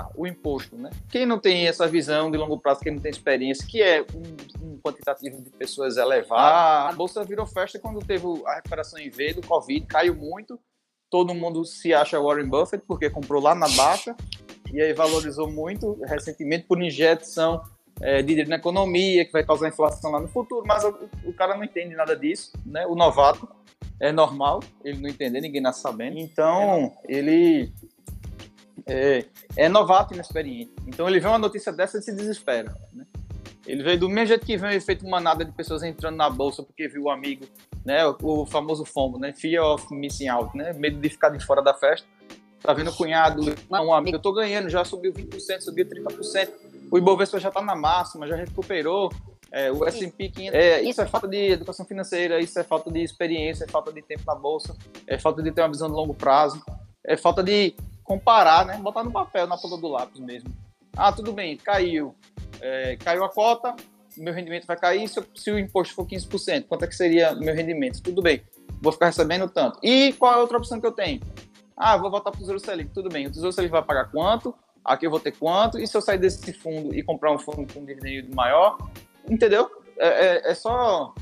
a, 0.00 0.10
o 0.14 0.26
imposto. 0.26 0.76
Né? 0.76 0.90
Quem 1.10 1.24
não 1.24 1.38
tem 1.38 1.66
essa 1.66 1.86
visão 1.86 2.30
de 2.30 2.36
longo 2.36 2.58
prazo, 2.58 2.80
quem 2.80 2.94
não 2.94 3.00
tem 3.00 3.10
experiência, 3.10 3.66
que 3.66 3.82
é 3.82 4.02
um, 4.14 4.66
um 4.66 4.78
quantitativo 4.78 5.40
de 5.42 5.50
pessoas 5.50 5.96
elevado, 5.96 6.90
a 6.90 6.92
Bolsa 6.92 7.24
virou 7.24 7.46
festa 7.46 7.78
quando 7.78 8.04
teve 8.04 8.26
a 8.46 8.56
recuperação 8.56 8.98
em 8.98 9.08
V 9.08 9.34
do 9.34 9.46
Covid, 9.46 9.86
caiu 9.86 10.14
muito, 10.14 10.58
todo 11.10 11.34
mundo 11.34 11.64
se 11.64 11.94
acha 11.94 12.20
Warren 12.20 12.48
Buffett, 12.48 12.84
porque 12.86 13.08
comprou 13.08 13.42
lá 13.42 13.54
na 13.54 13.68
baixa, 13.68 14.14
e 14.72 14.80
aí 14.80 14.92
valorizou 14.92 15.50
muito 15.50 15.98
recentemente 16.04 16.66
por 16.66 16.82
injeção 16.82 17.62
é, 18.00 18.20
de 18.20 18.28
dinheiro 18.28 18.50
na 18.50 18.56
economia, 18.56 19.24
que 19.24 19.32
vai 19.32 19.44
causar 19.44 19.68
inflação 19.68 20.10
lá 20.10 20.20
no 20.20 20.28
futuro, 20.28 20.64
mas 20.66 20.84
o, 20.84 21.08
o, 21.24 21.32
cara 21.32 21.56
não 21.56 21.64
entende 21.64 21.94
nada 21.94 22.14
disso, 22.14 22.52
né? 22.64 22.86
O 22.86 22.94
novato 22.94 23.48
é 24.00 24.12
normal 24.12 24.60
ele 24.84 25.00
não 25.00 25.08
entender, 25.08 25.40
ninguém 25.40 25.60
nasce 25.60 25.80
sabendo. 25.80 26.18
Então, 26.18 26.92
ele 27.08 27.72
é, 28.86 29.24
é 29.56 29.68
novato 29.68 30.12
e 30.12 30.16
inexperiente. 30.16 30.72
Então, 30.86 31.08
ele 31.08 31.20
vê 31.20 31.28
uma 31.28 31.38
notícia 31.38 31.72
dessa 31.72 31.98
e 31.98 32.02
se 32.02 32.14
desespera, 32.14 32.74
né? 32.92 33.04
Ele 33.66 33.82
veio 33.82 34.00
do 34.00 34.08
mesmo 34.08 34.28
jeito 34.28 34.46
que 34.46 34.56
vem 34.56 34.70
o 34.70 34.72
efeito 34.72 35.06
manada 35.06 35.44
de 35.44 35.52
pessoas 35.52 35.82
entrando 35.82 36.16
na 36.16 36.30
bolsa 36.30 36.62
porque 36.62 36.88
viu 36.88 37.02
o 37.02 37.10
amigo, 37.10 37.44
né? 37.84 38.06
O, 38.06 38.16
o 38.22 38.46
famoso 38.46 38.82
FOMO, 38.84 39.18
né? 39.18 39.34
Fear 39.34 39.62
of 39.62 39.92
missing 39.94 40.28
out, 40.28 40.56
né? 40.56 40.72
Medo 40.72 40.98
de 40.98 41.08
ficar 41.10 41.28
de 41.28 41.44
fora 41.44 41.62
da 41.62 41.74
festa. 41.74 42.06
Tá 42.62 42.72
vendo 42.72 42.90
o 42.90 42.96
cunhado, 42.96 43.42
um 43.70 43.92
amigo, 43.92 44.16
eu 44.16 44.20
tô 44.20 44.32
ganhando, 44.32 44.68
já 44.68 44.84
subiu 44.84 45.12
20%, 45.12 45.60
subiu 45.60 45.86
30%. 45.86 46.48
O 46.90 46.98
Ibovespa 46.98 47.38
já 47.38 47.50
tá 47.50 47.62
na 47.62 47.76
máxima, 47.76 48.26
já 48.26 48.34
recuperou. 48.34 49.12
É, 49.50 49.72
o 49.72 49.84
S&P 49.86 50.28
500. 50.28 50.54
É, 50.54 50.82
isso 50.82 51.00
é 51.00 51.06
falta 51.06 51.26
de 51.26 51.52
educação 51.52 51.86
financeira, 51.86 52.38
isso 52.40 52.58
é 52.58 52.64
falta 52.64 52.90
de 52.90 53.00
experiência, 53.00 53.64
é 53.64 53.68
falta 53.68 53.92
de 53.92 54.02
tempo 54.02 54.22
na 54.26 54.34
bolsa, 54.34 54.76
é 55.06 55.18
falta 55.18 55.42
de 55.42 55.50
ter 55.50 55.62
uma 55.62 55.68
visão 55.68 55.88
de 55.88 55.94
longo 55.94 56.14
prazo, 56.14 56.62
é 57.04 57.16
falta 57.16 57.42
de 57.42 57.74
comparar, 58.04 58.66
né? 58.66 58.76
Botar 58.78 59.04
no 59.04 59.10
papel, 59.10 59.46
na 59.46 59.56
ponta 59.56 59.76
do 59.76 59.88
lápis 59.88 60.20
mesmo. 60.20 60.50
Ah, 60.96 61.12
tudo 61.12 61.32
bem, 61.32 61.56
caiu. 61.56 62.14
É, 62.60 62.96
caiu 62.96 63.24
a 63.24 63.28
cota, 63.28 63.74
meu 64.16 64.34
rendimento 64.34 64.66
vai 64.66 64.76
cair. 64.76 65.08
Se, 65.08 65.22
se, 65.34 65.50
o 65.50 65.58
imposto 65.58 65.94
for 65.94 66.06
15%, 66.06 66.66
quanto 66.66 66.84
é 66.84 66.88
que 66.88 66.96
seria 66.96 67.34
meu 67.34 67.54
rendimento? 67.54 68.02
Tudo 68.02 68.20
bem, 68.20 68.42
vou 68.82 68.92
ficar 68.92 69.06
recebendo 69.06 69.48
tanto. 69.48 69.78
E 69.82 70.12
qual 70.14 70.32
é 70.32 70.36
a 70.36 70.40
outra 70.40 70.58
opção 70.58 70.80
que 70.80 70.86
eu 70.86 70.92
tenho? 70.92 71.20
Ah, 71.76 71.96
vou 71.96 72.10
voltar 72.10 72.30
para 72.30 72.38
o 72.38 72.40
Tesouro 72.40 72.58
Selic. 72.58 72.90
Tudo 72.92 73.08
bem, 73.08 73.26
o 73.26 73.30
Tesouro 73.30 73.52
Selic 73.52 73.70
vai 73.70 73.82
pagar 73.82 74.10
quanto? 74.10 74.54
Aqui 74.84 75.06
eu 75.06 75.10
vou 75.10 75.20
ter 75.20 75.32
quanto? 75.32 75.78
E 75.78 75.86
se 75.86 75.96
eu 75.96 76.00
sair 76.00 76.18
desse 76.18 76.52
fundo 76.52 76.94
e 76.94 77.02
comprar 77.02 77.32
um 77.32 77.38
fundo 77.38 77.72
com 77.72 77.80
um 77.80 77.84
dividendo 77.84 78.34
maior? 78.34 78.76
Entendeu? 79.30 79.70
É, 79.98 80.08
é, 80.08 80.50
é 80.50 80.54
só 80.54 81.14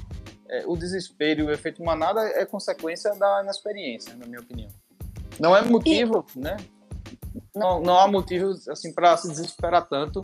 é, 0.49 0.65
o 0.67 0.77
desespero 0.77 1.41
e 1.41 1.45
o 1.45 1.51
efeito 1.51 1.83
manada 1.83 2.21
é 2.21 2.45
consequência 2.45 3.15
da 3.15 3.43
inexperiência, 3.43 4.15
na 4.15 4.27
minha 4.27 4.41
opinião. 4.41 4.69
Não 5.39 5.57
é 5.57 5.63
motivo, 5.63 6.25
e... 6.35 6.41
né? 6.41 6.57
Não, 7.55 7.81
não 7.81 7.99
há 7.99 8.09
motivo 8.09 8.55
assim 8.71 8.93
para 8.93 9.17
se 9.17 9.29
desesperar 9.29 9.87
tanto 9.89 10.23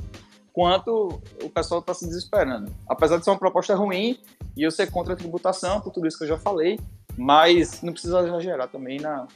quanto 0.52 1.20
o 1.42 1.48
pessoal 1.48 1.80
está 1.80 1.94
se 1.94 2.06
desesperando. 2.06 2.74
Apesar 2.88 3.16
de 3.16 3.24
ser 3.24 3.30
uma 3.30 3.38
proposta 3.38 3.74
ruim 3.74 4.18
e 4.56 4.62
eu 4.62 4.70
ser 4.70 4.90
contra 4.90 5.14
a 5.14 5.16
tributação, 5.16 5.80
por 5.80 5.92
tudo 5.92 6.06
isso 6.06 6.18
que 6.18 6.24
eu 6.24 6.28
já 6.28 6.38
falei, 6.38 6.78
mas 7.16 7.82
não 7.82 7.92
precisa 7.92 8.20
exagerar 8.20 8.68
também 8.68 9.00
na. 9.00 9.26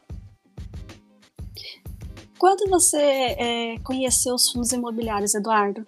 Quando 2.39 2.69
você 2.69 2.99
é, 2.99 3.79
conheceu 3.79 4.35
os 4.35 4.51
fundos 4.51 4.73
imobiliários, 4.73 5.35
Eduardo? 5.35 5.87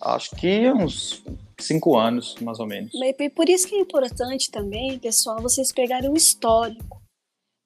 Acho 0.00 0.30
que 0.36 0.70
uns 0.72 1.22
cinco 1.58 1.96
anos, 1.96 2.36
mais 2.40 2.60
ou 2.60 2.66
menos. 2.66 2.92
Por 3.34 3.48
isso 3.48 3.68
que 3.68 3.74
é 3.74 3.80
importante 3.80 4.50
também, 4.50 4.98
pessoal, 4.98 5.40
vocês 5.40 5.72
pegarem 5.72 6.10
o 6.10 6.16
histórico 6.16 6.98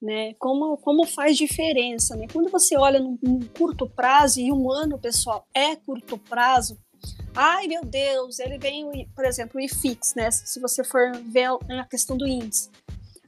né? 0.03 0.35
Como, 0.35 0.77
como 0.79 1.07
faz 1.07 1.37
diferença, 1.37 2.17
né? 2.17 2.27
Quando 2.31 2.51
você 2.51 2.77
olha 2.77 2.99
num, 2.99 3.17
num, 3.23 3.41
curto 3.57 3.89
prazo 3.89 4.41
e 4.41 4.51
um 4.51 4.71
ano, 4.71 4.99
pessoal, 4.99 5.47
é 5.55 5.77
curto 5.77 6.19
prazo. 6.19 6.77
Ai, 7.35 7.69
meu 7.69 7.85
Deus, 7.85 8.41
ele 8.41 8.59
vem, 8.59 9.09
por 9.15 9.25
exemplo, 9.25 9.61
o 9.61 9.61
IFIX, 9.61 10.15
né? 10.17 10.31
Se 10.33 10.61
você 10.61 10.83
for 10.83 11.13
ver 11.25 11.49
a 11.79 11.85
questão 11.85 12.17
do 12.17 12.27
índice. 12.27 12.69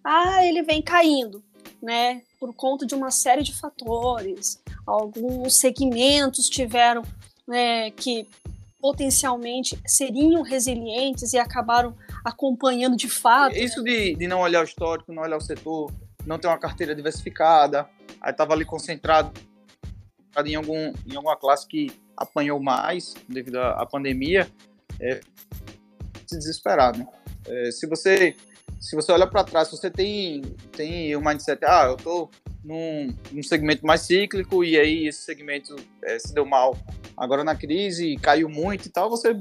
Ah, 0.03 0.45
ele 0.45 0.63
vem 0.63 0.83
caindo, 0.83 1.43
né? 1.81 2.23
Por 2.41 2.53
conta 2.53 2.85
de 2.85 2.95
uma 2.95 3.13
série 3.13 3.45
de 3.45 3.55
fatores. 3.55 4.61
Alguns 4.85 5.57
segmentos 5.57 6.49
tiveram 6.49 7.03
né, 7.47 7.91
que 7.93 8.27
potencialmente 8.85 9.81
seriam 9.87 10.43
resilientes 10.43 11.33
e 11.33 11.39
acabaram 11.39 11.97
acompanhando 12.23 12.99
de 12.99 13.09
fato. 13.09 13.57
Isso 13.57 13.83
né? 13.83 13.91
de, 13.91 14.15
de 14.17 14.29
não 14.29 14.41
olhar 14.41 14.61
o 14.61 14.65
histórico, 14.65 15.11
não 15.11 15.23
olhar 15.23 15.39
o 15.39 15.41
setor, 15.41 15.91
não 16.27 16.39
ter 16.39 16.49
uma 16.49 16.59
carteira 16.59 16.95
diversificada, 16.95 17.89
aí 18.21 18.31
estava 18.31 18.53
ali 18.53 18.63
concentrado 18.67 19.33
em, 20.45 20.55
algum, 20.55 20.93
em 21.11 21.17
alguma 21.17 21.35
classe 21.35 21.67
que 21.67 21.91
apanhou 22.15 22.61
mais 22.61 23.15
devido 23.27 23.57
à, 23.57 23.87
pandemia, 23.87 24.47
é, 25.01 25.23
se 26.27 26.37
desesperar, 26.37 26.95
né? 26.95 27.07
É, 27.47 27.71
se 27.71 27.87
você 27.87 28.37
se 28.79 28.95
você 28.95 29.13
olha 29.13 29.27
para 29.27 29.45
trás, 29.45 29.71
você 29.71 29.91
tem 29.91 30.43
tem 30.73 31.17
o 31.17 31.25
mindset, 31.25 31.65
ah, 31.65 31.87
eu 31.87 31.97
tô 31.97 32.29
num, 32.65 33.15
num 33.31 33.43
segmento 33.43 33.87
mais 33.87 34.01
cíclico 34.01 34.65
e 34.65 34.79
aí 34.79 35.07
esse 35.07 35.23
segmento 35.23 35.77
é, 36.03 36.19
se 36.19 36.33
deu 36.33 36.47
mal 36.47 36.77
agora 37.17 37.45
na 37.45 37.55
crise, 37.55 38.17
caiu 38.17 38.49
muito 38.49 38.87
e 38.87 38.91
tal, 38.91 39.11
você 39.11 39.37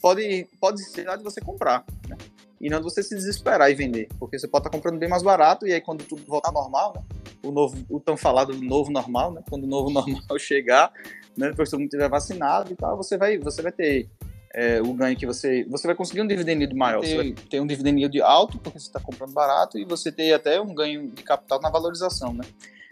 pode 0.00 0.46
pode 0.60 0.84
ser 0.84 1.06
de 1.16 1.22
você 1.22 1.40
comprar, 1.40 1.84
né? 2.08 2.16
E 2.60 2.68
não 2.68 2.78
de 2.78 2.84
você 2.84 3.02
se 3.02 3.14
desesperar 3.14 3.70
e 3.70 3.74
vender, 3.74 4.08
porque 4.18 4.38
você 4.38 4.48
pode 4.48 4.62
estar 4.62 4.70
tá 4.70 4.76
comprando 4.76 4.98
bem 4.98 5.08
mais 5.08 5.22
barato 5.22 5.66
e 5.66 5.72
aí 5.72 5.80
quando 5.80 6.04
tudo 6.04 6.22
voltar 6.26 6.52
normal, 6.52 6.92
né? 6.96 7.02
o 7.44 7.52
novo, 7.52 7.76
o 7.88 8.00
tão 8.00 8.16
falado 8.16 8.54
novo 8.54 8.90
normal, 8.90 9.32
né? 9.32 9.42
Quando 9.48 9.64
o 9.64 9.66
novo 9.66 9.90
normal 9.92 10.38
chegar, 10.38 10.92
né? 11.36 11.50
Depois 11.50 11.70
todo 11.70 11.80
mundo 11.80 11.90
tiver 11.90 12.08
vacinado 12.08 12.72
e 12.72 12.76
tal, 12.76 12.96
você 12.96 13.16
vai, 13.16 13.38
você 13.38 13.62
vai 13.62 13.72
ter 13.72 14.08
é, 14.54 14.80
o 14.80 14.94
ganho 14.94 15.16
que 15.16 15.26
você. 15.26 15.64
Você 15.68 15.86
vai 15.86 15.96
conseguir 15.96 16.22
um 16.22 16.26
dividendo 16.26 16.74
maior. 16.76 17.00
Ter, 17.00 17.08
você 17.08 17.16
vai 17.16 17.32
ter 17.32 17.60
um 17.60 17.66
dividendo 17.66 18.08
de 18.08 18.22
alto, 18.22 18.58
porque 18.58 18.78
você 18.78 18.86
está 18.86 19.00
comprando 19.00 19.32
barato, 19.32 19.76
e 19.76 19.84
você 19.84 20.12
ter 20.12 20.32
até 20.32 20.60
um 20.60 20.72
ganho 20.72 21.10
de 21.10 21.22
capital 21.24 21.60
na 21.60 21.68
valorização, 21.68 22.32
né? 22.32 22.44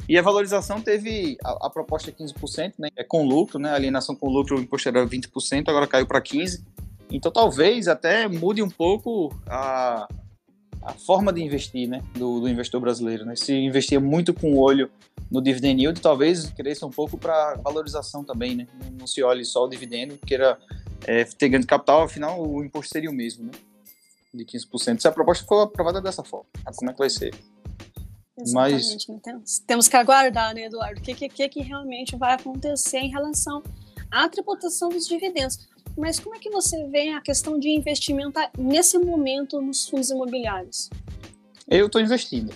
E 0.09 0.19
a 0.19 0.23
valorização 0.23 0.81
teve 0.81 1.39
a, 1.45 1.67
a 1.67 1.71
proposta 1.71 2.11
é 2.11 2.13
15%, 2.13 2.75
né? 2.79 2.89
É 2.97 3.05
com 3.05 3.25
lucro, 3.25 3.61
né? 3.61 3.71
A 3.71 3.75
alienação 3.75 4.17
com 4.17 4.29
lucro, 4.29 4.59
o 4.59 4.61
imposto 4.61 4.89
era 4.89 5.07
20%, 5.07 5.69
agora 5.69 5.87
caiu 5.87 6.07
para 6.07 6.21
15%. 6.21 6.61
Então 7.13 7.31
talvez 7.31 7.89
até 7.89 8.27
mude 8.27 8.63
um 8.63 8.71
pouco 8.71 9.33
a, 9.47 10.09
a 10.83 10.93
forma 10.95 11.33
de 11.33 11.43
investir, 11.43 11.89
né? 11.89 12.03
Do, 12.15 12.41
do 12.41 12.49
investidor 12.49 12.81
brasileiro, 12.81 13.25
né? 13.25 13.37
Se 13.37 13.55
investia 13.55 14.01
muito 14.01 14.35
com 14.35 14.55
o 14.55 14.59
olho 14.59 14.91
no 15.31 15.41
dividend 15.41 15.81
yield, 15.81 16.01
talvez 16.01 16.51
cresça 16.51 16.85
um 16.87 16.91
pouco 16.91 17.17
para 17.17 17.55
valorização 17.55 18.25
também, 18.25 18.57
né? 18.57 18.67
Não, 18.83 18.91
não, 18.99 19.07
se 19.07 19.23
olhe 19.23 19.45
só 19.45 19.65
o 19.65 19.69
dividendo, 19.69 20.19
queira 20.27 20.59
é, 21.07 21.25
ter 21.25 21.49
ganho 21.49 21.61
de 21.61 21.67
capital, 21.67 22.03
afinal 22.03 22.41
o 22.41 22.65
imposto 22.65 22.93
seria 22.93 23.11
o 23.11 23.15
mesmo, 23.15 23.45
né? 23.45 23.53
De 24.33 24.45
15%. 24.45 25.01
Se 25.01 25.09
a 25.09 25.13
proposta 25.13 25.45
for 25.45 25.63
aprovada 25.63 26.01
dessa 26.01 26.25
forma, 26.25 26.47
como 26.77 26.91
é 26.91 26.93
que 26.93 26.99
vai 26.99 27.11
ser? 27.11 27.35
Exatamente, 28.39 29.11
Mas... 29.11 29.25
Né? 29.27 29.43
temos, 29.67 29.89
que 29.89 29.97
aguardar, 29.97 30.55
né, 30.55 30.65
Eduardo? 30.65 31.01
O 31.01 31.03
que, 31.03 31.15
que, 31.29 31.49
que 31.49 31.61
realmente 31.61 32.17
vai 32.17 32.35
acontecer 32.35 32.99
em 32.99 33.11
relação 33.11 33.63
à 34.11 34.29
tributação 34.29 34.89
dos 34.89 35.07
dividendos. 35.07 35.69
Mas 35.97 36.19
como 36.19 36.35
é 36.35 36.39
que 36.39 36.51
você 36.51 36.87
vê 36.89 37.11
a 37.11 37.21
questão 37.21 37.59
de 37.59 37.69
investimento 37.69 38.41
nesse 38.59 38.99
momento 38.99 39.61
nos 39.61 39.89
fundos 39.89 40.11
imobiliários? 40.11 40.89
Eu 41.69 41.87
estou 41.87 42.01
investindo. 42.01 42.55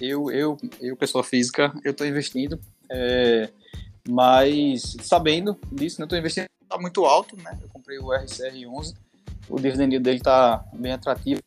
Eu, 0.00 0.30
eu, 0.30 0.56
eu, 0.80 0.96
pessoa 0.96 1.22
física, 1.22 1.72
eu 1.84 1.90
estou 1.90 2.06
investindo, 2.06 2.58
é, 2.90 3.50
mas 4.08 4.96
sabendo 5.02 5.58
disso, 5.72 6.00
né, 6.00 6.04
estou 6.04 6.18
investindo 6.18 6.46
está 6.68 6.78
muito 6.78 7.04
alto, 7.06 7.36
né? 7.36 7.58
Eu 7.62 7.68
comprei 7.68 7.98
o 7.98 8.08
RCR11, 8.08 8.94
o 9.48 9.56
dividendo 9.58 9.98
dele 9.98 10.18
está 10.18 10.62
bem 10.72 10.92
atrativo, 10.92 11.42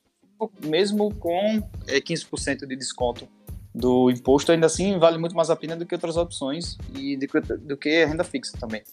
mesmo 0.66 1.14
com 1.16 1.64
é, 1.88 2.02
15% 2.02 2.66
de 2.66 2.76
desconto 2.76 3.28
do 3.74 4.10
imposto, 4.10 4.52
ainda 4.52 4.66
assim 4.66 4.98
vale 4.98 5.18
muito 5.18 5.36
mais 5.36 5.50
a 5.50 5.56
pena 5.56 5.76
do 5.76 5.86
que 5.86 5.96
outras 5.96 6.18
opções 6.18 6.78
e 6.96 7.16
do 7.16 7.78
que, 7.78 8.04
a 8.04 8.08
renda 8.08 8.24
fixa 8.24 8.58
também. 8.60 8.84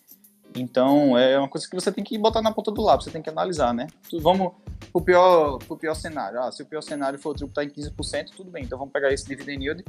Então, 0.55 1.17
é 1.17 1.39
uma 1.39 1.49
coisa 1.49 1.69
que 1.69 1.75
você 1.75 1.91
tem 1.91 2.05
que 2.05 2.17
botar 2.19 2.41
na 2.43 2.53
ponta 2.53 2.71
do 2.71 2.83
lápis, 2.83 3.05
você 3.05 3.11
tem 3.11 3.23
que 3.23 3.29
analisar, 3.29 3.73
né? 3.75 3.87
Vamos 4.21 4.53
pro 4.93 5.01
pior, 5.01 5.59
pro 5.59 5.77
pior 5.77 5.95
cenário. 5.95 6.41
Ah, 6.41 6.51
se 6.51 6.63
o 6.63 6.67
pior 6.67 6.81
cenário 6.81 7.19
for 7.19 7.31
o 7.31 7.35
tributar 7.35 7.65
em 7.65 7.69
15%, 7.69 8.31
tudo 8.37 8.51
bem. 8.51 8.65
Então, 8.65 8.79
vamos 8.79 8.93
pegar 8.93 9.13
esse 9.13 9.27
dividend 9.27 9.63
yield, 9.63 9.85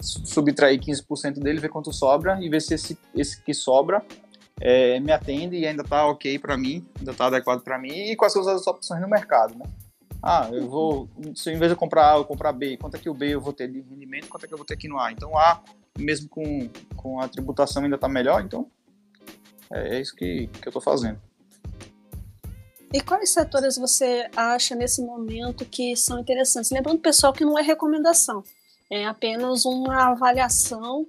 subtrair 0.00 0.78
15% 0.80 1.40
dele, 1.40 1.58
ver 1.58 1.68
quanto 1.68 1.92
sobra 1.92 2.38
e 2.40 2.48
ver 2.48 2.62
se 2.62 2.74
esse, 2.74 2.98
esse 3.14 3.40
que 3.42 3.52
sobra 3.52 4.04
é, 4.60 5.00
me 5.00 5.12
atende 5.12 5.56
e 5.56 5.66
ainda 5.66 5.82
está 5.82 6.06
ok 6.06 6.38
para 6.38 6.56
mim, 6.56 6.86
ainda 6.98 7.12
está 7.12 7.26
adequado 7.26 7.62
para 7.62 7.78
mim 7.78 7.92
e 7.92 8.16
quais 8.16 8.32
são 8.32 8.48
as 8.48 8.66
opções 8.66 9.00
no 9.00 9.08
mercado, 9.08 9.54
né? 9.56 9.64
Ah, 10.22 10.48
eu 10.50 10.68
vou, 10.68 11.08
se 11.34 11.50
em 11.50 11.58
vez 11.58 11.70
de 11.70 11.76
comprar 11.76 12.14
A, 12.14 12.16
eu 12.16 12.24
comprar 12.24 12.52
B, 12.52 12.78
quanto 12.78 12.96
é 12.96 12.98
que 12.98 13.10
o 13.10 13.14
B 13.14 13.34
eu 13.34 13.40
vou 13.40 13.52
ter 13.52 13.70
de 13.70 13.82
rendimento, 13.82 14.28
quanto 14.28 14.44
é 14.44 14.48
que 14.48 14.54
eu 14.54 14.58
vou 14.58 14.64
ter 14.66 14.74
aqui 14.74 14.88
no 14.88 14.98
A? 14.98 15.12
Então, 15.12 15.36
A, 15.36 15.60
mesmo 15.98 16.28
com, 16.30 16.70
com 16.96 17.20
a 17.20 17.28
tributação 17.28 17.82
ainda 17.82 17.96
está 17.96 18.08
melhor, 18.08 18.42
então 18.42 18.66
é, 19.70 19.96
é 19.96 20.00
isso 20.00 20.16
que, 20.16 20.46
que 20.46 20.66
eu 20.66 20.70
estou 20.70 20.80
fazendo. 20.80 21.20
E 22.90 23.00
quais 23.00 23.30
setores 23.30 23.76
você 23.76 24.30
acha 24.36 24.74
nesse 24.74 25.02
momento 25.02 25.64
que 25.64 25.96
são 25.96 26.18
interessantes? 26.20 26.70
Lembrando, 26.70 27.00
pessoal, 27.00 27.32
que 27.32 27.44
não 27.44 27.58
é 27.58 27.62
recomendação, 27.62 28.42
é 28.90 29.04
apenas 29.04 29.64
uma 29.64 30.12
avaliação 30.12 31.06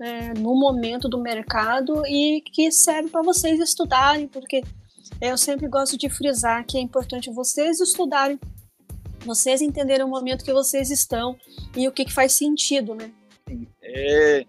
é, 0.00 0.34
no 0.34 0.54
momento 0.58 1.08
do 1.08 1.20
mercado 1.20 2.06
e 2.06 2.40
que 2.40 2.70
serve 2.70 3.10
para 3.10 3.22
vocês 3.22 3.58
estudarem, 3.60 4.28
porque 4.28 4.62
eu 5.20 5.36
sempre 5.36 5.68
gosto 5.68 5.96
de 5.96 6.08
frisar 6.08 6.64
que 6.66 6.78
é 6.78 6.80
importante 6.80 7.30
vocês 7.30 7.80
estudarem, 7.80 8.38
vocês 9.20 9.60
entenderem 9.60 10.04
o 10.04 10.08
momento 10.08 10.44
que 10.44 10.52
vocês 10.52 10.90
estão 10.90 11.36
e 11.76 11.88
o 11.88 11.92
que, 11.92 12.04
que 12.04 12.12
faz 12.12 12.32
sentido, 12.32 12.94
né? 12.94 13.12
É, 13.82 14.46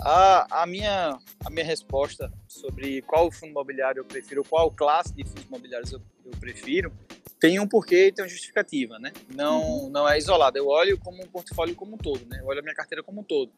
a, 0.00 0.62
a, 0.62 0.66
minha, 0.66 1.18
a 1.44 1.50
minha 1.50 1.64
resposta 1.64 2.32
sobre 2.48 3.02
qual 3.02 3.30
fundo 3.30 3.50
imobiliário 3.50 4.00
eu 4.00 4.04
prefiro, 4.04 4.42
qual 4.44 4.70
classe 4.70 5.14
de 5.14 5.24
fundos 5.24 5.44
imobiliários 5.44 5.92
eu, 5.92 6.00
eu 6.24 6.32
prefiro, 6.40 6.92
tem 7.38 7.60
um 7.60 7.68
porquê 7.68 8.06
e 8.06 8.12
tem 8.12 8.24
uma 8.24 8.28
justificativa, 8.28 8.98
né? 8.98 9.12
Não, 9.34 9.62
uhum. 9.62 9.90
não 9.90 10.08
é 10.08 10.16
isolado. 10.16 10.56
Eu 10.56 10.66
olho 10.66 10.98
como 10.98 11.22
um 11.22 11.26
portfólio 11.26 11.74
como 11.74 11.94
um 11.94 11.98
todo, 11.98 12.24
né? 12.26 12.40
Eu 12.40 12.46
olho 12.46 12.60
a 12.60 12.62
minha 12.62 12.74
carteira 12.74 13.02
como 13.02 13.20
um 13.20 13.24
todo. 13.24 13.52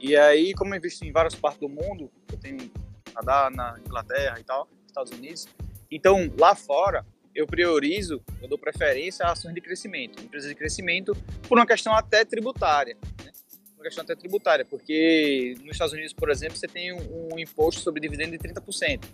E 0.00 0.16
aí, 0.16 0.54
como 0.54 0.74
eu 0.74 0.78
invisto 0.78 1.04
em 1.04 1.12
várias 1.12 1.34
partes 1.34 1.60
do 1.60 1.68
mundo, 1.68 2.10
eu 2.32 2.38
tenho 2.38 2.70
Canadá, 3.04 3.50
na 3.50 3.78
Inglaterra 3.84 4.40
e 4.40 4.44
tal, 4.44 4.66
Estados 4.86 5.12
Unidos. 5.12 5.46
Então, 5.90 6.32
lá 6.38 6.54
fora, 6.54 7.04
eu 7.34 7.46
priorizo, 7.46 8.22
eu 8.40 8.48
dou 8.48 8.58
preferência 8.58 9.26
a 9.26 9.32
ações 9.32 9.54
de 9.54 9.60
crescimento, 9.60 10.22
empresas 10.22 10.48
de 10.48 10.54
crescimento, 10.54 11.14
por 11.46 11.58
uma 11.58 11.66
questão 11.66 11.94
até 11.94 12.24
tributária. 12.24 12.96
Né? 13.22 13.30
Uma 13.74 13.84
questão 13.84 14.02
até 14.02 14.14
tributária, 14.16 14.64
porque 14.64 15.54
nos 15.60 15.72
Estados 15.72 15.92
Unidos, 15.92 16.12
por 16.12 16.30
exemplo, 16.30 16.56
você 16.56 16.66
tem 16.66 16.92
um, 16.92 17.38
imposto 17.38 17.82
sobre 17.82 18.00
dividendo 18.00 18.32
de 18.32 18.38
30%. 18.38 19.04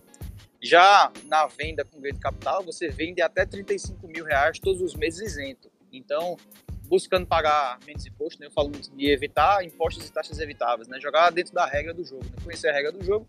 Já 0.62 1.12
na 1.24 1.46
venda 1.46 1.84
com 1.84 2.00
ganho 2.00 2.14
de 2.14 2.20
capital, 2.20 2.64
você 2.64 2.88
vende 2.88 3.20
até 3.20 3.44
35 3.44 4.06
mil 4.08 4.24
reais 4.24 4.58
todos 4.58 4.80
os 4.80 4.94
meses 4.94 5.32
isento. 5.32 5.70
Então, 5.92 6.36
buscando 6.86 7.26
pagar 7.26 7.78
menos 7.86 8.06
imposto, 8.06 8.40
né? 8.40 8.46
Eu 8.46 8.50
falo 8.50 8.70
muito 8.70 8.90
de 8.90 9.10
evitar 9.10 9.64
impostos 9.64 10.06
e 10.06 10.12
taxas 10.12 10.38
evitáveis, 10.38 10.88
né? 10.88 10.98
Jogar 11.00 11.30
dentro 11.30 11.52
da 11.52 11.66
regra 11.66 11.92
do 11.92 12.04
jogo, 12.04 12.24
né? 12.24 12.32
Conhecer 12.42 12.68
a 12.68 12.72
regra 12.72 12.92
do 12.92 13.04
jogo 13.04 13.26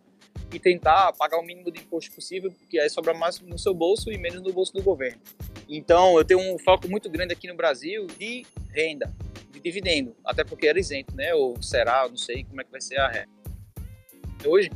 e 0.54 0.60
tentar 0.60 1.12
pagar 1.14 1.38
o 1.38 1.44
mínimo 1.44 1.72
de 1.72 1.80
imposto 1.82 2.14
possível, 2.14 2.52
porque 2.52 2.80
aí 2.80 2.90
sobra 2.90 3.14
mais 3.14 3.40
no 3.42 3.58
seu 3.60 3.74
bolso 3.74 4.12
e 4.12 4.18
menos 4.18 4.42
no 4.42 4.54
bolso 4.54 4.74
do 4.74 4.82
governo. 4.82 5.20
Então, 5.68 6.18
eu 6.18 6.24
tenho 6.24 6.40
um 6.40 6.58
foco 6.58 6.88
muito 6.88 7.10
grande 7.10 7.34
aqui 7.34 7.48
no 7.48 7.56
Brasil 7.56 8.08
de 8.08 8.46
renda, 8.72 9.14
de 9.52 9.60
dividendo, 9.60 10.16
até 10.24 10.44
porque 10.44 10.68
era 10.68 10.80
isento, 10.80 11.16
né? 11.16 11.34
Ou 11.34 11.62
será, 11.62 12.08
não 12.08 12.18
sei 12.18 12.44
como 12.44 12.62
é 12.62 12.64
que 12.64 12.72
vai 12.72 12.82
ser 12.82 12.98
a 13.00 13.08
regra. 13.08 13.30
Hoje, 14.46 14.70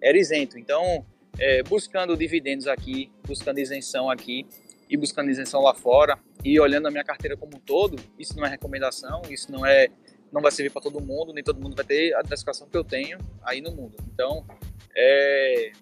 era 0.00 0.16
isento. 0.16 0.58
Então, 0.58 1.04
é, 1.38 1.62
buscando 1.62 2.16
dividendos 2.16 2.66
aqui, 2.66 3.10
buscando 3.26 3.58
isenção 3.58 4.10
aqui 4.10 4.46
e 4.90 4.96
buscando 4.96 5.30
isenção 5.30 5.62
lá 5.62 5.72
fora, 5.72 6.18
e 6.44 6.58
olhando 6.58 6.88
a 6.88 6.90
minha 6.90 7.04
carteira 7.04 7.36
como 7.36 7.56
um 7.56 7.60
todo, 7.60 7.96
isso 8.18 8.36
não 8.36 8.44
é 8.44 8.48
recomendação, 8.48 9.22
isso 9.30 9.50
não 9.50 9.64
é 9.64 9.88
não 10.32 10.40
vai 10.40 10.52
servir 10.52 10.70
para 10.70 10.82
todo 10.82 11.00
mundo, 11.00 11.32
nem 11.32 11.42
todo 11.42 11.60
mundo 11.60 11.74
vai 11.74 11.84
ter 11.84 12.14
a 12.14 12.22
diversificação 12.22 12.68
que 12.68 12.76
eu 12.76 12.84
tenho 12.84 13.18
aí 13.42 13.60
no 13.60 13.72
mundo. 13.72 13.96
Então, 14.12 14.46
é, 14.94 15.72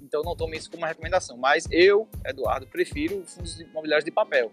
então 0.00 0.22
não 0.22 0.34
tome 0.34 0.56
isso 0.56 0.68
como 0.68 0.82
uma 0.82 0.88
recomendação. 0.88 1.36
Mas 1.36 1.68
eu, 1.70 2.08
Eduardo, 2.26 2.66
prefiro 2.66 3.24
fundos 3.24 3.60
imobiliários 3.60 4.04
de 4.04 4.10
papel. 4.10 4.50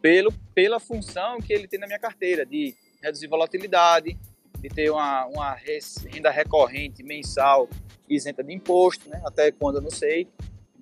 Pelo, 0.00 0.32
pela 0.54 0.78
função 0.78 1.38
que 1.38 1.52
ele 1.52 1.66
tem 1.66 1.80
na 1.80 1.86
minha 1.86 1.98
carteira, 1.98 2.46
de 2.46 2.76
reduzir 3.02 3.26
volatilidade, 3.26 4.16
de 4.58 4.68
ter 4.68 4.90
uma, 4.90 5.26
uma 5.26 5.54
renda 5.54 6.30
recorrente 6.30 7.02
mensal 7.02 7.68
isenta 8.08 8.44
de 8.44 8.52
imposto, 8.52 9.08
né? 9.08 9.20
até 9.24 9.50
quando 9.50 9.76
eu 9.76 9.82
não 9.82 9.90
sei. 9.90 10.28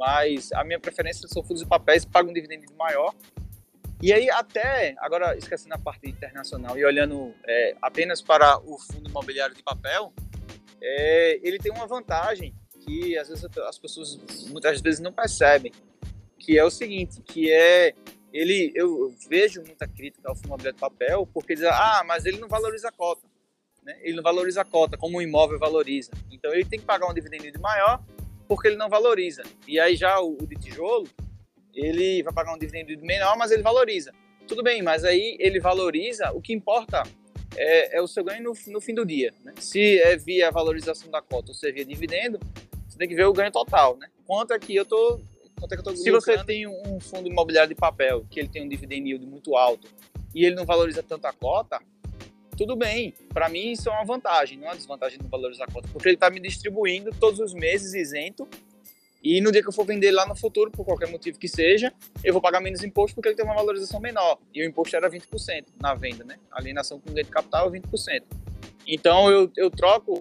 Mas 0.01 0.51
a 0.53 0.65
minha 0.65 0.81
preferência 0.81 1.29
são 1.29 1.43
fundos 1.43 1.63
de 1.63 1.69
papéis 1.69 2.05
que 2.05 2.11
pagam 2.11 2.31
um 2.31 2.35
dividendo 2.35 2.65
maior 2.75 3.15
e 4.03 4.15
aí, 4.15 4.31
até, 4.31 4.95
agora 4.99 5.37
esquecendo 5.37 5.75
a 5.75 5.79
parte 5.79 6.09
internacional 6.09 6.77
e 6.79 6.85
olhando 6.85 7.35
é, 7.47 7.77
apenas 7.83 8.23
para 8.23 8.59
o 8.59 8.79
fundo 8.79 9.11
imobiliário 9.11 9.55
de 9.55 9.63
papel, 9.63 10.11
é, 10.81 11.39
ele 11.43 11.59
tem 11.59 11.71
uma 11.71 11.87
vantagem 11.87 12.55
que 12.71 13.19
às 13.19 13.29
vezes 13.29 13.45
as 13.45 13.79
pessoas 13.79 14.19
muitas 14.49 14.81
vezes 14.81 15.01
não 15.01 15.13
percebem, 15.13 15.71
que 16.39 16.59
é 16.59 16.65
o 16.65 16.71
seguinte, 16.71 17.21
que 17.21 17.53
é 17.53 17.95
ele 18.33 18.73
eu 18.75 19.15
vejo 19.29 19.63
muita 19.63 19.87
crítica 19.87 20.31
ao 20.31 20.35
fundo 20.35 20.47
imobiliário 20.47 20.77
de 20.77 20.81
papel 20.81 21.27
porque 21.27 21.57
diz 21.57 21.65
ah 21.65 22.05
mas 22.07 22.25
ele 22.25 22.39
não 22.39 22.47
valoriza 22.47 22.89
a 22.89 22.93
cota 22.93 23.27
né? 23.83 23.99
ele 24.03 24.15
não 24.15 24.23
valoriza 24.23 24.61
a 24.61 24.65
cota 24.65 24.97
como 24.97 25.19
o 25.19 25.23
imóvel 25.23 25.59
valoriza 25.59 26.13
então 26.31 26.53
ele 26.55 26.65
tem 26.65 26.79
que 26.79 26.87
pagar 26.87 27.11
um 27.11 27.13
dividendo 27.13 27.61
maior 27.61 28.01
porque 28.51 28.67
ele 28.67 28.77
não 28.77 28.89
valoriza. 28.89 29.45
E 29.69 29.79
aí 29.79 29.95
já 29.95 30.19
o, 30.21 30.33
o 30.33 30.45
de 30.45 30.57
tijolo, 30.57 31.07
ele 31.73 32.21
vai 32.25 32.35
pagar 32.35 32.53
um 32.53 32.59
dividendo 32.59 33.01
menor, 33.07 33.39
mas 33.39 33.53
ele 33.53 33.63
valoriza. 33.63 34.13
Tudo 34.45 34.61
bem, 34.61 34.83
mas 34.83 35.05
aí 35.05 35.37
ele 35.39 35.61
valoriza, 35.61 36.33
o 36.33 36.43
que 36.43 36.53
importa 36.53 37.05
é, 37.57 37.99
é 37.99 38.03
o 38.03 38.09
seu 38.09 38.25
ganho 38.25 38.43
no, 38.43 38.53
no 38.73 38.81
fim 38.81 38.93
do 38.93 39.07
dia. 39.07 39.33
Né? 39.45 39.55
Se 39.61 40.01
é 40.01 40.17
via 40.17 40.51
valorização 40.51 41.13
da 41.13 41.23
cota 41.23 41.53
ou 41.53 41.55
se 41.55 41.69
é 41.69 41.71
via 41.71 41.85
dividendo, 41.85 42.41
você 42.89 42.99
tem 42.99 43.09
que 43.09 43.15
ver 43.15 43.27
o 43.27 43.33
ganho 43.33 43.53
total. 43.53 43.97
Né? 43.97 44.09
Quanto 44.27 44.53
é 44.53 44.59
que 44.59 44.75
eu 44.75 44.83
estou 44.83 45.21
Quanto 45.57 45.73
é 45.73 45.77
que 45.77 45.81
eu 45.83 45.85
tô 45.85 45.95
Se 45.95 46.11
você 46.11 46.43
tem 46.43 46.67
um 46.67 46.99
fundo 46.99 47.29
imobiliário 47.29 47.73
de 47.73 47.77
papel 47.77 48.27
que 48.29 48.41
ele 48.41 48.49
tem 48.49 48.65
um 48.65 48.69
dividend 48.69 49.09
yield 49.09 49.25
muito 49.27 49.57
alto 49.57 49.87
e 50.35 50.45
ele 50.45 50.57
não 50.57 50.65
valoriza 50.65 51.05
tanto 51.05 51.27
a 51.27 51.33
cota, 51.33 51.81
tudo 52.61 52.77
bem. 52.77 53.15
Para 53.33 53.49
mim 53.49 53.73
isso 53.73 53.89
é 53.89 53.93
uma 53.93 54.05
vantagem, 54.05 54.59
não 54.59 54.67
é 54.67 54.71
uma 54.73 54.77
desvantagem 54.77 55.19
não 55.19 55.31
valorizar 55.31 55.65
a 55.65 55.73
cota, 55.73 55.89
porque 55.91 56.07
ele 56.07 56.17
está 56.17 56.29
me 56.29 56.39
distribuindo 56.39 57.11
todos 57.19 57.41
os 57.41 57.55
meses 57.55 57.95
isento 57.95 58.47
e 59.23 59.41
no 59.41 59.51
dia 59.51 59.63
que 59.63 59.69
eu 59.69 59.73
for 59.73 59.87
vender 59.87 60.11
lá 60.11 60.27
no 60.27 60.37
futuro, 60.37 60.71
por 60.71 60.85
qualquer 60.85 61.09
motivo 61.09 61.39
que 61.39 61.49
seja, 61.49 61.91
eu 62.23 62.35
vou 62.35 62.43
pagar 62.43 62.61
menos 62.61 62.85
imposto 62.85 63.15
porque 63.15 63.31
ele 63.31 63.37
tem 63.37 63.47
uma 63.47 63.55
valorização 63.55 63.99
menor. 63.99 64.39
E 64.53 64.63
o 64.63 64.67
imposto 64.67 64.95
era 64.95 65.09
20% 65.09 65.65
na 65.81 65.95
venda, 65.95 66.23
né? 66.23 66.37
Alienação 66.53 67.01
com 67.01 67.11
ganho 67.15 67.25
de 67.25 67.31
capital 67.31 67.75
é 67.75 67.79
20%. 67.81 68.25
Então 68.87 69.31
eu, 69.31 69.51
eu 69.57 69.71
troco 69.71 70.21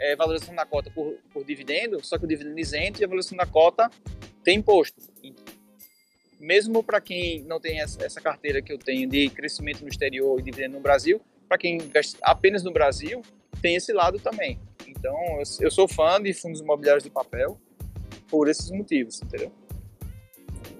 é, 0.00 0.16
valorização 0.16 0.56
da 0.56 0.66
cota 0.66 0.90
por, 0.90 1.14
por 1.32 1.44
dividendo, 1.44 2.04
só 2.04 2.18
que 2.18 2.24
o 2.24 2.28
dividendo 2.28 2.58
isento 2.58 3.00
e 3.00 3.04
a 3.04 3.06
valorização 3.06 3.38
da 3.38 3.46
cota 3.46 3.88
tem 4.42 4.58
imposto. 4.58 5.00
Mesmo 6.40 6.82
para 6.82 7.00
quem 7.00 7.42
não 7.42 7.60
tem 7.60 7.80
essa 7.80 8.20
carteira 8.20 8.60
que 8.60 8.72
eu 8.72 8.78
tenho 8.78 9.08
de 9.08 9.30
crescimento 9.30 9.82
no 9.82 9.88
exterior 9.88 10.40
e 10.40 10.42
dividendo 10.42 10.74
no 10.74 10.80
Brasil, 10.80 11.20
para 11.48 11.58
quem 11.58 11.76
investe 11.76 12.16
apenas 12.22 12.62
no 12.62 12.72
Brasil, 12.72 13.22
tem 13.60 13.76
esse 13.76 13.92
lado 13.92 14.18
também. 14.18 14.58
Então, 14.86 15.16
eu 15.60 15.70
sou 15.70 15.88
fã 15.88 16.20
de 16.20 16.32
fundos 16.32 16.60
imobiliários 16.60 17.04
de 17.04 17.10
papel 17.10 17.58
por 18.28 18.48
esses 18.48 18.70
motivos, 18.70 19.20
entendeu? 19.22 19.52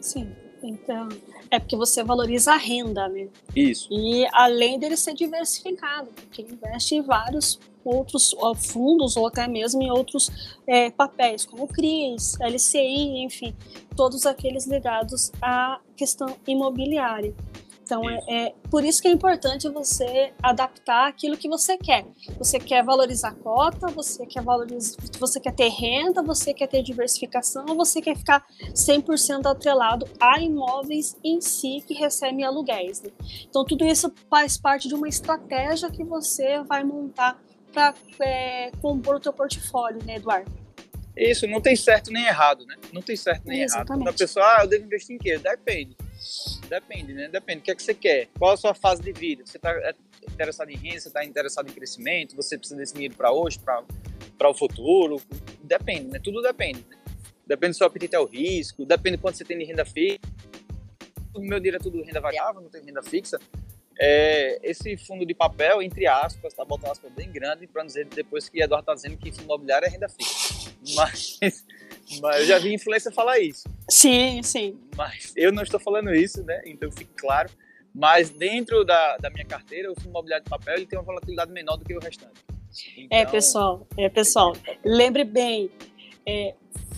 Sim, 0.01 0.33
então 0.63 1.09
é 1.51 1.59
porque 1.59 1.77
você 1.77 2.03
valoriza 2.03 2.53
a 2.53 2.57
renda, 2.57 3.09
né? 3.09 3.29
Isso. 3.55 3.89
E 3.91 4.27
além 4.33 4.79
dele 4.79 4.97
ser 4.97 5.15
diversificado, 5.15 6.11
porque 6.11 6.43
investe 6.43 6.97
em 6.97 7.03
vários 7.03 7.59
outros 7.85 8.35
fundos 8.57 9.17
ou 9.17 9.29
até 9.29 9.47
mesmo 9.47 9.81
em 9.81 9.91
outros 9.91 10.59
é, 10.67 10.91
papéis, 10.91 11.45
como 11.45 11.69
CRIs, 11.69 12.37
LCI, 12.41 13.23
enfim, 13.23 13.55
todos 13.95 14.27
aqueles 14.27 14.67
ligados 14.67 15.31
à 15.41 15.81
questão 15.97 16.37
imobiliária. 16.47 17.33
Então, 17.87 18.03
é, 18.11 18.19
é, 18.29 18.55
por 18.69 18.85
isso 18.85 19.01
que 19.01 19.07
é 19.07 19.13
importante 19.13 19.69
você 19.69 20.33
adaptar 20.43 21.07
aquilo 21.07 21.37
que 21.37 21.49
você 21.49 21.79
quer. 21.79 22.05
Você 22.37 22.59
quer 22.59 22.83
valorizar 22.83 23.29
a 23.29 23.35
cota, 23.35 23.87
você 23.87 24.27
quer 24.27 24.43
valorizar, 24.43 24.97
você 25.21 25.39
quer 25.39 25.55
ter 25.55 25.69
renda, 25.69 26.21
você 26.21 26.53
quer 26.53 26.67
ter 26.67 26.83
diversificação, 26.83 27.65
ou 27.69 27.77
você 27.77 28.03
quer 28.03 28.17
ficar 28.17 28.45
100% 28.75 29.47
atrelado 29.47 30.05
a 30.19 30.41
imóveis 30.41 31.17
em 31.23 31.41
si 31.41 31.81
que 31.87 31.95
recebem 31.95 32.45
aluguéis. 32.45 33.03
Né? 33.03 33.11
Então, 33.49 33.65
tudo 33.65 33.87
isso 33.87 34.13
faz 34.29 34.59
parte 34.59 34.89
de 34.89 34.95
uma 34.97 35.09
estratégia 35.09 35.89
que 35.89 36.03
você 36.03 36.61
vai 36.65 36.83
montar 36.83 37.41
para 37.73 37.95
é, 38.19 38.73
compor 38.83 39.15
o 39.15 39.21
teu 39.21 39.33
portfólio, 39.33 40.05
né, 40.05 40.17
Eduardo? 40.17 40.51
Isso, 41.17 41.47
não 41.47 41.61
tem 41.61 41.77
certo 41.77 42.11
nem 42.11 42.27
errado, 42.27 42.67
né? 42.67 42.75
Não 42.93 43.01
tem 43.01 43.15
certo 43.15 43.47
nem 43.47 43.63
Exatamente. 43.63 43.91
errado. 43.91 43.99
Quando 44.01 44.09
a 44.09 44.19
pessoa, 44.19 44.45
ah, 44.45 44.65
eu 44.65 44.67
devo 44.67 44.85
investir 44.85 45.15
em 45.15 45.19
quê? 45.19 45.39
Depende. 45.39 45.97
Depende, 46.69 47.13
né? 47.13 47.29
Depende. 47.29 47.61
O 47.61 47.63
que 47.63 47.71
é 47.71 47.75
que 47.75 47.83
você 47.83 47.95
quer? 47.95 48.29
Qual 48.39 48.53
a 48.53 48.57
sua 48.57 48.75
fase 48.75 49.03
de 49.03 49.13
vida? 49.13 49.45
Você 49.45 49.57
está 49.57 49.71
é, 49.71 49.95
interessado 50.31 50.71
em 50.71 50.77
renda? 50.77 51.01
Você 51.01 51.09
está 51.09 51.25
interessado 51.25 51.69
em 51.69 51.73
crescimento? 51.73 52.37
Você 52.37 52.57
precisa 52.59 52.79
desse 52.79 52.95
dinheiro 52.95 53.15
para 53.15 53.33
hoje, 53.33 53.59
para 53.61 54.51
o 54.51 54.55
futuro? 54.55 55.21
Depende, 55.63 56.09
né? 56.09 56.19
Tudo 56.23 56.43
depende. 56.43 56.85
Né? 56.89 56.97
Depende 57.47 57.73
do 57.73 57.77
seu 57.77 57.87
apetite 57.87 58.17
ao 58.17 58.25
risco, 58.25 58.85
depende 58.85 59.17
de 59.17 59.23
quanto 59.23 59.37
você 59.37 59.45
tem 59.45 59.57
de 59.57 59.65
renda 59.65 59.85
fixa. 59.85 60.19
O 61.33 61.41
meu 61.41 61.61
dinheiro 61.61 61.77
é 61.77 61.81
tudo 61.81 62.03
renda 62.03 62.21
variável, 62.21 62.61
não 62.61 62.69
tem 62.69 62.83
renda 62.83 63.03
fixa 63.03 63.39
é, 63.99 64.59
esse 64.63 64.97
fundo 64.97 65.25
de 65.25 65.35
papel, 65.35 65.81
entre 65.81 66.07
aspas, 66.07 66.53
tá 66.53 66.65
botando 66.65 66.91
aspas 66.91 67.11
bem 67.13 67.31
grande 67.31 67.67
para 67.67 67.85
dizer 67.85 68.07
depois 68.07 68.49
que 68.49 68.61
Eduardo 68.61 68.83
está 68.83 68.95
dizendo 68.95 69.17
que 69.17 69.33
fundo 69.33 69.45
imobiliário 69.45 69.87
é 69.87 69.91
renda 69.91 70.09
fixa. 70.09 70.71
Mas, 70.95 71.39
mas 72.21 72.41
eu 72.41 72.47
já 72.47 72.59
vi 72.59 72.75
influência 72.75 73.11
falar 73.11 73.39
isso. 73.39 73.69
Sim, 73.89 74.43
sim. 74.43 74.79
Mas 74.97 75.33
eu 75.37 75.53
não 75.53 75.63
estou 75.63 75.81
falando 75.81 76.15
isso, 76.15 76.43
né? 76.45 76.63
Então 76.67 76.91
fique 76.91 77.13
claro. 77.17 77.51
Mas 77.95 78.31
dentro 78.31 78.85
da, 78.85 79.17
da 79.17 79.31
minha 79.31 79.45
carteira, 79.45 79.91
o 79.91 79.95
fundo 79.95 80.11
imobiliário 80.11 80.45
de 80.45 80.51
papel 80.51 80.77
ele 80.77 80.87
tem 80.87 80.99
uma 80.99 81.05
volatilidade 81.05 81.51
menor 81.51 81.77
do 81.77 81.85
que 81.85 81.95
o 81.95 81.99
restante. 81.99 82.45
É, 82.49 83.01
então, 83.01 83.19
é, 83.19 83.27
pessoal, 83.27 83.87
é, 83.97 84.09
pessoal, 84.09 84.53
lembre 84.85 85.25
bem, 85.25 85.71
é, 86.27 86.55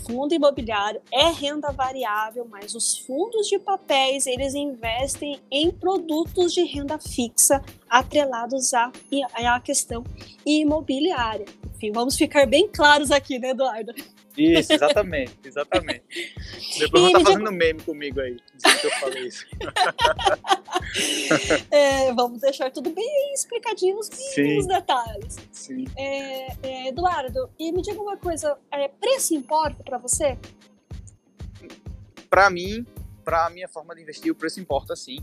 fundo 0.09 0.35
imobiliário 0.35 1.01
é 1.13 1.29
renda 1.31 1.71
variável, 1.71 2.47
mas 2.51 2.75
os 2.75 2.99
fundos 2.99 3.47
de 3.47 3.59
papéis 3.59 4.27
eles 4.27 4.55
investem 4.55 5.39
em 5.51 5.71
produtos 5.71 6.55
de 6.55 6.63
renda 6.65 6.99
fixa 6.99 7.63
atrelados 7.89 8.73
à, 8.73 8.91
à 9.35 9.61
questão 9.61 10.03
imobiliária. 10.47 11.45
Enfim, 11.77 11.93
vamos 11.93 12.17
ficar 12.17 12.47
bem 12.47 12.67
claros 12.67 13.11
aqui, 13.11 13.39
né, 13.39 13.51
Eduardo? 13.51 13.93
Isso, 14.39 14.73
exatamente, 14.73 15.37
exatamente. 15.45 16.05
Depois 16.79 17.03
vão 17.03 17.09
estar 17.09 17.19
tá 17.19 17.27
fazendo 17.27 17.53
meme 17.53 17.83
comigo 17.83 18.21
aí, 18.21 18.37
dizendo 18.55 18.81
que 18.81 18.87
eu 18.87 18.91
falei 18.93 19.27
isso. 19.27 19.45
é, 21.71 22.13
vamos 22.13 22.41
deixar 22.41 22.71
tudo 22.71 22.91
bem 22.91 23.33
explicadinho 23.35 23.97
nos 23.97 24.09
mínimos 24.37 24.67
detalhes. 24.67 25.37
Sim. 25.51 25.87
É, 25.97 26.53
é, 26.63 26.89
Eduardo, 26.89 27.51
e 27.59 27.73
me 27.73 27.83
diga 27.83 28.01
uma 28.01 28.17
coisa, 28.17 28.57
é, 28.73 28.89
preço 28.89 29.35
importa 29.35 29.83
para 29.83 29.99
você? 29.99 30.39
Para 32.31 32.49
mim, 32.51 32.87
para 33.25 33.47
a 33.47 33.51
minha 33.51 33.69
forma 33.69 33.95
de 33.95 34.03
investir, 34.03 34.31
o 34.31 34.35
preço 34.35 34.61
importa 34.61 34.95
sim. 34.95 35.19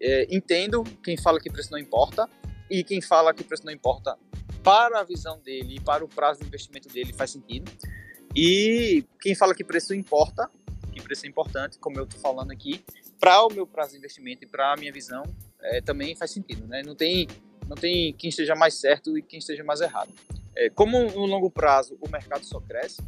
É, 0.00 0.26
entendo 0.30 0.84
quem 1.02 1.16
fala 1.16 1.40
que 1.40 1.50
preço 1.50 1.72
não 1.72 1.78
importa 1.78 2.28
e 2.70 2.84
quem 2.84 3.00
fala 3.00 3.34
que 3.34 3.42
preço 3.42 3.64
não 3.64 3.72
importa 3.72 4.16
para 4.62 5.00
a 5.00 5.04
visão 5.04 5.40
dele 5.40 5.76
e 5.76 5.80
para 5.80 6.04
o 6.04 6.08
prazo 6.08 6.40
de 6.40 6.46
investimento 6.46 6.88
dele 6.88 7.12
faz 7.12 7.30
sentido. 7.30 7.70
E 8.34 9.04
quem 9.20 9.34
fala 9.34 9.54
que 9.54 9.64
preço 9.64 9.94
importa, 9.94 10.50
que 10.92 11.00
preço 11.02 11.26
é 11.26 11.28
importante, 11.28 11.78
como 11.78 11.98
eu 11.98 12.04
estou 12.04 12.20
falando 12.20 12.50
aqui, 12.50 12.84
para 13.18 13.44
o 13.44 13.52
meu 13.52 13.66
prazo 13.66 13.92
de 13.92 13.98
investimento 13.98 14.44
e 14.44 14.46
para 14.46 14.72
a 14.72 14.76
minha 14.76 14.92
visão, 14.92 15.22
é, 15.60 15.80
também 15.80 16.14
faz 16.14 16.30
sentido, 16.30 16.66
né? 16.66 16.82
Não 16.84 16.94
tem, 16.94 17.26
não 17.66 17.76
tem 17.76 18.12
quem 18.12 18.28
esteja 18.28 18.54
mais 18.54 18.74
certo 18.74 19.18
e 19.18 19.22
quem 19.22 19.38
esteja 19.38 19.64
mais 19.64 19.80
errado. 19.80 20.12
É, 20.54 20.70
como 20.70 20.98
no 21.10 21.26
longo 21.26 21.50
prazo 21.50 21.96
o 22.00 22.08
mercado 22.08 22.44
só 22.44 22.60
cresce, 22.60 23.02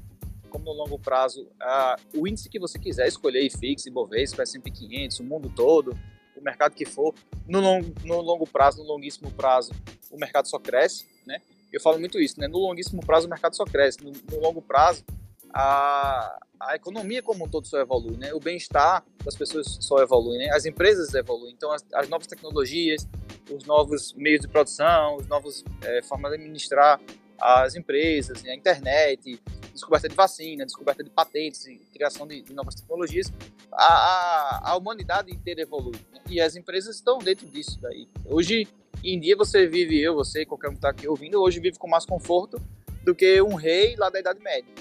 como 0.48 0.64
no 0.64 0.72
longo 0.72 0.98
prazo 0.98 1.48
a, 1.60 1.96
o 2.14 2.26
índice 2.26 2.48
que 2.48 2.58
você 2.58 2.78
quiser 2.78 3.06
escolher, 3.06 3.44
IFIX, 3.44 3.86
Ibovespa, 3.86 4.42
S&P 4.42 4.70
500, 4.70 5.20
o 5.20 5.24
mundo 5.24 5.52
todo, 5.54 5.96
o 6.36 6.40
mercado 6.42 6.74
que 6.74 6.84
for, 6.84 7.14
no 7.46 7.60
longo, 7.60 7.94
no 8.04 8.20
longo 8.20 8.46
prazo, 8.46 8.82
no 8.82 8.88
longuíssimo 8.88 9.30
prazo, 9.30 9.72
o 10.10 10.16
mercado 10.16 10.48
só 10.48 10.58
cresce, 10.58 11.06
né? 11.26 11.40
Eu 11.72 11.80
falo 11.80 11.98
muito 11.98 12.18
isso, 12.18 12.40
né? 12.40 12.48
No 12.48 12.58
longuíssimo 12.58 13.04
prazo 13.04 13.26
o 13.26 13.30
mercado 13.30 13.56
só 13.56 13.64
cresce, 13.64 14.02
no, 14.02 14.12
no 14.30 14.40
longo 14.40 14.60
prazo 14.60 15.04
a, 15.52 16.38
a 16.60 16.76
economia 16.76 17.22
como 17.22 17.44
um 17.44 17.48
todo 17.48 17.66
só 17.66 17.78
evolui, 17.78 18.16
né? 18.16 18.32
O 18.32 18.40
bem-estar 18.40 19.04
das 19.24 19.36
pessoas 19.36 19.78
só 19.80 19.98
evolui, 20.02 20.38
né? 20.38 20.50
As 20.50 20.64
empresas 20.64 21.12
evoluem, 21.14 21.52
então 21.52 21.72
as, 21.72 21.84
as 21.94 22.08
novas 22.08 22.26
tecnologias, 22.26 23.06
os 23.50 23.64
novos 23.64 24.12
meios 24.14 24.40
de 24.40 24.48
produção, 24.48 25.18
as 25.18 25.26
novas 25.26 25.64
é, 25.82 26.02
formas 26.02 26.32
de 26.32 26.38
administrar 26.38 27.00
as 27.40 27.74
empresas, 27.74 28.42
né? 28.42 28.52
a 28.52 28.54
internet, 28.54 29.40
descoberta 29.72 30.08
de 30.08 30.14
vacina, 30.14 30.64
descoberta 30.64 31.02
de 31.02 31.08
patentes, 31.08 31.64
criação 31.92 32.26
de, 32.26 32.42
de 32.42 32.52
novas 32.52 32.74
tecnologias, 32.74 33.32
a, 33.72 33.84
a, 33.84 34.70
a, 34.70 34.76
humanidade 34.76 35.32
inteira 35.32 35.62
evolui. 35.62 35.96
Né? 36.12 36.20
E 36.28 36.40
as 36.40 36.54
empresas 36.54 36.96
estão 36.96 37.18
dentro 37.18 37.46
disso 37.46 37.78
daí. 37.80 38.06
Hoje 38.26 38.68
em 39.04 39.18
dia 39.18 39.36
você 39.36 39.66
vive, 39.66 40.00
eu, 40.00 40.14
você, 40.14 40.44
qualquer 40.44 40.68
um 40.68 40.72
que 40.72 40.78
está 40.78 40.90
aqui 40.90 41.08
ouvindo, 41.08 41.40
hoje 41.40 41.60
vive 41.60 41.78
com 41.78 41.88
mais 41.88 42.04
conforto 42.04 42.60
do 43.02 43.14
que 43.14 43.40
um 43.40 43.54
rei 43.54 43.96
lá 43.96 44.10
da 44.10 44.20
Idade 44.20 44.40
Média. 44.40 44.72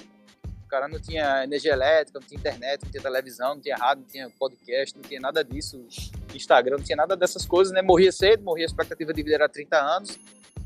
O 0.64 0.68
cara 0.68 0.86
não 0.86 1.00
tinha 1.00 1.42
energia 1.42 1.72
elétrica, 1.72 2.20
não 2.20 2.26
tinha 2.26 2.38
internet, 2.38 2.84
não 2.84 2.90
tinha 2.90 3.02
televisão, 3.02 3.54
não 3.54 3.60
tinha 3.60 3.76
rádio, 3.76 4.02
não 4.02 4.08
tinha 4.08 4.30
podcast, 4.38 4.96
não 4.96 5.02
tinha 5.02 5.20
nada 5.20 5.42
disso, 5.42 5.84
Instagram, 6.34 6.76
não 6.76 6.84
tinha 6.84 6.96
nada 6.96 7.16
dessas 7.16 7.44
coisas, 7.44 7.72
né? 7.72 7.82
Morria 7.82 8.12
cedo, 8.12 8.44
morria 8.44 8.66
a 8.66 8.68
expectativa 8.68 9.12
de 9.12 9.22
vida 9.22 9.34
era 9.34 9.48
30 9.48 9.76
anos, 9.76 10.18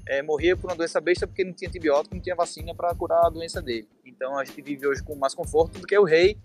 é, 0.06 0.20
morria 0.20 0.56
por 0.56 0.70
uma 0.70 0.76
doença 0.76 1.00
besta 1.00 1.26
porque 1.26 1.42
não 1.42 1.54
tinha 1.54 1.68
antibiótico, 1.68 2.14
não 2.14 2.22
tinha 2.22 2.34
vacina 2.34 2.74
para 2.74 2.94
curar 2.94 3.24
a 3.24 3.30
doença 3.30 3.62
dele. 3.62 3.88
Então 4.04 4.36
a 4.36 4.44
gente 4.44 4.60
vive 4.60 4.86
hoje 4.86 5.02
com 5.02 5.14
mais 5.14 5.34
conforto 5.34 5.78
do 5.78 5.86
que 5.86 5.96
o 5.96 6.04
rei 6.04 6.36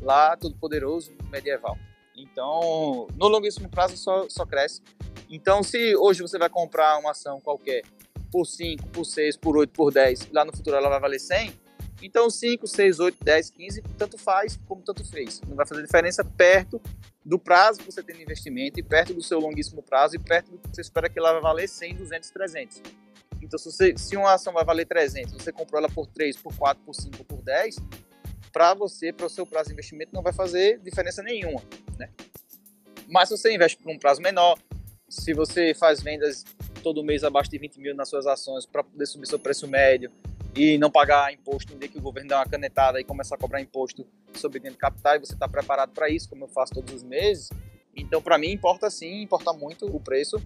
lá, 0.00 0.36
todo 0.36 0.56
poderoso, 0.56 1.12
medieval. 1.30 1.76
Então, 2.16 3.06
no 3.16 3.28
longuíssimo 3.28 3.68
prazo 3.68 3.96
só, 3.96 4.28
só 4.28 4.44
cresce. 4.44 4.82
Então, 5.32 5.62
se 5.62 5.96
hoje 5.96 6.20
você 6.20 6.38
vai 6.38 6.50
comprar 6.50 6.98
uma 6.98 7.12
ação 7.12 7.40
qualquer 7.40 7.82
por 8.30 8.44
5, 8.44 8.86
por 8.88 9.06
6, 9.06 9.38
por 9.38 9.56
8, 9.56 9.72
por 9.72 9.90
10, 9.90 10.30
lá 10.30 10.44
no 10.44 10.54
futuro 10.54 10.76
ela 10.76 10.90
vai 10.90 11.00
valer 11.00 11.18
100, 11.18 11.58
então 12.02 12.28
5, 12.28 12.66
6, 12.66 13.00
8, 13.00 13.24
10, 13.24 13.50
15, 13.50 13.82
tanto 13.96 14.18
faz 14.18 14.60
como 14.68 14.82
tanto 14.82 15.02
fez. 15.10 15.40
Não 15.48 15.56
vai 15.56 15.66
fazer 15.66 15.82
diferença 15.82 16.22
perto 16.22 16.78
do 17.24 17.38
prazo 17.38 17.78
que 17.78 17.86
você 17.86 18.02
tem 18.02 18.16
de 18.16 18.22
investimento 18.22 18.78
e 18.78 18.82
perto 18.82 19.14
do 19.14 19.22
seu 19.22 19.40
longuíssimo 19.40 19.82
prazo 19.82 20.16
e 20.16 20.18
perto 20.18 20.50
do 20.50 20.58
que 20.58 20.68
você 20.68 20.82
espera 20.82 21.08
que 21.08 21.18
ela 21.18 21.32
vai 21.32 21.40
valer 21.40 21.66
100, 21.66 21.94
200, 21.94 22.30
300. 22.30 22.82
Então, 23.40 23.58
se, 23.58 23.64
você, 23.64 23.96
se 23.96 24.16
uma 24.18 24.34
ação 24.34 24.52
vai 24.52 24.66
valer 24.66 24.84
300, 24.84 25.32
você 25.32 25.50
comprou 25.50 25.78
ela 25.78 25.88
por 25.88 26.06
3, 26.08 26.36
por 26.36 26.54
4, 26.54 26.84
por 26.84 26.94
5, 26.94 27.24
por 27.24 27.40
10, 27.40 27.76
para 28.52 28.74
você, 28.74 29.14
para 29.14 29.24
o 29.24 29.30
seu 29.30 29.46
prazo 29.46 29.68
de 29.68 29.72
investimento, 29.72 30.10
não 30.12 30.22
vai 30.22 30.32
fazer 30.34 30.78
diferença 30.80 31.22
nenhuma, 31.22 31.62
né? 31.98 32.10
Mas 33.08 33.30
se 33.30 33.36
você 33.38 33.54
investe 33.54 33.78
por 33.78 33.90
um 33.90 33.98
prazo 33.98 34.20
menor, 34.20 34.58
se 35.12 35.34
você 35.34 35.74
faz 35.74 36.02
vendas 36.02 36.42
todo 36.82 37.04
mês 37.04 37.22
abaixo 37.22 37.50
de 37.50 37.58
20 37.58 37.78
mil 37.78 37.94
nas 37.94 38.08
suas 38.08 38.26
ações 38.26 38.64
para 38.64 38.82
poder 38.82 39.04
subir 39.04 39.26
seu 39.26 39.38
preço 39.38 39.68
médio 39.68 40.10
e 40.56 40.78
não 40.78 40.90
pagar 40.90 41.32
imposto, 41.32 41.70
entender 41.70 41.88
que 41.88 41.98
o 41.98 42.00
governo 42.00 42.30
dá 42.30 42.38
uma 42.38 42.46
canetada 42.46 42.98
e 42.98 43.04
começar 43.04 43.34
a 43.34 43.38
cobrar 43.38 43.60
imposto 43.60 44.06
sobre 44.32 44.58
dentro 44.58 44.76
de 44.76 44.80
capital 44.80 45.16
e 45.16 45.18
você 45.18 45.34
está 45.34 45.46
preparado 45.46 45.92
para 45.92 46.08
isso, 46.08 46.30
como 46.30 46.44
eu 46.44 46.48
faço 46.48 46.72
todos 46.72 46.94
os 46.94 47.02
meses. 47.02 47.50
Então, 47.94 48.22
para 48.22 48.38
mim, 48.38 48.52
importa 48.52 48.88
sim, 48.88 49.22
importa 49.22 49.52
muito 49.52 49.84
o 49.84 50.00
preço 50.00 50.40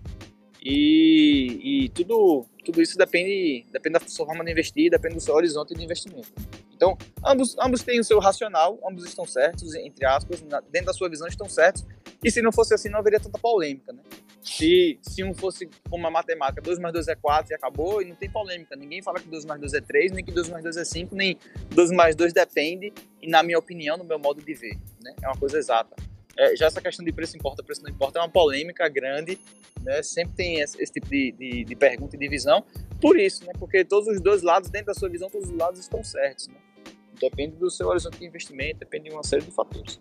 e, 0.61 1.85
e, 1.85 1.88
tudo, 1.90 2.44
tudo 2.64 2.83
isso 2.83 2.98
depende, 2.98 3.64
depende 3.70 4.00
da 4.00 4.09
sua 4.09 4.26
forma 4.26 4.44
de 4.44 4.50
investir, 4.50 4.90
depende 4.90 5.14
do 5.14 5.20
seu 5.20 5.35
horizonte 5.37 5.74
de 5.74 5.85
investimento. 5.85 6.29
Então, 6.74 6.98
ambos, 7.24 7.57
ambos 7.61 7.85
têm 7.85 8.00
o 8.00 8.05
seu 8.05 8.18
racional, 8.18 8.81
ambos 8.85 9.05
estão 9.05 9.24
certos, 9.24 9.76
entre 9.76 10.05
aspas, 10.05 10.42
dentro 10.72 10.87
da 10.87 10.92
sua 10.92 11.09
visão 11.09 11.29
estão 11.29 11.48
certos. 11.48 11.87
E 12.22 12.33
se 12.33 12.42
não 12.42 12.50
fosse 12.50 12.74
assim, 12.74 12.88
não 12.88 12.98
haveria 12.98 13.20
tanta 13.20 13.38
polêmica, 13.38 13.92
né? 13.92 14.00
Se, 14.46 14.98
se 15.02 15.24
um 15.24 15.35
fosse 15.35 15.68
como 15.90 16.06
a 16.06 16.11
matemática, 16.11 16.62
2 16.62 16.78
mais 16.78 16.92
2 16.94 17.09
é 17.09 17.16
4 17.16 17.52
e 17.52 17.54
acabou, 17.54 18.00
e 18.00 18.04
não 18.04 18.14
tem 18.14 18.30
polêmica. 18.30 18.76
Ninguém 18.76 19.02
fala 19.02 19.18
que 19.18 19.28
2 19.28 19.44
mais 19.44 19.61
2 19.61 19.74
é 19.74 19.80
3, 19.80 20.12
nem 20.12 20.24
que 20.24 20.30
2 20.30 20.48
mais 20.48 20.62
2 20.62 20.76
é 20.76 20.85
5, 20.85 21.14
nem 21.14 21.37
2 21.70 21.90
mais 21.90 22.14
2 22.14 22.32
depende, 22.32 22.92
e 23.20 23.28
na 23.28 23.42
minha 23.42 23.59
opinião, 23.59 23.96
no 23.96 24.04
meu 24.04 24.18
modo 24.18 24.40
de 24.40 24.54
ver. 24.54 24.78
Né? 25.02 25.14
É 25.20 25.26
uma 25.26 25.37
coisa 25.37 25.59
exata. 25.59 25.96
É, 26.38 26.54
já 26.54 26.66
essa 26.66 26.80
questão 26.80 27.04
de 27.04 27.12
preço 27.12 27.37
importa, 27.37 27.62
preço 27.62 27.82
não 27.82 27.90
importa, 27.90 28.18
é 28.18 28.22
uma 28.22 28.28
polêmica 28.28 28.88
grande, 28.88 29.38
né? 29.82 30.02
Sempre 30.02 30.35
tem 30.37 30.61
esse, 30.61 30.80
esse 30.80 30.92
tipo 30.92 31.09
de, 31.09 31.32
de, 31.32 31.64
de, 31.64 31.76
pergunta 31.76 32.14
e 32.14 32.18
de 32.18 32.28
visão. 32.28 32.62
Por 33.00 33.18
isso, 33.18 33.44
né? 33.44 33.52
Porque 33.59 33.85
todos 33.85 34.06
os 34.06 34.20
dois 34.20 34.42
lados, 34.42 34.68
dentro 34.68 34.88
da 34.88 34.94
sua 34.94 35.09
visão, 35.09 35.30
todos 35.30 35.48
os 35.48 35.56
lados 35.56 35.80
estão 35.80 36.04
certos, 36.04 36.48
né? 36.48 36.56
Depende 37.18 37.56
do 37.56 37.70
seu 37.70 37.88
horizonte 37.88 38.18
de 38.18 38.26
investimento, 38.26 38.80
depende 38.80 39.09
de 39.09 39.14
uma 39.14 39.22
série 39.22 39.42
de 39.42 39.50
fatores. 39.50 39.98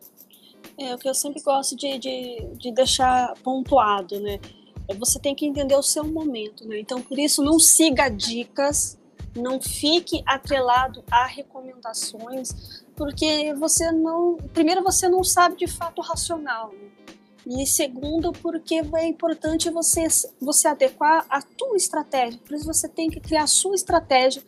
É 0.77 0.93
o 0.93 0.97
que 0.97 1.07
eu 1.07 1.13
sempre 1.13 1.41
gosto 1.41 1.75
de, 1.75 1.97
de, 1.97 2.47
de 2.57 2.71
deixar 2.71 3.33
pontuado, 3.43 4.19
né? 4.19 4.39
É 4.87 4.93
você 4.93 5.19
tem 5.19 5.33
que 5.33 5.45
entender 5.45 5.75
o 5.75 5.81
seu 5.81 6.03
momento, 6.03 6.67
né? 6.67 6.79
Então, 6.79 7.01
por 7.01 7.17
isso, 7.17 7.41
não 7.41 7.59
siga 7.59 8.09
dicas, 8.09 8.97
não 9.35 9.59
fique 9.59 10.21
atrelado 10.25 11.03
a 11.09 11.25
recomendações, 11.25 12.83
porque 12.95 13.53
você 13.55 13.91
não. 13.91 14.37
Primeiro, 14.53 14.83
você 14.83 15.09
não 15.09 15.23
sabe 15.23 15.57
de 15.57 15.67
fato 15.67 16.01
racional. 16.01 16.71
Né? 16.71 16.95
E 17.47 17.65
segundo, 17.67 18.31
porque 18.31 18.81
é 18.95 19.07
importante 19.07 19.69
você, 19.69 20.07
você 20.41 20.67
adequar 20.67 21.25
a 21.29 21.41
tua 21.41 21.77
estratégia. 21.77 22.39
Por 22.43 22.55
isso 22.55 22.65
você 22.65 22.89
tem 22.89 23.09
que 23.09 23.19
criar 23.19 23.43
a 23.43 23.47
sua 23.47 23.75
estratégia 23.75 24.41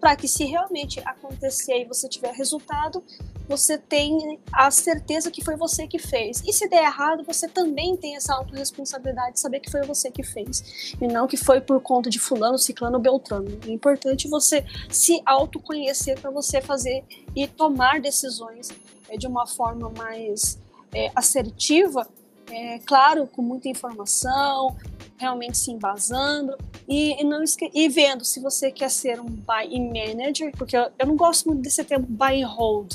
para 0.00 0.16
que 0.16 0.26
se 0.26 0.44
realmente 0.44 1.00
acontecer 1.04 1.80
e 1.80 1.84
você 1.84 2.08
tiver 2.08 2.34
resultado, 2.34 3.04
você 3.50 3.76
tem 3.76 4.38
a 4.52 4.70
certeza 4.70 5.28
que 5.28 5.44
foi 5.44 5.56
você 5.56 5.84
que 5.88 5.98
fez. 5.98 6.40
E 6.46 6.52
se 6.52 6.68
der 6.68 6.84
errado, 6.84 7.24
você 7.24 7.48
também 7.48 7.96
tem 7.96 8.14
essa 8.14 8.32
autorresponsabilidade 8.32 9.34
de 9.34 9.40
saber 9.40 9.58
que 9.58 9.70
foi 9.70 9.82
você 9.82 10.08
que 10.08 10.22
fez. 10.22 10.94
E 11.00 11.08
não 11.08 11.26
que 11.26 11.36
foi 11.36 11.60
por 11.60 11.80
conta 11.82 12.08
de 12.08 12.20
fulano, 12.20 12.56
ciclano, 12.56 13.00
beltrano. 13.00 13.58
É 13.66 13.70
importante 13.70 14.28
você 14.28 14.64
se 14.88 15.20
autoconhecer 15.26 16.20
para 16.20 16.30
você 16.30 16.60
fazer 16.60 17.04
e 17.34 17.48
tomar 17.48 18.00
decisões 18.00 18.70
é, 19.08 19.16
de 19.16 19.26
uma 19.26 19.48
forma 19.48 19.90
mais 19.90 20.56
é, 20.94 21.10
assertiva, 21.16 22.06
é, 22.48 22.78
claro, 22.80 23.26
com 23.26 23.42
muita 23.42 23.68
informação, 23.68 24.76
realmente 25.16 25.58
se 25.58 25.70
embasando 25.70 26.56
e, 26.88 27.20
e 27.20 27.24
não 27.24 27.44
e 27.74 27.88
vendo 27.88 28.24
se 28.24 28.40
você 28.40 28.70
quer 28.70 28.90
ser 28.90 29.20
um 29.20 29.26
buy 29.26 29.66
and 29.72 29.92
manager, 29.92 30.52
porque 30.56 30.76
eu, 30.76 30.88
eu 30.98 31.06
não 31.06 31.16
gosto 31.16 31.46
muito 31.48 31.62
desse 31.62 31.82
termo 31.84 32.06
buy 32.08 32.42
and 32.42 32.46
hold, 32.46 32.94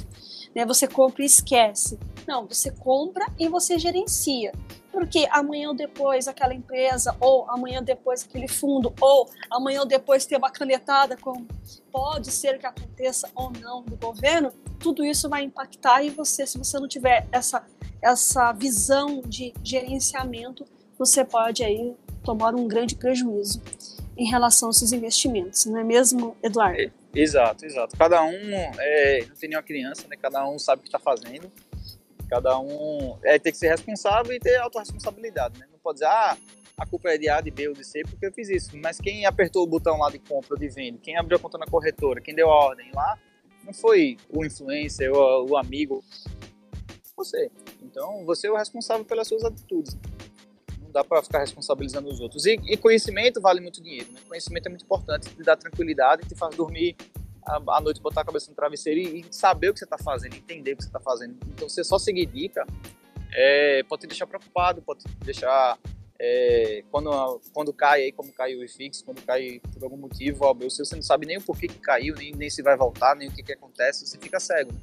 né? 0.55 0.65
Você 0.65 0.87
compra 0.87 1.21
e 1.21 1.25
esquece. 1.25 1.99
Não, 2.25 2.47
você 2.47 2.71
compra 2.71 3.25
e 3.37 3.49
você 3.49 3.77
gerencia. 3.77 4.53
Porque 4.91 5.27
amanhã 5.29 5.69
ou 5.69 5.75
depois 5.75 6.25
aquela 6.25 6.53
empresa, 6.53 7.13
ou 7.19 7.45
amanhã 7.51 7.83
depois 7.83 8.23
aquele 8.23 8.47
fundo, 8.47 8.93
ou 9.01 9.29
amanhã 9.51 9.81
ou 9.81 9.85
depois 9.85 10.25
ter 10.25 10.37
uma 10.37 10.49
canetada, 10.49 11.17
como 11.17 11.45
pode 11.91 12.31
ser 12.31 12.57
que 12.57 12.65
aconteça 12.65 13.29
ou 13.35 13.51
não 13.51 13.83
do 13.83 13.97
governo, 13.97 14.53
tudo 14.79 15.03
isso 15.03 15.27
vai 15.27 15.43
impactar 15.43 16.01
e 16.01 16.09
você, 16.09 16.47
se 16.47 16.57
você 16.57 16.79
não 16.79 16.87
tiver 16.87 17.27
essa, 17.29 17.65
essa 18.01 18.53
visão 18.53 19.21
de 19.21 19.53
gerenciamento, 19.61 20.65
você 20.97 21.25
pode 21.25 21.61
aí 21.61 21.93
tomar 22.23 22.55
um 22.55 22.65
grande 22.65 22.95
prejuízo 22.95 23.61
em 24.17 24.29
relação 24.29 24.69
aos 24.69 24.77
seus 24.77 24.91
investimentos, 24.91 25.65
não 25.65 25.79
é 25.79 25.83
mesmo, 25.83 26.35
Eduardo? 26.41 26.91
Exato, 27.13 27.65
exato. 27.65 27.97
Cada 27.97 28.23
um 28.23 28.31
é, 28.79 29.25
não 29.27 29.35
tem 29.35 29.49
nenhuma 29.49 29.63
criança, 29.63 30.07
né? 30.07 30.15
Cada 30.21 30.47
um 30.47 30.57
sabe 30.59 30.79
o 30.79 30.83
que 30.83 30.87
está 30.87 30.99
fazendo. 30.99 31.51
Cada 32.29 32.57
um 32.59 33.17
é, 33.23 33.37
tem 33.37 33.51
que 33.51 33.57
ser 33.57 33.69
responsável 33.69 34.33
e 34.33 34.39
ter 34.39 34.57
autorresponsabilidade, 34.57 35.59
né? 35.59 35.67
Não 35.71 35.79
pode 35.79 35.95
dizer, 35.99 36.07
ah, 36.07 36.37
a 36.77 36.85
culpa 36.85 37.09
é 37.09 37.17
de 37.17 37.29
A, 37.29 37.39
de 37.39 37.51
B 37.51 37.69
ou 37.69 37.73
de 37.73 37.85
C 37.85 38.01
porque 38.03 38.25
eu 38.25 38.33
fiz 38.33 38.49
isso. 38.49 38.77
Mas 38.77 38.99
quem 38.99 39.25
apertou 39.25 39.63
o 39.63 39.67
botão 39.67 39.97
lá 39.97 40.09
de 40.09 40.19
compra 40.19 40.55
ou 40.55 40.59
de 40.59 40.67
venda, 40.67 40.99
quem 41.01 41.17
abriu 41.17 41.37
a 41.37 41.39
conta 41.39 41.57
na 41.57 41.65
corretora, 41.65 42.19
quem 42.19 42.35
deu 42.35 42.49
a 42.49 42.55
ordem 42.55 42.91
lá, 42.93 43.17
não 43.63 43.73
foi 43.73 44.17
o 44.29 44.45
influencer 44.45 45.11
ou 45.11 45.51
o 45.51 45.57
amigo, 45.57 46.03
você. 47.15 47.49
Então, 47.81 48.25
você 48.25 48.47
é 48.47 48.51
o 48.51 48.57
responsável 48.57 49.05
pelas 49.05 49.27
suas 49.27 49.43
atitudes 49.43 49.97
dá 50.95 51.03
para 51.03 51.21
ficar 51.21 51.39
responsabilizando 51.39 52.07
os 52.09 52.21
outros. 52.21 52.45
E, 52.45 52.53
e, 52.67 52.77
conhecimento 52.77 53.41
vale 53.41 53.59
muito 53.59 53.83
dinheiro, 53.83 54.09
né? 54.13 54.21
Conhecimento 54.29 54.67
é 54.67 54.69
muito 54.69 54.85
importante, 54.85 55.29
te 55.29 55.43
dá 55.43 55.53
tranquilidade, 55.53 56.25
te 56.25 56.33
faz 56.35 56.55
dormir 56.55 56.95
à 57.45 57.81
noite, 57.81 57.99
botar 58.01 58.21
a 58.21 58.25
cabeça 58.25 58.49
no 58.49 58.55
travesseiro 58.55 58.99
e, 59.01 59.19
e 59.19 59.25
saber 59.29 59.69
o 59.69 59.73
que 59.73 59.79
você 59.79 59.85
está 59.85 59.97
fazendo, 59.97 60.35
entender 60.35 60.71
o 60.71 60.77
que 60.77 60.83
você 60.83 60.89
está 60.89 60.99
fazendo. 61.01 61.35
Então, 61.47 61.67
você 61.67 61.83
só 61.83 61.99
seguir 61.99 62.25
dica 62.27 62.65
é, 63.33 63.83
pode 63.83 64.01
te 64.01 64.07
deixar 64.07 64.25
preocupado, 64.25 64.81
pode 64.81 65.03
te 65.03 65.09
deixar 65.25 65.77
é, 66.17 66.81
quando, 66.89 67.41
quando 67.53 67.73
cai 67.73 68.03
aí, 68.03 68.11
como 68.13 68.31
caiu 68.31 68.61
o 68.61 68.63
IFIX, 68.63 69.01
quando 69.01 69.21
cai 69.21 69.59
por 69.73 69.83
algum 69.83 69.97
motivo, 69.97 70.45
ó, 70.45 70.53
você 70.53 70.95
não 70.95 71.03
sabe 71.03 71.25
nem 71.25 71.37
o 71.37 71.41
porquê 71.41 71.67
que 71.67 71.77
caiu, 71.79 72.15
nem, 72.15 72.31
nem 72.31 72.49
se 72.49 72.63
vai 72.63 72.77
voltar, 72.77 73.17
nem 73.17 73.27
o 73.27 73.31
que, 73.33 73.43
que 73.43 73.51
acontece, 73.51 74.07
você 74.07 74.17
fica 74.17 74.39
cego. 74.39 74.71
Né? 74.71 74.79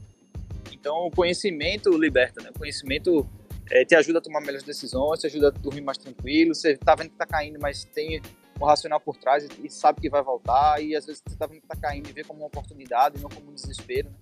Então, 0.70 1.06
o 1.06 1.10
conhecimento 1.10 1.90
liberta, 1.96 2.42
né? 2.42 2.50
O 2.54 2.58
conhecimento 2.58 3.26
é, 3.70 3.84
te 3.84 3.94
ajuda 3.94 4.18
a 4.18 4.22
tomar 4.22 4.40
melhores 4.40 4.62
decisões, 4.62 5.20
te 5.20 5.26
ajuda 5.26 5.48
a 5.48 5.50
dormir 5.50 5.80
mais 5.80 5.98
tranquilo. 5.98 6.54
Você 6.54 6.76
tá 6.76 6.94
vendo 6.94 7.10
que 7.10 7.16
tá 7.16 7.26
caindo, 7.26 7.58
mas 7.60 7.84
tem 7.84 8.20
um 8.60 8.64
racional 8.64 9.00
por 9.00 9.16
trás 9.16 9.44
e, 9.44 9.66
e 9.66 9.70
sabe 9.70 10.00
que 10.00 10.10
vai 10.10 10.22
voltar. 10.22 10.82
E 10.82 10.94
às 10.96 11.06
vezes 11.06 11.22
você 11.26 11.36
tá 11.36 11.46
vendo 11.46 11.60
que 11.60 11.66
tá 11.66 11.76
caindo 11.76 12.08
e 12.08 12.12
vê 12.12 12.24
como 12.24 12.40
uma 12.40 12.46
oportunidade, 12.46 13.20
não 13.20 13.28
como 13.28 13.50
um 13.50 13.54
desespero. 13.54 14.10
Né? 14.10 14.16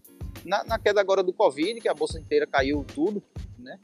Na, 0.45 0.65
na, 0.65 0.79
queda 0.79 1.01
agora 1.01 1.23
do 1.23 1.33
Covid, 1.33 1.81
que 1.81 1.89
a 1.89 1.95
bolsa 1.95 2.19
inteira 2.19 2.47
caiu 2.47 2.85
tudo, 2.85 3.23
né? 3.59 3.79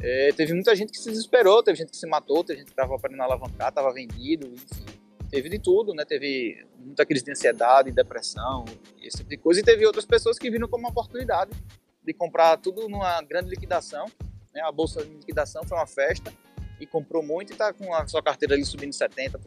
É, 0.00 0.32
teve 0.32 0.54
muita 0.54 0.74
gente 0.76 0.92
que 0.92 0.98
se 0.98 1.10
desesperou, 1.10 1.62
teve 1.62 1.76
gente 1.76 1.90
que 1.90 1.96
se 1.96 2.06
matou, 2.06 2.44
teve 2.44 2.60
gente 2.60 2.68
que 2.68 2.72
estava 2.72 2.94
aprendendo 2.94 3.22
a 3.22 3.24
alavancar, 3.24 3.68
estava 3.68 3.92
vendido, 3.92 4.46
enfim. 4.46 4.86
Teve 5.28 5.48
de 5.50 5.58
tudo, 5.58 5.92
né? 5.92 6.04
Teve 6.04 6.66
muita 6.78 7.04
crise 7.04 7.24
de 7.24 7.32
ansiedade, 7.32 7.90
depressão, 7.90 8.64
esse 9.02 9.18
tipo 9.18 9.28
de 9.28 9.36
coisa. 9.36 9.60
E 9.60 9.62
teve 9.62 9.84
outras 9.84 10.06
pessoas 10.06 10.38
que 10.38 10.50
viram 10.50 10.68
como 10.68 10.84
uma 10.84 10.90
oportunidade 10.90 11.50
de 12.02 12.14
comprar 12.14 12.56
tudo 12.56 12.88
numa 12.88 13.20
grande 13.22 13.50
liquidação 13.50 14.06
né? 14.58 14.62
A 14.66 14.72
bolsa 14.72 15.04
de 15.04 15.14
liquidação 15.14 15.62
foi 15.64 15.78
uma 15.78 15.86
festa 15.86 16.32
e 16.80 16.86
comprou 16.86 17.22
muito 17.22 17.50
e 17.50 17.52
está 17.52 17.72
com 17.72 17.94
a 17.94 18.06
sua 18.06 18.22
carteira 18.22 18.54
ali 18.54 18.64
subindo 18.64 18.90
70% 18.90 19.40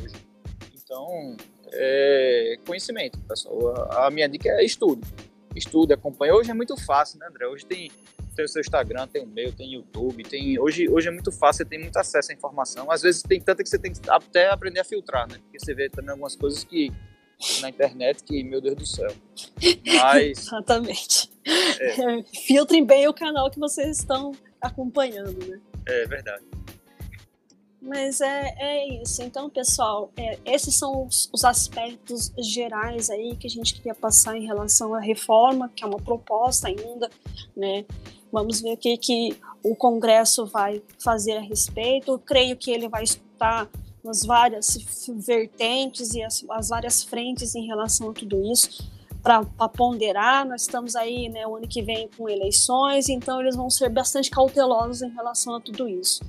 hoje. 0.00 0.14
Então, 0.74 1.36
é 1.72 2.58
conhecimento, 2.66 3.18
pessoal. 3.20 3.92
A, 3.92 4.10
minha 4.10 4.28
dica 4.28 4.48
é 4.48 4.64
estudo. 4.64 5.06
Estude, 5.54 5.94
acompanhe. 5.94 6.32
Hoje 6.32 6.50
é 6.50 6.54
muito 6.54 6.76
fácil, 6.76 7.18
né, 7.18 7.26
André? 7.28 7.46
Hoje 7.46 7.64
tem, 7.64 7.90
tem 8.34 8.44
o 8.44 8.48
seu 8.48 8.60
Instagram, 8.60 9.08
tem 9.08 9.22
o 9.22 9.26
meu, 9.26 9.52
tem 9.52 9.72
YouTube, 9.72 10.22
tem 10.22 10.58
hoje, 10.58 10.88
hoje 10.88 11.08
é 11.08 11.10
muito 11.10 11.32
fácil, 11.32 11.64
você 11.64 11.70
tem 11.70 11.80
muito 11.80 11.96
acesso 11.96 12.30
à 12.30 12.34
informação. 12.34 12.90
Às 12.90 13.02
vezes 13.02 13.22
tem 13.22 13.40
tanta 13.40 13.62
que 13.62 13.68
você 13.68 13.78
tem 13.78 13.92
que 13.92 13.98
até 14.08 14.50
aprender 14.50 14.80
a 14.80 14.84
filtrar, 14.84 15.28
né? 15.28 15.38
Porque 15.38 15.58
você 15.58 15.74
vê 15.74 15.88
também 15.88 16.10
algumas 16.10 16.36
coisas 16.36 16.62
que 16.62 16.92
na 17.60 17.68
internet 17.68 18.22
que, 18.22 18.44
meu 18.44 18.60
Deus 18.60 18.76
do 18.76 18.86
céu. 18.86 19.12
Mas. 20.02 20.38
Exatamente. 20.38 21.30
É. 21.46 22.22
Filtrem 22.46 22.84
bem 22.84 23.08
o 23.08 23.14
canal 23.14 23.50
que 23.50 23.58
vocês 23.58 23.98
estão 23.98 24.32
acompanhando, 24.60 25.46
né? 25.46 25.60
É 25.86 26.06
verdade. 26.06 26.44
Mas 27.80 28.20
é, 28.20 28.54
é 28.58 29.02
isso. 29.02 29.22
Então, 29.22 29.48
pessoal, 29.48 30.10
é, 30.16 30.38
esses 30.44 30.74
são 30.74 31.06
os, 31.06 31.30
os, 31.32 31.44
aspectos 31.44 32.32
gerais 32.36 33.10
aí 33.10 33.36
que 33.36 33.46
a 33.46 33.50
gente 33.50 33.74
queria 33.74 33.94
passar 33.94 34.36
em 34.36 34.44
relação 34.44 34.92
à 34.92 34.98
reforma, 34.98 35.68
que 35.68 35.84
é 35.84 35.86
uma 35.86 36.00
proposta 36.00 36.66
ainda, 36.66 37.08
né? 37.56 37.84
Vamos 38.32 38.60
ver 38.60 38.72
o 38.72 38.76
que, 38.76 38.96
que 38.96 39.36
o 39.62 39.76
Congresso 39.76 40.46
vai 40.46 40.82
fazer 40.98 41.36
a 41.36 41.40
respeito. 41.40 42.12
Eu 42.12 42.18
creio 42.18 42.56
que 42.56 42.72
ele 42.72 42.88
vai 42.88 43.04
escutar 43.04 43.68
as 44.04 44.24
várias 44.24 45.06
vertentes 45.18 46.14
e 46.14 46.22
as, 46.22 46.44
as 46.50 46.68
várias 46.68 47.04
frentes 47.04 47.54
em 47.54 47.66
relação 47.66 48.10
a 48.10 48.12
tudo 48.12 48.42
isso 48.52 48.95
para 49.26 49.68
ponderar. 49.68 50.46
Nós 50.46 50.62
estamos 50.62 50.94
aí, 50.94 51.28
né, 51.28 51.44
o 51.48 51.56
ano 51.56 51.66
que 51.66 51.82
vem 51.82 52.08
com 52.16 52.28
eleições, 52.28 53.08
então 53.08 53.40
eles 53.40 53.56
vão 53.56 53.68
ser 53.68 53.88
bastante 53.88 54.30
cautelosos 54.30 55.02
em 55.02 55.10
relação 55.10 55.56
a 55.56 55.60
tudo 55.60 55.88
isso. 55.88 56.24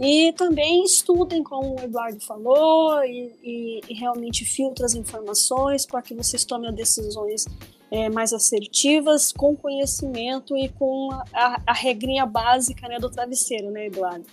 E 0.00 0.32
também 0.34 0.84
estudem, 0.84 1.42
como 1.42 1.74
o 1.74 1.80
Eduardo 1.80 2.20
falou, 2.20 3.02
e, 3.04 3.32
e, 3.42 3.80
e 3.88 3.94
realmente 3.94 4.44
filtrem 4.44 4.86
as 4.86 4.94
informações 4.94 5.84
para 5.84 6.00
que 6.00 6.14
vocês 6.14 6.44
tomem 6.44 6.72
decisões 6.72 7.46
é, 7.90 8.08
mais 8.08 8.32
assertivas, 8.32 9.32
com 9.32 9.56
conhecimento 9.56 10.56
e 10.56 10.68
com 10.68 11.08
a, 11.10 11.24
a, 11.32 11.62
a, 11.66 11.72
regrinha 11.72 12.24
básica 12.26 12.86
né, 12.86 12.98
do 12.98 13.10
travesseiro, 13.10 13.70
né, 13.70 13.86
Eduardo? 13.86 14.24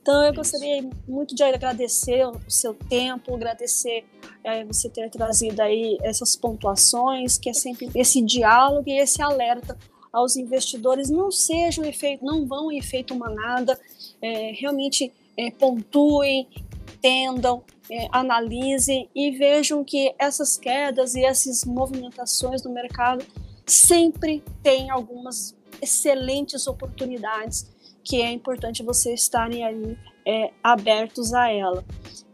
Então, 0.00 0.24
eu 0.24 0.34
gostaria 0.34 0.88
muito 1.06 1.34
de 1.34 1.42
agradecer 1.42 2.26
o 2.26 2.50
seu 2.50 2.74
tempo, 2.74 3.34
agradecer 3.34 4.04
é, 4.42 4.64
você 4.64 4.88
ter 4.88 5.08
trazido 5.10 5.60
aí 5.60 5.98
essas 6.02 6.34
pontuações, 6.34 7.38
que 7.38 7.48
é 7.48 7.52
sempre 7.52 7.88
esse 7.94 8.20
diálogo 8.22 8.88
e 8.88 8.98
esse 8.98 9.22
alerta 9.22 9.78
aos 10.12 10.36
investidores 10.36 11.08
não 11.08 11.30
sejam 11.30 11.84
efeito, 11.84 12.24
não 12.24 12.46
vão 12.46 12.70
em 12.70 12.78
efeito 12.78 13.14
manada, 13.14 13.78
é, 14.22 14.52
realmente 14.52 15.12
é, 15.36 15.50
pontuem, 15.50 16.48
entendam, 16.94 17.62
é, 17.90 18.08
analisem 18.12 19.08
e 19.14 19.32
vejam 19.32 19.84
que 19.84 20.14
essas 20.18 20.56
quedas 20.56 21.14
e 21.14 21.24
essas 21.24 21.64
movimentações 21.64 22.62
no 22.62 22.72
mercado 22.72 23.24
sempre 23.66 24.42
têm 24.62 24.88
algumas 24.88 25.54
excelentes 25.80 26.66
oportunidades 26.66 27.70
que 28.04 28.20
é 28.20 28.30
importante 28.30 28.82
vocês 28.82 29.22
estarem 29.22 29.64
aí 29.64 29.96
é, 30.26 30.50
abertos 30.62 31.32
a 31.34 31.50
ela. 31.50 31.84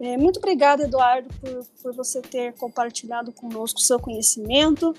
É, 0.01 0.17
muito 0.17 0.39
obrigada, 0.39 0.85
Eduardo, 0.85 1.29
por, 1.41 1.67
por 1.83 1.95
você 1.95 2.23
ter 2.23 2.55
compartilhado 2.55 3.33
conosco 3.33 3.79
o 3.79 3.83
seu 3.83 3.99
conhecimento. 3.99 4.95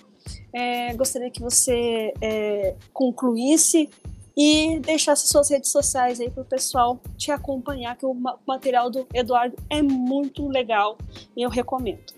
É, 0.54 0.94
gostaria 0.94 1.30
que 1.30 1.42
você 1.42 2.14
é, 2.22 2.76
concluísse 2.94 3.90
e 4.40 4.80
deixasse 4.80 5.28
suas 5.28 5.50
redes 5.50 5.70
sociais 5.70 6.22
aí 6.22 6.32
o 6.34 6.46
pessoal 6.46 6.98
te 7.18 7.30
acompanhar, 7.30 7.98
que 7.98 8.06
o 8.06 8.16
material 8.48 8.90
do 8.90 9.06
Eduardo 9.14 9.58
é 9.70 9.82
muito 9.82 10.48
legal 10.48 10.98
e 11.36 11.42
eu 11.42 11.50
recomendo. 11.50 12.14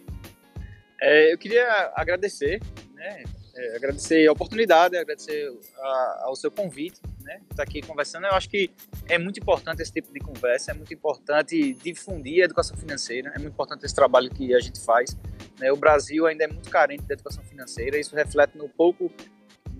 É, 1.01 1.33
eu 1.33 1.37
queria 1.39 1.91
agradecer, 1.95 2.61
né, 2.93 3.23
é, 3.55 3.75
agradecer 3.75 4.27
a 4.27 4.31
oportunidade, 4.31 4.95
agradecer 4.95 5.51
a, 5.79 6.21
ao 6.25 6.35
seu 6.35 6.51
convite, 6.51 7.01
né, 7.21 7.41
estar 7.49 7.63
aqui 7.63 7.81
conversando. 7.81 8.27
Eu 8.27 8.33
acho 8.33 8.47
que 8.47 8.69
é 9.09 9.17
muito 9.17 9.39
importante 9.39 9.81
esse 9.81 9.91
tipo 9.91 10.13
de 10.13 10.19
conversa, 10.19 10.69
é 10.69 10.73
muito 10.75 10.93
importante 10.93 11.73
difundir 11.73 12.43
a 12.43 12.45
educação 12.45 12.77
financeira, 12.77 13.31
é 13.33 13.39
muito 13.39 13.53
importante 13.53 13.83
esse 13.83 13.95
trabalho 13.95 14.29
que 14.29 14.53
a 14.53 14.59
gente 14.59 14.79
faz. 14.79 15.17
Né, 15.59 15.71
o 15.71 15.75
Brasil 15.75 16.27
ainda 16.27 16.43
é 16.43 16.47
muito 16.47 16.69
carente 16.69 17.01
da 17.01 17.15
educação 17.15 17.43
financeira, 17.43 17.97
isso 17.97 18.15
reflete 18.15 18.55
no 18.59 18.69
pouco 18.69 19.11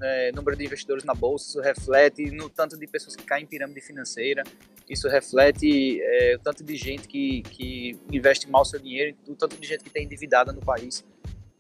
né, 0.01 0.31
número 0.31 0.57
de 0.57 0.65
investidores 0.65 1.03
na 1.03 1.13
bolsa, 1.13 1.47
isso 1.47 1.61
reflete 1.61 2.31
no 2.31 2.49
tanto 2.49 2.75
de 2.75 2.87
pessoas 2.87 3.15
que 3.15 3.23
caem 3.23 3.43
em 3.43 3.47
pirâmide 3.47 3.81
financeira, 3.81 4.43
isso 4.89 5.07
reflete 5.07 6.01
é, 6.01 6.35
o 6.35 6.39
tanto 6.39 6.63
de 6.63 6.75
gente 6.75 7.07
que, 7.07 7.43
que 7.43 7.99
investe 8.11 8.49
mal 8.49 8.65
seu 8.65 8.79
dinheiro, 8.79 9.15
o 9.27 9.35
tanto 9.35 9.55
de 9.57 9.67
gente 9.67 9.83
que 9.83 9.91
tem 9.91 10.03
endividada 10.03 10.51
no 10.51 10.59
país. 10.59 11.05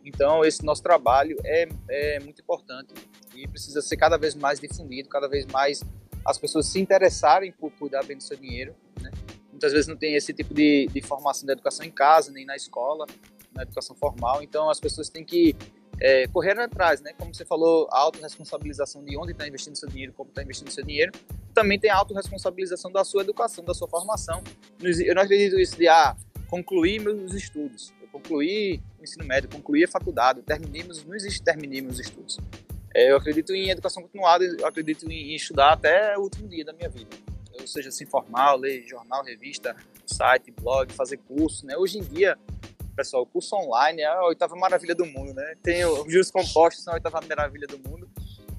Então, 0.03 0.43
esse 0.43 0.65
nosso 0.65 0.81
trabalho 0.81 1.37
é, 1.45 1.69
é 1.87 2.19
muito 2.19 2.41
importante 2.41 2.95
e 3.35 3.47
precisa 3.47 3.79
ser 3.79 3.95
cada 3.95 4.17
vez 4.17 4.33
mais 4.33 4.59
difundido, 4.59 5.07
cada 5.07 5.29
vez 5.29 5.45
mais 5.45 5.83
as 6.25 6.39
pessoas 6.39 6.65
se 6.65 6.79
interessarem 6.79 7.51
por 7.51 7.71
cuidar 7.73 8.03
bem 8.03 8.17
do 8.17 8.23
seu 8.23 8.35
dinheiro. 8.35 8.75
Né? 8.99 9.11
Muitas 9.51 9.71
vezes 9.71 9.87
não 9.87 9.95
tem 9.95 10.15
esse 10.15 10.33
tipo 10.33 10.51
de, 10.51 10.87
de 10.91 11.01
formação 11.03 11.45
de 11.45 11.53
educação 11.53 11.85
em 11.85 11.91
casa, 11.91 12.31
nem 12.31 12.43
na 12.43 12.55
escola, 12.55 13.05
na 13.53 13.61
educação 13.61 13.95
formal. 13.95 14.41
Então, 14.41 14.67
as 14.67 14.79
pessoas 14.79 15.09
têm 15.09 15.23
que 15.23 15.55
é, 16.01 16.27
correr 16.27 16.59
atrás, 16.59 16.99
né? 16.99 17.13
Como 17.17 17.33
você 17.33 17.45
falou, 17.45 17.87
a 17.91 17.99
autorresponsabilização 17.99 19.03
de 19.03 19.15
onde 19.15 19.33
está 19.33 19.47
investindo 19.47 19.75
seu 19.75 19.87
dinheiro, 19.87 20.11
como 20.13 20.29
está 20.29 20.41
investindo 20.41 20.71
seu 20.71 20.83
dinheiro, 20.83 21.11
também 21.53 21.79
tem 21.79 21.91
a 21.91 21.95
autorresponsabilização 21.95 22.91
da 22.91 23.03
sua 23.03 23.21
educação, 23.21 23.63
da 23.63 23.73
sua 23.73 23.87
formação. 23.87 24.43
Eu 24.81 25.13
não 25.13 25.21
acredito 25.21 25.59
isso 25.59 25.77
de, 25.77 25.87
ah, 25.87 26.15
concluir 26.49 26.99
meus 26.99 27.33
estudos, 27.33 27.93
eu 28.01 28.07
concluí 28.07 28.81
o 28.99 29.03
ensino 29.03 29.23
médio, 29.23 29.47
concluí 29.49 29.83
a 29.83 29.87
faculdade, 29.87 30.41
terminemos, 30.41 31.05
não 31.05 31.15
existe 31.15 31.41
terminei 31.41 31.81
meus 31.81 31.99
estudos. 31.99 32.39
É, 32.93 33.11
eu 33.11 33.15
acredito 33.15 33.53
em 33.53 33.69
educação 33.69 34.01
continuada, 34.03 34.43
eu 34.43 34.67
acredito 34.67 35.09
em 35.09 35.35
estudar 35.35 35.73
até 35.73 36.17
o 36.17 36.21
último 36.21 36.49
dia 36.49 36.65
da 36.65 36.73
minha 36.73 36.89
vida. 36.89 37.15
Ou 37.53 37.67
seja, 37.67 37.91
se 37.91 38.03
informar, 38.03 38.55
ler 38.55 38.83
jornal, 38.87 39.23
revista, 39.23 39.75
site, 40.05 40.51
blog, 40.51 40.91
fazer 40.91 41.17
curso, 41.17 41.65
né? 41.65 41.77
Hoje 41.77 41.99
em 41.99 42.01
dia, 42.01 42.37
pessoal, 42.95 43.25
curso 43.25 43.55
online 43.55 44.01
é 44.01 44.05
a 44.05 44.23
oitava 44.25 44.55
maravilha 44.55 44.95
do 44.95 45.05
mundo, 45.05 45.33
né? 45.33 45.55
Tem 45.63 45.85
os 45.85 46.11
juros 46.11 46.31
compostos, 46.31 46.83
são 46.83 46.93
a 46.93 46.95
oitava 46.95 47.19
maravilha 47.27 47.67
do 47.67 47.77
mundo. 47.77 48.09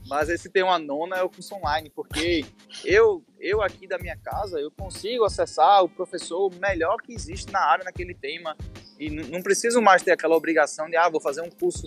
Mas 0.09 0.29
esse 0.29 0.51
tem 0.51 0.63
uma 0.63 0.79
nona 0.79 1.17
é 1.17 1.23
o 1.23 1.29
curso 1.29 1.55
online, 1.55 1.89
porque 1.89 2.45
eu, 2.85 3.25
eu 3.41 3.63
aqui 3.63 3.87
da 3.87 3.99
minha 3.99 4.17
casa, 4.17 4.59
eu 4.59 4.71
consigo 4.71 5.25
acessar 5.25 5.83
o 5.85 5.89
professor 5.89 6.53
melhor 6.57 6.97
que 6.99 7.15
existe 7.15 7.51
na 7.53 7.61
área 7.61 7.85
naquele 7.85 8.13
tema 8.13 8.57
e 8.99 9.09
não 9.09 9.43
preciso 9.43 9.81
mais 9.81 10.03
ter 10.03 10.11
aquela 10.11 10.37
obrigação 10.37 10.91
de, 10.91 10.97
ah, 10.97 11.09
vou 11.09 11.21
fazer 11.21 11.41
um 11.41 11.51
curso 11.51 11.87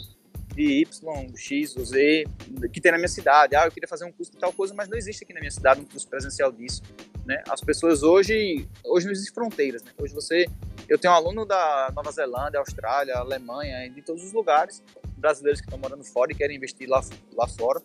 de 0.55 0.81
Y, 0.81 1.35
X 1.35 1.73
Z 1.73 2.23
que 2.71 2.79
tem 2.79 2.91
na 2.93 2.97
minha 2.97 3.09
cidade. 3.09 3.55
Ah, 3.55 3.65
eu 3.65 3.71
queria 3.71 3.87
fazer 3.87 4.05
um 4.05 4.11
curso 4.11 4.31
de 4.31 4.37
tal 4.37 4.53
coisa, 4.53 4.73
mas 4.73 4.87
não 4.87 4.97
existe 4.97 5.23
aqui 5.23 5.33
na 5.33 5.41
minha 5.41 5.51
cidade 5.51 5.81
um 5.81 5.85
curso 5.85 6.07
presencial 6.07 6.51
disso. 6.51 6.81
Né? 7.25 7.43
As 7.49 7.59
pessoas 7.59 8.03
hoje, 8.03 8.67
hoje 8.83 9.05
não 9.05 9.11
existem 9.11 9.33
fronteiras. 9.33 9.83
Né? 9.83 9.91
Hoje 9.97 10.13
você, 10.13 10.45
eu 10.87 10.97
tenho 10.97 11.13
um 11.13 11.17
aluno 11.17 11.45
da 11.45 11.91
Nova 11.95 12.11
Zelândia, 12.11 12.59
Austrália, 12.59 13.15
Alemanha, 13.15 13.89
de 13.89 14.01
todos 14.01 14.23
os 14.23 14.31
lugares, 14.31 14.83
brasileiros 15.17 15.59
que 15.59 15.65
estão 15.65 15.79
morando 15.79 16.03
fora 16.03 16.31
e 16.31 16.35
querem 16.35 16.55
investir 16.55 16.87
lá, 16.87 17.01
lá 17.33 17.47
fora, 17.47 17.81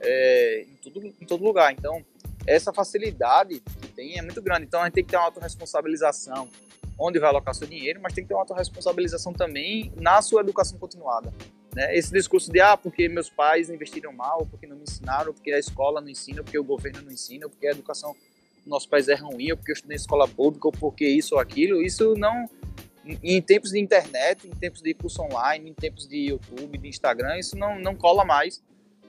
é, 0.00 0.66
em, 0.68 0.76
tudo, 0.76 1.06
em 1.06 1.26
todo 1.26 1.42
lugar. 1.42 1.72
Então, 1.72 2.04
essa 2.46 2.72
facilidade 2.72 3.60
que 3.80 3.88
tem 3.88 4.18
é 4.18 4.22
muito 4.22 4.42
grande. 4.42 4.66
Então, 4.66 4.80
a 4.80 4.84
gente 4.84 4.94
tem 4.94 5.04
que 5.04 5.10
ter 5.10 5.16
uma 5.16 5.26
autorresponsabilização 5.26 6.48
onde 6.98 7.18
vai 7.18 7.30
alocar 7.30 7.54
seu 7.54 7.66
dinheiro, 7.66 8.00
mas 8.02 8.12
tem 8.12 8.22
que 8.22 8.28
ter 8.28 8.34
uma 8.34 8.42
autorresponsabilização 8.42 9.32
também 9.32 9.90
na 9.96 10.20
sua 10.20 10.42
educação 10.42 10.78
continuada. 10.78 11.32
Né? 11.74 11.96
Esse 11.96 12.12
discurso 12.12 12.52
de, 12.52 12.60
ah, 12.60 12.76
porque 12.76 13.08
meus 13.08 13.30
pais 13.30 13.70
investiram 13.70 14.12
mal, 14.12 14.46
porque 14.46 14.66
não 14.66 14.76
me 14.76 14.82
ensinaram, 14.82 15.32
porque 15.32 15.50
a 15.52 15.58
escola 15.58 16.00
não 16.00 16.08
ensina, 16.08 16.42
porque 16.42 16.58
o 16.58 16.64
governo 16.64 17.00
não 17.00 17.10
ensina, 17.10 17.48
porque 17.48 17.66
a 17.66 17.70
educação 17.70 18.14
nosso 18.66 18.88
país 18.88 19.08
é 19.08 19.14
ruim, 19.14 19.50
ou 19.50 19.56
porque 19.56 19.72
eu 19.72 19.74
estudei 19.74 19.96
em 19.96 20.00
escola 20.00 20.28
pública, 20.28 20.68
ou 20.68 20.72
porque 20.72 21.06
isso 21.06 21.34
ou 21.34 21.40
aquilo, 21.40 21.82
isso 21.82 22.14
não... 22.16 22.48
Em 23.04 23.42
tempos 23.42 23.70
de 23.70 23.80
internet, 23.80 24.46
em 24.46 24.50
tempos 24.50 24.80
de 24.80 24.94
curso 24.94 25.22
online, 25.22 25.70
em 25.70 25.74
tempos 25.74 26.06
de 26.06 26.28
YouTube, 26.28 26.78
de 26.78 26.88
Instagram, 26.88 27.36
isso 27.36 27.56
não, 27.56 27.76
não 27.80 27.96
cola 27.96 28.24
mais, 28.24 28.62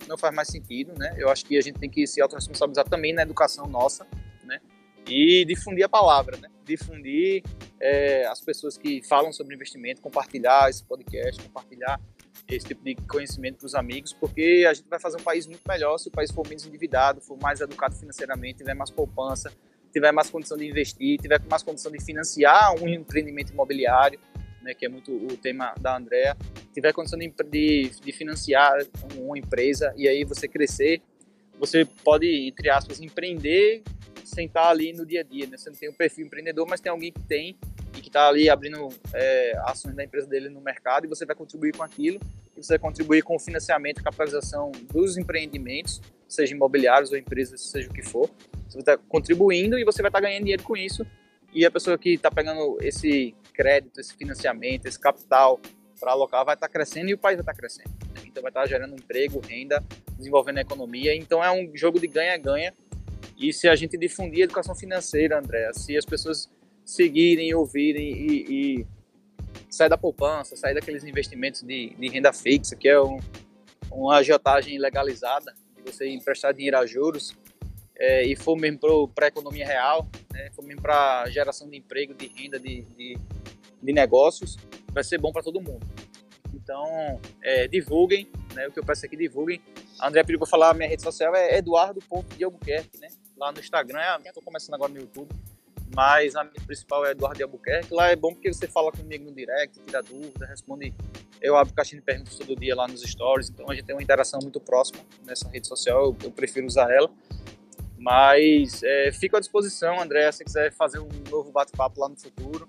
não 0.07 0.17
faz 0.17 0.33
mais 0.33 0.47
sentido, 0.47 0.93
né? 0.97 1.13
Eu 1.15 1.29
acho 1.29 1.45
que 1.45 1.55
a 1.57 1.61
gente 1.61 1.79
tem 1.79 1.89
que 1.89 2.07
se 2.07 2.19
autorresponsabilizar 2.19 2.89
também 2.89 3.13
na 3.13 3.21
educação 3.21 3.67
nossa, 3.67 4.07
né? 4.43 4.59
E 5.07 5.45
difundir 5.45 5.85
a 5.85 5.89
palavra, 5.89 6.37
né? 6.37 6.49
Difundir 6.65 7.43
é, 7.79 8.25
as 8.25 8.41
pessoas 8.41 8.77
que 8.77 9.03
falam 9.03 9.31
sobre 9.31 9.53
investimento, 9.53 10.01
compartilhar 10.01 10.71
esse 10.71 10.83
podcast, 10.83 11.43
compartilhar 11.43 12.01
esse 12.47 12.67
tipo 12.67 12.83
de 12.83 12.95
conhecimento 13.07 13.57
para 13.57 13.65
os 13.65 13.75
amigos, 13.75 14.13
porque 14.13 14.65
a 14.69 14.73
gente 14.73 14.87
vai 14.89 14.99
fazer 14.99 15.17
um 15.17 15.23
país 15.23 15.47
muito 15.47 15.61
melhor 15.67 15.97
se 15.97 16.09
o 16.09 16.11
país 16.11 16.31
for 16.31 16.47
menos 16.47 16.65
endividado, 16.65 17.21
for 17.21 17.37
mais 17.37 17.61
educado 17.61 17.95
financeiramente, 17.95 18.59
tiver 18.59 18.73
mais 18.73 18.89
poupança, 18.89 19.51
tiver 19.91 20.11
mais 20.11 20.29
condição 20.29 20.57
de 20.57 20.67
investir, 20.67 21.19
tiver 21.19 21.39
mais 21.49 21.63
condição 21.63 21.91
de 21.91 22.03
financiar 22.03 22.73
um 22.81 22.87
empreendimento 22.87 23.53
imobiliário, 23.53 24.19
né, 24.61 24.73
que 24.73 24.85
é 24.85 24.89
muito 24.89 25.11
o 25.11 25.37
tema 25.37 25.73
da 25.79 25.97
Andrea, 25.97 26.35
tiver 26.73 26.91
condição 26.93 27.19
de, 27.19 27.31
de, 27.49 27.89
de 27.89 28.11
financiar 28.11 28.73
uma 29.15 29.37
empresa 29.37 29.93
e 29.95 30.07
aí 30.07 30.23
você 30.23 30.47
crescer, 30.47 31.01
você 31.59 31.85
pode, 32.03 32.27
entre 32.47 32.69
aspas, 32.69 32.99
empreender 32.99 33.83
sem 34.23 34.47
estar 34.47 34.69
ali 34.69 34.93
no 34.93 35.05
dia 35.05 35.19
a 35.19 35.23
dia, 35.23 35.45
né? 35.47 35.57
Você 35.57 35.69
não 35.69 35.77
tem 35.77 35.89
um 35.89 35.93
perfil 35.93 36.25
empreendedor, 36.25 36.65
mas 36.67 36.79
tem 36.79 36.89
alguém 36.89 37.11
que 37.11 37.21
tem 37.21 37.57
que 38.03 38.09
está 38.09 38.27
ali 38.27 38.49
abrindo 38.49 38.89
é, 39.13 39.57
ações 39.65 39.95
da 39.95 40.03
empresa 40.03 40.27
dele 40.27 40.49
no 40.49 40.59
mercado 40.59 41.05
e 41.05 41.09
você 41.09 41.25
vai 41.25 41.35
contribuir 41.35 41.75
com 41.75 41.81
aquilo 41.81 42.19
e 42.55 42.61
você 42.61 42.73
vai 42.73 42.79
contribuir 42.79 43.23
com 43.23 43.35
o 43.35 43.39
financiamento 43.39 44.01
e 44.01 44.03
capitalização 44.03 44.71
dos 44.91 45.17
empreendimentos, 45.17 46.01
seja 46.27 46.53
imobiliários 46.53 47.11
ou 47.11 47.17
empresas, 47.17 47.61
seja 47.61 47.89
o 47.89 47.93
que 47.93 48.03
for. 48.03 48.29
Você 48.67 48.73
vai 48.73 48.81
estar 48.81 48.97
tá 48.97 49.03
contribuindo 49.07 49.79
e 49.79 49.85
você 49.85 50.01
vai 50.01 50.09
estar 50.09 50.19
tá 50.19 50.27
ganhando 50.27 50.43
dinheiro 50.43 50.63
com 50.63 50.75
isso 50.75 51.07
e 51.53 51.65
a 51.65 51.71
pessoa 51.71 51.97
que 51.97 52.09
está 52.15 52.29
pegando 52.29 52.77
esse 52.81 53.33
crédito, 53.53 54.01
esse 54.01 54.13
financiamento, 54.15 54.85
esse 54.85 54.99
capital 54.99 55.59
para 55.97 56.11
alocar 56.11 56.43
vai 56.43 56.55
estar 56.55 56.67
tá 56.67 56.73
crescendo 56.73 57.09
e 57.09 57.13
o 57.13 57.17
país 57.17 57.37
vai 57.37 57.43
estar 57.43 57.53
crescendo. 57.53 57.91
Então 58.25 58.43
vai 58.43 58.49
estar 58.49 58.67
gerando 58.67 58.95
emprego, 58.95 59.39
renda, 59.39 59.81
desenvolvendo 60.17 60.57
a 60.57 60.61
economia. 60.61 61.15
Então 61.15 61.41
é 61.41 61.49
um 61.51 61.71
jogo 61.73 61.99
de 61.99 62.07
ganha-ganha. 62.07 62.73
E 63.37 63.53
se 63.53 63.69
a 63.69 63.75
gente 63.75 63.97
difundir 63.97 64.41
a 64.41 64.43
educação 64.43 64.75
financeira, 64.75 65.39
André, 65.39 65.71
se 65.73 65.95
as 65.95 66.05
pessoas 66.05 66.49
seguirem, 66.85 67.53
ouvirem 67.53 68.11
e, 68.11 68.81
e 68.81 68.87
sair 69.69 69.89
da 69.89 69.97
poupança, 69.97 70.55
sair 70.55 70.73
daqueles 70.73 71.03
investimentos 71.03 71.61
de, 71.61 71.95
de 71.95 72.07
renda 72.09 72.31
fixa, 72.31 72.75
que 72.75 72.87
é 72.87 73.01
um, 73.01 73.19
uma 73.91 74.17
agiotagem 74.17 74.77
legalizada, 74.77 75.53
você 75.85 76.07
emprestar 76.07 76.53
dinheiro 76.53 76.77
a 76.77 76.85
juros, 76.85 77.35
é, 77.97 78.25
e 78.25 78.35
for 78.35 78.55
mesmo 78.55 79.07
para 79.09 79.25
a 79.25 79.27
economia 79.27 79.65
real, 79.65 80.07
né, 80.31 80.49
for 80.55 80.63
mesmo 80.63 80.81
para 80.81 81.29
geração 81.29 81.69
de 81.69 81.77
emprego, 81.77 82.13
de 82.13 82.27
renda, 82.27 82.59
de, 82.59 82.81
de, 82.81 83.17
de 83.81 83.93
negócios, 83.93 84.57
vai 84.91 85.03
ser 85.03 85.19
bom 85.19 85.31
para 85.31 85.43
todo 85.43 85.61
mundo. 85.61 85.85
Então, 86.53 87.19
é, 87.41 87.67
divulguem, 87.67 88.29
né, 88.53 88.67
o 88.67 88.71
que 88.71 88.79
eu 88.79 88.85
peço 88.85 89.05
aqui, 89.05 89.17
divulguem. 89.17 89.61
A 89.99 90.07
André 90.07 90.23
pediu 90.23 90.39
para 90.39 90.47
falar, 90.47 90.73
minha 90.73 90.87
rede 90.87 91.01
social 91.01 91.35
é 91.35 91.57
eduardo.diogoquerque, 91.57 92.99
né, 92.99 93.09
lá 93.37 93.51
no 93.51 93.59
Instagram, 93.59 94.19
estou 94.25 94.43
começando 94.43 94.75
agora 94.75 94.91
no 94.91 94.99
YouTube, 94.99 95.33
mas 95.95 96.35
a 96.35 96.43
minha 96.43 96.65
principal 96.65 97.05
é 97.05 97.11
Eduardo 97.11 97.37
de 97.37 97.43
Albuquerque. 97.43 97.93
Lá 97.93 98.09
é 98.09 98.15
bom 98.15 98.33
porque 98.33 98.51
você 98.51 98.67
fala 98.67 98.91
comigo 98.91 99.25
no 99.25 99.33
direct, 99.33 99.79
tira 99.79 100.01
dúvida, 100.01 100.45
responde. 100.45 100.93
Eu 101.41 101.55
abro 101.55 101.73
caixinha 101.73 101.99
de 101.99 102.05
perguntas 102.05 102.35
todo 102.35 102.55
dia 102.55 102.75
lá 102.75 102.87
nos 102.87 103.01
stories, 103.01 103.49
então 103.49 103.69
a 103.69 103.75
gente 103.75 103.85
tem 103.85 103.95
uma 103.95 104.01
interação 104.01 104.39
muito 104.41 104.59
próxima 104.59 104.99
nessa 105.25 105.47
rede 105.49 105.67
social, 105.67 106.05
eu, 106.05 106.17
eu 106.23 106.31
prefiro 106.31 106.65
usar 106.65 106.89
ela. 106.89 107.09
Mas 107.97 108.81
é, 108.83 109.11
fico 109.11 109.37
à 109.37 109.39
disposição, 109.39 109.99
André, 109.99 110.31
se 110.31 110.43
quiser 110.43 110.71
fazer 110.73 110.99
um 110.99 111.09
novo 111.29 111.51
bate-papo 111.51 111.99
lá 111.99 112.09
no 112.09 112.17
futuro. 112.17 112.67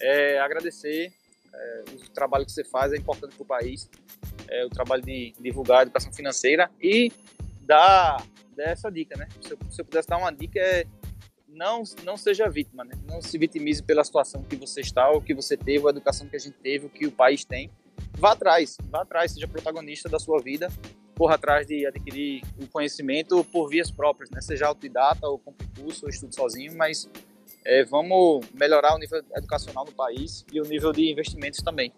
É, 0.00 0.38
agradecer 0.40 1.12
é, 1.54 1.84
o 1.92 2.10
trabalho 2.10 2.44
que 2.44 2.52
você 2.52 2.64
faz, 2.64 2.92
é 2.92 2.96
importante 2.96 3.34
para 3.34 3.42
o 3.42 3.46
país, 3.46 3.88
é, 4.48 4.64
o 4.64 4.68
trabalho 4.68 5.02
de 5.02 5.32
divulgar 5.40 5.80
a 5.80 5.82
educação 5.82 6.12
financeira 6.12 6.70
e 6.82 7.12
dar, 7.60 8.22
dar 8.56 8.64
essa 8.64 8.90
dica, 8.90 9.16
né? 9.16 9.28
Se 9.40 9.52
eu, 9.52 9.58
se 9.70 9.80
eu 9.80 9.84
pudesse 9.84 10.08
dar 10.08 10.18
uma 10.18 10.30
dica, 10.30 10.58
é 10.58 10.86
não, 11.54 11.82
não 12.04 12.16
seja 12.16 12.48
vítima, 12.48 12.84
né? 12.84 12.94
Não 13.08 13.22
se 13.22 13.38
vitimize 13.38 13.82
pela 13.82 14.04
situação 14.04 14.42
que 14.42 14.56
você 14.56 14.80
está, 14.80 15.08
ou 15.10 15.20
que 15.20 15.34
você 15.34 15.56
teve, 15.56 15.86
a 15.86 15.90
educação 15.90 16.28
que 16.28 16.36
a 16.36 16.38
gente 16.38 16.56
teve, 16.58 16.86
o 16.86 16.90
que 16.90 17.06
o 17.06 17.12
país 17.12 17.44
tem. 17.44 17.70
Vá 18.18 18.32
atrás, 18.32 18.76
vá 18.90 19.02
atrás, 19.02 19.32
seja 19.32 19.46
protagonista 19.46 20.08
da 20.08 20.18
sua 20.18 20.40
vida, 20.40 20.68
corra 21.16 21.36
atrás 21.36 21.66
de 21.66 21.86
adquirir 21.86 22.42
o 22.60 22.66
conhecimento 22.66 23.44
por 23.44 23.68
vias 23.68 23.90
próprias, 23.90 24.30
né? 24.30 24.40
Seja 24.40 24.66
autodidata 24.66 25.28
ou 25.28 25.38
com 25.38 25.54
curso 25.80 26.06
ou 26.06 26.10
estudo 26.10 26.34
sozinho, 26.34 26.76
mas 26.76 27.08
é, 27.64 27.84
vamos 27.84 28.44
melhorar 28.52 28.94
o 28.94 28.98
nível 28.98 29.22
educacional 29.36 29.84
no 29.84 29.92
país 29.92 30.44
e 30.52 30.60
o 30.60 30.64
nível 30.64 30.92
de 30.92 31.10
investimentos 31.10 31.60
também. 31.62 31.92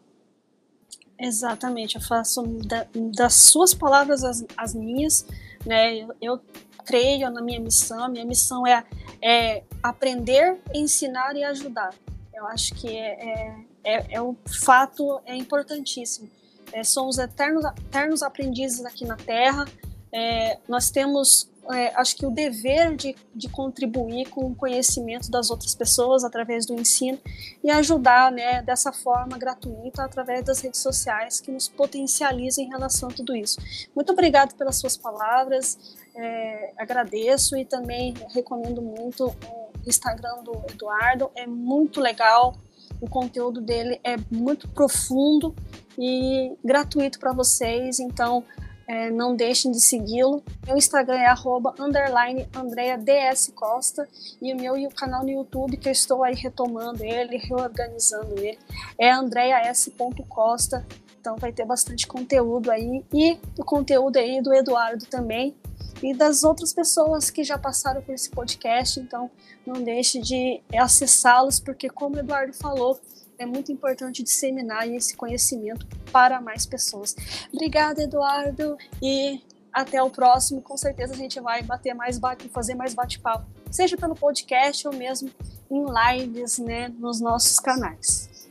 Exatamente, 1.18 1.96
eu 1.96 2.02
faço 2.02 2.42
da, 2.42 2.86
das 3.16 3.34
suas 3.34 3.72
palavras 3.72 4.22
as, 4.22 4.44
as 4.54 4.74
minhas, 4.74 5.26
né? 5.64 6.06
Eu 6.20 6.38
creio 6.86 7.30
na 7.30 7.42
minha 7.42 7.60
missão. 7.60 8.08
Minha 8.08 8.24
missão 8.24 8.66
é, 8.66 8.84
é 9.20 9.62
aprender, 9.82 10.56
ensinar 10.72 11.36
e 11.36 11.44
ajudar. 11.44 11.92
Eu 12.32 12.46
acho 12.46 12.74
que 12.74 12.88
é, 12.88 13.28
é, 13.28 13.56
é, 13.84 14.14
é 14.14 14.22
um 14.22 14.36
fato 14.64 15.20
é 15.26 15.34
importantíssimo. 15.34 16.30
É, 16.72 16.82
somos 16.84 17.18
eternos, 17.18 17.64
eternos 17.64 18.22
aprendizes 18.22 18.84
aqui 18.84 19.04
na 19.04 19.16
Terra. 19.16 19.66
É, 20.12 20.58
nós 20.68 20.90
temos 20.90 21.50
é, 21.72 21.92
acho 21.96 22.16
que 22.16 22.24
o 22.24 22.30
dever 22.30 22.94
de, 22.94 23.16
de 23.34 23.48
contribuir 23.48 24.28
com 24.28 24.46
o 24.46 24.54
conhecimento 24.54 25.30
das 25.30 25.50
outras 25.50 25.74
pessoas 25.74 26.24
através 26.24 26.64
do 26.64 26.74
ensino 26.74 27.18
e 27.62 27.70
ajudar 27.70 28.30
né, 28.30 28.62
dessa 28.62 28.92
forma 28.92 29.36
gratuita 29.36 30.04
através 30.04 30.44
das 30.44 30.60
redes 30.60 30.80
sociais 30.80 31.40
que 31.40 31.50
nos 31.50 31.68
potencializam 31.68 32.64
em 32.64 32.68
relação 32.68 33.08
a 33.08 33.12
tudo 33.12 33.34
isso. 33.34 33.58
Muito 33.94 34.12
obrigado 34.12 34.54
pelas 34.54 34.76
suas 34.76 34.96
palavras, 34.96 35.96
é, 36.16 36.72
agradeço 36.78 37.56
e 37.56 37.64
também 37.64 38.14
recomendo 38.34 38.80
muito 38.80 39.26
o 39.26 39.88
Instagram 39.88 40.42
do 40.42 40.52
Eduardo, 40.70 41.30
é 41.34 41.46
muito 41.46 42.00
legal, 42.00 42.56
o 43.00 43.08
conteúdo 43.08 43.60
dele 43.60 44.00
é 44.02 44.16
muito 44.30 44.68
profundo 44.68 45.54
e 45.98 46.56
gratuito 46.64 47.18
para 47.18 47.32
vocês, 47.32 48.00
então 48.00 48.44
é, 48.86 49.10
não 49.10 49.34
deixem 49.34 49.70
de 49.70 49.80
segui-lo. 49.80 50.42
Meu 50.66 50.76
Instagram 50.76 51.18
é 51.18 51.26
arroba, 51.26 51.74
underline 51.78 52.48
Andrea 52.54 52.96
DS 52.96 53.52
Costa 53.54 54.08
e 54.40 54.52
o 54.52 54.56
meu 54.56 54.74
canal 54.90 55.22
no 55.22 55.30
YouTube, 55.30 55.76
que 55.76 55.88
eu 55.88 55.92
estou 55.92 56.22
aí 56.22 56.34
retomando 56.34 57.04
ele, 57.04 57.36
reorganizando 57.36 58.38
ele, 58.38 58.58
é 58.98 59.10
andreas.costa. 59.10 60.86
Então 61.20 61.36
vai 61.36 61.52
ter 61.52 61.64
bastante 61.64 62.06
conteúdo 62.06 62.70
aí 62.70 63.04
e 63.12 63.36
o 63.58 63.64
conteúdo 63.64 64.16
aí 64.16 64.40
do 64.40 64.54
Eduardo 64.54 65.04
também 65.06 65.56
e 66.02 66.14
das 66.14 66.44
outras 66.44 66.72
pessoas 66.72 67.30
que 67.30 67.42
já 67.42 67.58
passaram 67.58 68.02
por 68.02 68.14
esse 68.14 68.30
podcast. 68.30 69.00
Então 69.00 69.30
não 69.66 69.82
deixe 69.82 70.20
de 70.20 70.60
acessá-los, 70.76 71.60
porque 71.60 71.88
como 71.88 72.16
o 72.16 72.18
Eduardo 72.18 72.52
falou, 72.52 73.00
é 73.38 73.44
muito 73.44 73.70
importante 73.70 74.22
disseminar 74.22 74.88
esse 74.88 75.16
conhecimento 75.16 75.86
para 76.10 76.40
mais 76.40 76.64
pessoas. 76.64 77.14
Obrigada, 77.52 78.02
Eduardo, 78.02 78.76
e 79.02 79.40
até 79.72 80.02
o 80.02 80.08
próximo. 80.08 80.62
Com 80.62 80.76
certeza 80.76 81.12
a 81.12 81.16
gente 81.16 81.38
vai 81.40 81.62
bater 81.62 81.94
mais 81.94 82.18
bate, 82.18 82.48
fazer 82.48 82.74
mais 82.74 82.94
bate-papo, 82.94 83.46
seja 83.70 83.96
pelo 83.96 84.14
podcast 84.14 84.86
ou 84.88 84.94
mesmo 84.94 85.30
em 85.70 85.84
lives, 85.84 86.58
né, 86.58 86.88
nos 86.88 87.20
nossos 87.20 87.58
canais. 87.58 88.48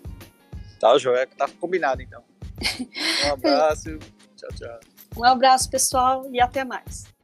Tá, 0.80 0.98
Joé, 0.98 1.26
tá 1.26 1.48
combinado 1.60 2.02
então. 2.02 2.24
Um 3.28 3.34
abraço, 3.34 3.98
tchau, 4.36 4.50
tchau. 4.56 4.80
Um 5.18 5.24
abraço, 5.24 5.70
pessoal, 5.70 6.28
e 6.32 6.40
até 6.40 6.64
mais. 6.64 7.15